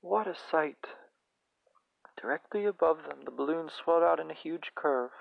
What 0.00 0.26
a 0.26 0.34
sight! 0.34 0.86
Directly 2.16 2.64
above 2.64 3.04
them, 3.04 3.22
the 3.24 3.30
balloon 3.30 3.68
swelled 3.68 4.02
out 4.02 4.20
in 4.20 4.30
a 4.30 4.34
huge 4.34 4.74
curve. 4.74 5.12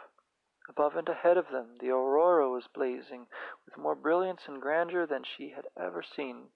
Above 0.67 0.95
and 0.95 1.07
ahead 1.07 1.37
of 1.37 1.49
them, 1.49 1.77
the 1.79 1.89
aurora 1.91 2.49
was 2.49 2.67
blazing 2.67 3.27
with 3.65 3.77
more 3.77 3.95
brilliance 3.95 4.47
and 4.47 4.61
grandeur 4.61 5.05
than 5.05 5.23
she 5.23 5.49
had 5.49 5.67
ever 5.77 6.01
seen. 6.01 6.49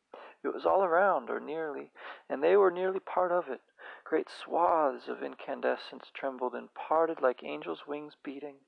It 0.44 0.48
was 0.50 0.66
all 0.66 0.84
around, 0.84 1.30
or 1.30 1.40
nearly, 1.40 1.92
and 2.30 2.42
they 2.42 2.58
were 2.58 2.72
nearly 2.72 3.00
part 3.00 3.32
of 3.32 3.50
it. 3.50 3.62
Great 4.04 4.30
swaths 4.30 5.08
of 5.08 5.22
incandescence 5.22 6.10
trembled 6.14 6.56
and 6.56 6.74
parted 6.74 7.22
like 7.22 7.44
angels' 7.44 7.86
wings 7.86 8.16
beating. 8.24 8.60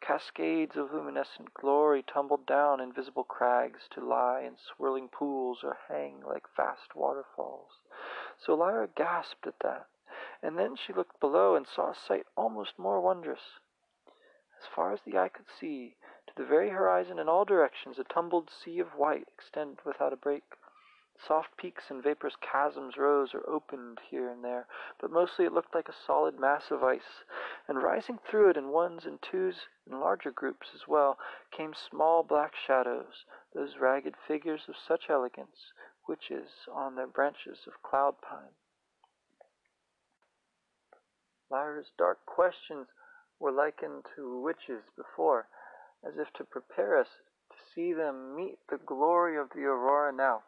Cascades 0.00 0.76
of 0.76 0.92
luminescent 0.92 1.52
glory 1.52 2.02
tumbled 2.02 2.46
down 2.46 2.80
invisible 2.80 3.24
crags 3.24 3.86
to 3.90 4.00
lie 4.00 4.40
in 4.40 4.56
swirling 4.56 5.08
pools 5.08 5.62
or 5.62 5.76
hang 5.88 6.22
like 6.22 6.46
vast 6.56 6.96
waterfalls. 6.96 7.80
So 8.38 8.54
Lyra 8.54 8.88
gasped 8.88 9.46
at 9.46 9.58
that, 9.60 9.88
and 10.42 10.58
then 10.58 10.74
she 10.74 10.92
looked 10.92 11.20
below 11.20 11.54
and 11.54 11.66
saw 11.66 11.90
a 11.90 11.94
sight 11.94 12.26
almost 12.36 12.78
more 12.78 13.00
wondrous. 13.00 13.60
As 14.58 14.66
far 14.74 14.92
as 14.92 15.00
the 15.02 15.18
eye 15.18 15.28
could 15.28 15.50
see, 15.50 15.96
to 16.26 16.34
the 16.34 16.44
very 16.44 16.70
horizon 16.70 17.18
in 17.18 17.28
all 17.28 17.44
directions, 17.44 17.98
a 17.98 18.04
tumbled 18.04 18.50
sea 18.50 18.78
of 18.78 18.96
white 18.96 19.28
extended 19.28 19.84
without 19.84 20.12
a 20.12 20.16
break. 20.16 20.44
Soft 21.26 21.54
peaks 21.58 21.90
and 21.90 22.02
vaporous 22.02 22.36
chasms 22.40 22.96
rose 22.96 23.34
or 23.34 23.46
opened 23.48 24.00
here 24.08 24.30
and 24.30 24.42
there, 24.42 24.66
but 24.98 25.10
mostly 25.10 25.44
it 25.44 25.52
looked 25.52 25.74
like 25.74 25.88
a 25.88 25.92
solid 25.92 26.40
mass 26.40 26.70
of 26.70 26.82
ice, 26.82 27.24
and 27.68 27.82
rising 27.82 28.18
through 28.18 28.48
it 28.48 28.56
in 28.56 28.70
ones 28.70 29.04
and 29.04 29.20
twos 29.20 29.68
and 29.84 30.00
larger 30.00 30.30
groups 30.30 30.68
as 30.74 30.88
well 30.88 31.18
came 31.50 31.74
small 31.74 32.22
black 32.22 32.56
shadows, 32.56 33.26
those 33.52 33.76
ragged 33.76 34.16
figures 34.16 34.66
of 34.66 34.76
such 34.78 35.10
elegance, 35.10 35.72
witches 36.08 36.66
on 36.72 36.94
their 36.94 37.06
branches 37.06 37.66
of 37.66 37.82
cloud 37.82 38.20
pine. 38.22 38.54
Lyra's 41.50 41.92
dark 41.98 42.24
questions 42.24 42.88
were 43.38 43.52
likened 43.52 44.06
to 44.16 44.40
witches 44.40 44.84
before, 44.96 45.48
as 46.02 46.16
if 46.16 46.32
to 46.32 46.44
prepare 46.44 46.96
us 46.96 47.08
to 47.50 47.56
see 47.74 47.92
them 47.92 48.34
meet 48.34 48.58
the 48.70 48.78
glory 48.78 49.36
of 49.36 49.50
the 49.50 49.64
aurora 49.64 50.12
now 50.12 50.44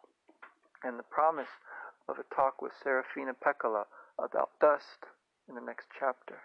and 0.84 0.98
the 0.98 1.04
promise 1.04 1.60
of 2.08 2.18
a 2.18 2.34
talk 2.34 2.60
with 2.60 2.72
Serafina 2.82 3.32
Pekkala 3.34 3.84
about 4.18 4.58
dust 4.60 5.06
in 5.48 5.54
the 5.54 5.60
next 5.60 5.86
chapter. 5.98 6.40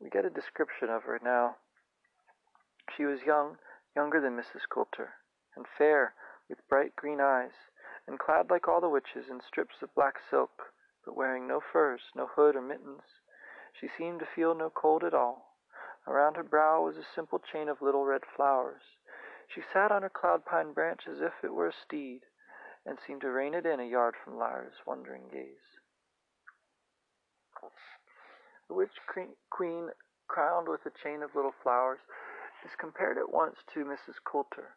We 0.00 0.10
get 0.10 0.24
a 0.24 0.30
description 0.30 0.88
of 0.90 1.04
her 1.04 1.20
now. 1.22 1.56
She 2.96 3.04
was 3.04 3.22
young, 3.22 3.58
younger 3.94 4.20
than 4.20 4.36
Mrs. 4.36 4.68
Coulter, 4.68 5.14
and 5.56 5.66
fair, 5.78 6.14
with 6.48 6.66
bright 6.68 6.96
green 6.96 7.20
eyes, 7.20 7.52
and 8.06 8.18
clad 8.18 8.50
like 8.50 8.66
all 8.66 8.80
the 8.80 8.88
witches 8.88 9.28
in 9.30 9.40
strips 9.40 9.76
of 9.82 9.94
black 9.94 10.16
silk, 10.28 10.72
but 11.04 11.16
wearing 11.16 11.46
no 11.46 11.60
furs, 11.60 12.00
no 12.14 12.26
hood 12.26 12.56
or 12.56 12.62
mittens. 12.62 13.02
She 13.80 13.88
seemed 13.96 14.20
to 14.20 14.26
feel 14.26 14.54
no 14.54 14.70
cold 14.70 15.04
at 15.04 15.14
all. 15.14 15.56
Around 16.06 16.36
her 16.36 16.42
brow 16.42 16.82
was 16.82 16.96
a 16.96 17.04
simple 17.14 17.38
chain 17.38 17.68
of 17.68 17.80
little 17.80 18.04
red 18.04 18.22
flowers. 18.36 18.82
She 19.54 19.60
sat 19.60 19.92
on 19.92 20.00
her 20.00 20.08
cloud 20.08 20.46
pine 20.46 20.72
branch 20.72 21.06
as 21.06 21.20
if 21.20 21.44
it 21.44 21.52
were 21.52 21.68
a 21.68 21.72
steed, 21.72 22.24
and 22.86 22.98
seemed 22.98 23.20
to 23.20 23.30
rein 23.30 23.52
it 23.52 23.66
in 23.66 23.80
a 23.80 23.84
yard 23.84 24.16
from 24.16 24.38
Lyra's 24.38 24.80
wondering 24.86 25.28
gaze. 25.28 25.78
The 28.68 28.74
witch 28.74 28.98
queen, 29.50 29.92
crowned 30.26 30.68
with 30.68 30.86
a 30.86 30.90
chain 30.90 31.22
of 31.22 31.34
little 31.34 31.52
flowers, 31.62 32.00
is 32.64 32.74
compared 32.76 33.18
at 33.18 33.30
once 33.30 33.62
to 33.74 33.84
Mrs. 33.84 34.22
Coulter. 34.24 34.74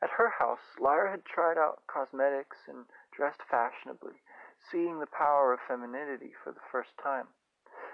At 0.00 0.10
her 0.10 0.30
house, 0.30 0.78
Lyra 0.78 1.10
had 1.10 1.26
tried 1.26 1.58
out 1.58 1.86
cosmetics 1.86 2.66
and 2.66 2.86
dressed 3.12 3.42
fashionably, 3.42 4.22
seeing 4.70 4.98
the 4.98 5.06
power 5.06 5.52
of 5.52 5.60
femininity 5.60 6.32
for 6.42 6.52
the 6.52 6.64
first 6.72 6.96
time. 6.96 7.28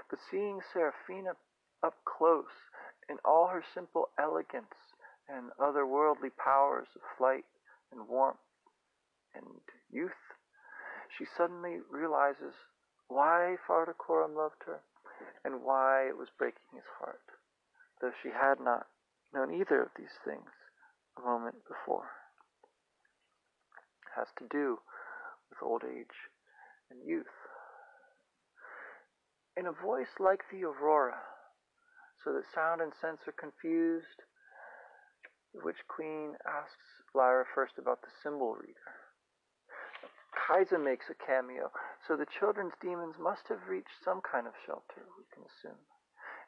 But 0.08 0.20
seeing 0.20 0.60
Serafina 0.62 1.36
up 1.82 2.04
close 2.04 2.70
in 3.08 3.18
all 3.24 3.48
her 3.48 3.64
simple 3.74 4.10
elegance 4.16 4.89
and 5.30 5.50
otherworldly 5.60 6.30
powers 6.36 6.88
of 6.96 7.02
flight 7.16 7.44
and 7.92 8.08
warmth 8.08 8.38
and 9.34 9.44
youth, 9.90 10.18
she 11.16 11.24
suddenly 11.36 11.78
realizes 11.90 12.54
why 13.08 13.56
Farder 13.66 13.94
Coram 13.94 14.34
loved 14.34 14.62
her 14.66 14.80
and 15.44 15.62
why 15.62 16.08
it 16.08 16.16
was 16.16 16.28
breaking 16.38 16.74
his 16.74 16.86
heart, 16.98 17.22
though 18.00 18.12
she 18.22 18.30
had 18.30 18.60
not 18.60 18.86
known 19.34 19.52
either 19.54 19.82
of 19.82 19.90
these 19.96 20.18
things 20.24 20.50
a 21.18 21.20
moment 21.20 21.56
before. 21.68 22.10
It 24.06 24.18
has 24.18 24.28
to 24.38 24.46
do 24.50 24.78
with 25.50 25.62
old 25.62 25.82
age 25.84 26.30
and 26.90 27.00
youth. 27.06 27.26
In 29.56 29.66
a 29.66 29.72
voice 29.72 30.18
like 30.18 30.40
the 30.50 30.64
aurora, 30.64 31.18
so 32.24 32.32
that 32.32 32.44
sound 32.54 32.80
and 32.80 32.92
sense 33.00 33.20
are 33.26 33.32
confused, 33.32 34.22
the 35.54 35.64
witch 35.64 35.82
queen 35.88 36.36
asks 36.46 37.02
Lyra 37.14 37.44
first 37.54 37.74
about 37.78 38.02
the 38.02 38.14
symbol 38.22 38.54
reader. 38.54 38.94
Kaisa 40.34 40.78
makes 40.78 41.10
a 41.10 41.14
cameo, 41.14 41.70
so 42.06 42.16
the 42.16 42.26
children's 42.38 42.74
daemons 42.80 43.18
must 43.18 43.48
have 43.48 43.68
reached 43.68 43.98
some 44.04 44.20
kind 44.22 44.46
of 44.46 44.54
shelter, 44.66 45.06
we 45.18 45.26
can 45.34 45.42
assume. 45.42 45.78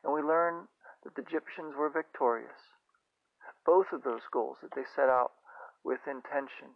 And 0.05 0.12
we 0.14 0.22
learn 0.22 0.68
that 1.03 1.14
the 1.14 1.22
Egyptians 1.22 1.74
were 1.74 1.90
victorious. 1.90 2.78
Both 3.66 3.92
of 3.92 4.03
those 4.03 4.26
goals 4.32 4.59
that 4.62 4.74
they 4.74 4.86
set 4.94 5.09
out 5.09 5.32
with 5.84 6.07
intention 6.07 6.74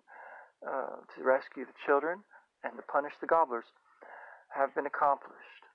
uh, 0.67 1.03
to 1.15 1.23
rescue 1.23 1.65
the 1.65 1.79
children 1.87 2.23
and 2.63 2.75
to 2.77 2.83
punish 2.91 3.15
the 3.21 3.27
gobblers 3.27 3.67
have 4.51 4.75
been 4.75 4.87
accomplished, 4.87 5.67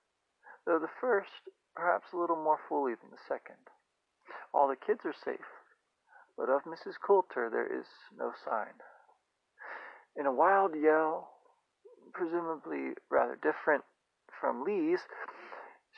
though 0.66 0.80
the 0.80 0.92
first 1.00 1.48
perhaps 1.76 2.12
a 2.14 2.18
little 2.18 2.40
more 2.40 2.60
fully 2.68 2.96
than 2.96 3.12
the 3.12 3.28
second. 3.28 3.60
All 4.54 4.68
the 4.68 4.80
kids 4.80 5.06
are 5.06 5.16
safe, 5.16 5.48
but 6.42 6.50
of 6.50 6.64
Mrs. 6.64 6.96
Coulter 7.06 7.52
there 7.52 7.68
is 7.68 7.86
no 8.18 8.32
sign. 8.44 8.74
In 10.18 10.26
a 10.26 10.34
wild 10.34 10.74
yell, 10.74 11.30
presumably 12.14 12.94
rather 13.12 13.36
different 13.36 13.84
from 14.40 14.64
Lee's, 14.64 15.02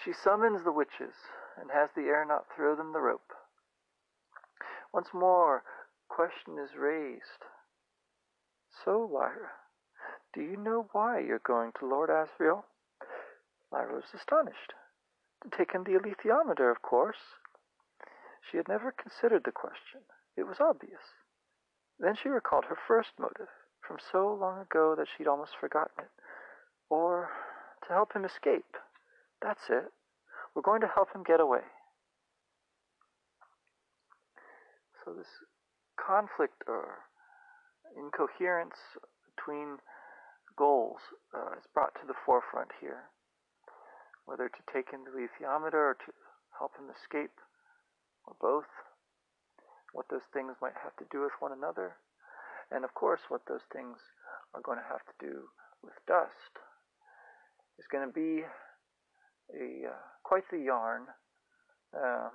she 0.04 0.12
summons 0.12 0.66
the 0.66 0.72
witches 0.74 1.16
and 1.58 1.72
has 1.72 1.90
the 1.96 2.10
aeronaut 2.10 2.44
throw 2.54 2.76
them 2.76 2.92
the 2.92 3.00
rope. 3.00 3.32
Once 4.94 5.08
more, 5.14 5.64
question 6.10 6.60
is 6.62 6.76
raised. 6.78 7.48
So, 8.84 9.10
Lyra, 9.10 9.56
do 10.34 10.42
you 10.42 10.58
know 10.58 10.90
why 10.92 11.20
you're 11.20 11.40
going 11.40 11.72
to 11.80 11.88
Lord 11.88 12.10
Asriel? 12.10 12.64
Lyra 13.72 13.96
was 13.96 14.12
astonished. 14.14 14.74
To 15.44 15.58
take 15.58 15.72
him 15.72 15.86
the 15.86 15.98
alethiometer, 15.98 16.70
of 16.70 16.82
course. 16.82 17.40
She 18.52 18.58
had 18.58 18.68
never 18.68 18.92
considered 18.92 19.44
the 19.46 19.54
question. 19.54 20.02
It 20.38 20.48
was 20.48 20.58
obvious. 20.60 21.02
Then 22.00 22.16
she 22.16 22.30
recalled 22.30 22.66
her 22.66 22.78
first 22.88 23.12
motive, 23.20 23.52
from 23.86 23.98
so 24.12 24.34
long 24.34 24.60
ago 24.60 24.96
that 24.98 25.08
she'd 25.08 25.28
almost 25.28 25.54
forgotten 25.60 26.00
it. 26.00 26.12
Or 26.90 27.30
to 27.88 27.94
help 27.94 28.14
him 28.14 28.26
escape. 28.26 28.78
That's 29.42 29.70
it. 29.70 29.92
We're 30.56 30.62
going 30.62 30.82
to 30.82 30.92
help 30.94 31.14
him 31.14 31.24
get 31.24 31.40
away. 31.40 31.66
So 35.04 35.14
this 35.14 35.28
conflict 36.00 36.64
or 36.68 37.10
incoherence 37.98 38.78
between 39.36 39.78
goals 40.58 41.00
uh, 41.34 41.58
is 41.58 41.66
brought 41.74 41.94
to 41.96 42.08
the 42.08 42.18
forefront 42.26 42.70
here. 42.80 43.10
Whether 44.26 44.48
to 44.48 44.62
take 44.72 44.92
him 44.92 45.04
to 45.06 45.12
the 45.12 45.28
alethiometer 45.28 45.74
or 45.74 45.98
to 46.06 46.12
help 46.58 46.72
him 46.78 46.88
escape, 46.90 47.36
or 48.26 48.36
both. 48.40 48.70
What 49.94 50.08
those 50.10 50.28
things 50.34 50.56
might 50.62 50.76
have 50.84 50.96
to 50.98 51.06
do 51.12 51.22
with 51.22 51.32
one 51.40 51.54
another, 51.54 51.96
and 52.72 52.84
of 52.84 52.94
course, 52.94 53.22
what 53.30 53.42
those 53.48 53.64
things 53.72 53.98
are 54.54 54.62
going 54.62 54.78
to 54.78 54.84
have 54.90 55.06
to 55.06 55.26
do 55.26 55.44
with 55.84 55.94
dust 56.08 56.60
is 57.80 57.86
going 57.92 58.06
to 58.06 58.14
be 58.14 58.44
a 59.54 59.88
uh, 59.90 60.02
quite 60.24 60.44
the 60.52 60.60
yarn. 60.60 61.04
Uh, 61.96 62.30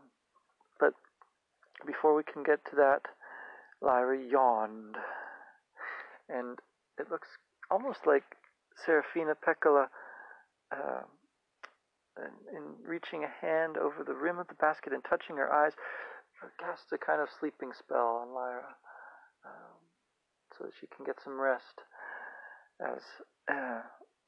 but 0.80 0.94
before 1.86 2.14
we 2.14 2.22
can 2.22 2.42
get 2.42 2.64
to 2.70 2.76
that, 2.76 3.02
Lyra 3.82 4.18
yawned, 4.18 4.96
and 6.28 6.58
it 6.98 7.10
looks 7.10 7.28
almost 7.70 8.06
like 8.06 8.24
Serafina 8.84 9.34
Pekkala. 9.34 9.86
uh, 10.72 11.02
in, 12.18 12.56
in, 12.56 12.62
reaching 12.86 13.24
a 13.24 13.46
hand 13.46 13.76
over 13.76 14.02
the 14.04 14.14
rim 14.14 14.38
of 14.38 14.48
the 14.48 14.54
basket 14.54 14.92
and 14.92 15.02
touching 15.08 15.36
her 15.36 15.52
eyes, 15.52 15.72
casts 16.60 16.92
a 16.92 16.98
kind 16.98 17.20
of 17.20 17.28
sleeping 17.40 17.72
spell 17.76 18.22
on 18.22 18.34
Lyra, 18.34 18.76
um, 19.44 19.78
so 20.56 20.64
that 20.64 20.72
she 20.80 20.86
can 20.94 21.04
get 21.04 21.16
some 21.22 21.40
rest 21.40 21.82
as 22.80 23.02
uh, 23.50 23.82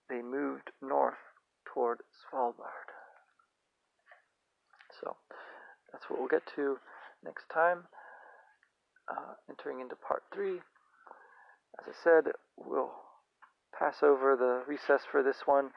they 0.09 0.23
moved 0.23 0.71
north 0.83 1.23
toward 1.65 1.99
Svalbard. 2.19 2.91
So 5.01 5.17
that's 5.93 6.05
what 6.09 6.19
we'll 6.19 6.29
get 6.29 6.43
to 6.57 6.79
next 7.25 7.45
time, 7.53 7.85
uh, 9.09 9.35
entering 9.49 9.81
into 9.81 9.95
part 9.97 10.23
three. 10.35 10.59
As 11.79 11.87
I 11.87 11.95
said, 12.03 12.33
we'll 12.57 12.91
pass 13.79 14.03
over 14.03 14.37
the 14.37 14.63
recess 14.67 15.03
for 15.11 15.23
this 15.23 15.47
one, 15.47 15.71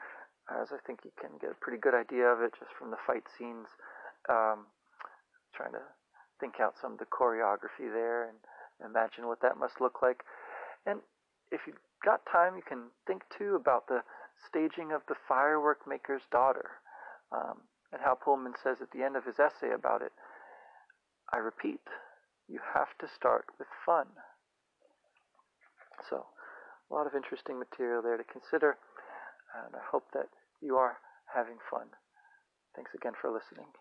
as 0.50 0.68
I 0.72 0.78
think 0.86 1.00
you 1.04 1.12
can 1.18 1.38
get 1.40 1.52
a 1.52 1.60
pretty 1.60 1.78
good 1.78 1.94
idea 1.94 2.26
of 2.26 2.42
it 2.42 2.52
just 2.58 2.72
from 2.78 2.90
the 2.90 3.00
fight 3.06 3.24
scenes. 3.38 3.68
Um, 4.28 4.66
trying 5.54 5.72
to 5.72 5.86
think 6.44 6.60
out 6.60 6.74
some 6.76 6.92
of 6.92 6.98
the 6.98 7.08
choreography 7.08 7.88
there 7.88 8.28
and 8.28 8.36
imagine 8.84 9.26
what 9.26 9.40
that 9.40 9.56
must 9.56 9.80
look 9.80 10.02
like. 10.02 10.20
And 10.84 11.00
if 11.50 11.62
you've 11.66 11.80
got 12.04 12.20
time, 12.30 12.54
you 12.54 12.62
can 12.62 12.92
think 13.06 13.22
too 13.32 13.56
about 13.56 13.88
the 13.88 14.04
staging 14.46 14.92
of 14.92 15.00
the 15.08 15.16
firework 15.26 15.88
maker's 15.88 16.28
daughter, 16.30 16.84
um, 17.32 17.64
and 17.92 18.02
how 18.04 18.14
Pullman 18.14 18.52
says 18.62 18.76
at 18.82 18.90
the 18.92 19.02
end 19.02 19.16
of 19.16 19.24
his 19.24 19.40
essay 19.40 19.72
about 19.72 20.02
it, 20.02 20.12
I 21.32 21.38
repeat, 21.38 21.80
you 22.46 22.60
have 22.74 22.92
to 23.00 23.08
start 23.08 23.46
with 23.58 23.68
fun. 23.86 24.06
So, 26.10 26.26
a 26.90 26.94
lot 26.94 27.06
of 27.06 27.14
interesting 27.14 27.58
material 27.58 28.02
there 28.02 28.18
to 28.18 28.24
consider, 28.24 28.76
and 29.64 29.74
I 29.74 29.80
hope 29.90 30.04
that 30.12 30.28
you 30.60 30.76
are 30.76 30.98
having 31.32 31.56
fun. 31.70 31.86
Thanks 32.76 32.92
again 32.92 33.12
for 33.18 33.30
listening. 33.30 33.72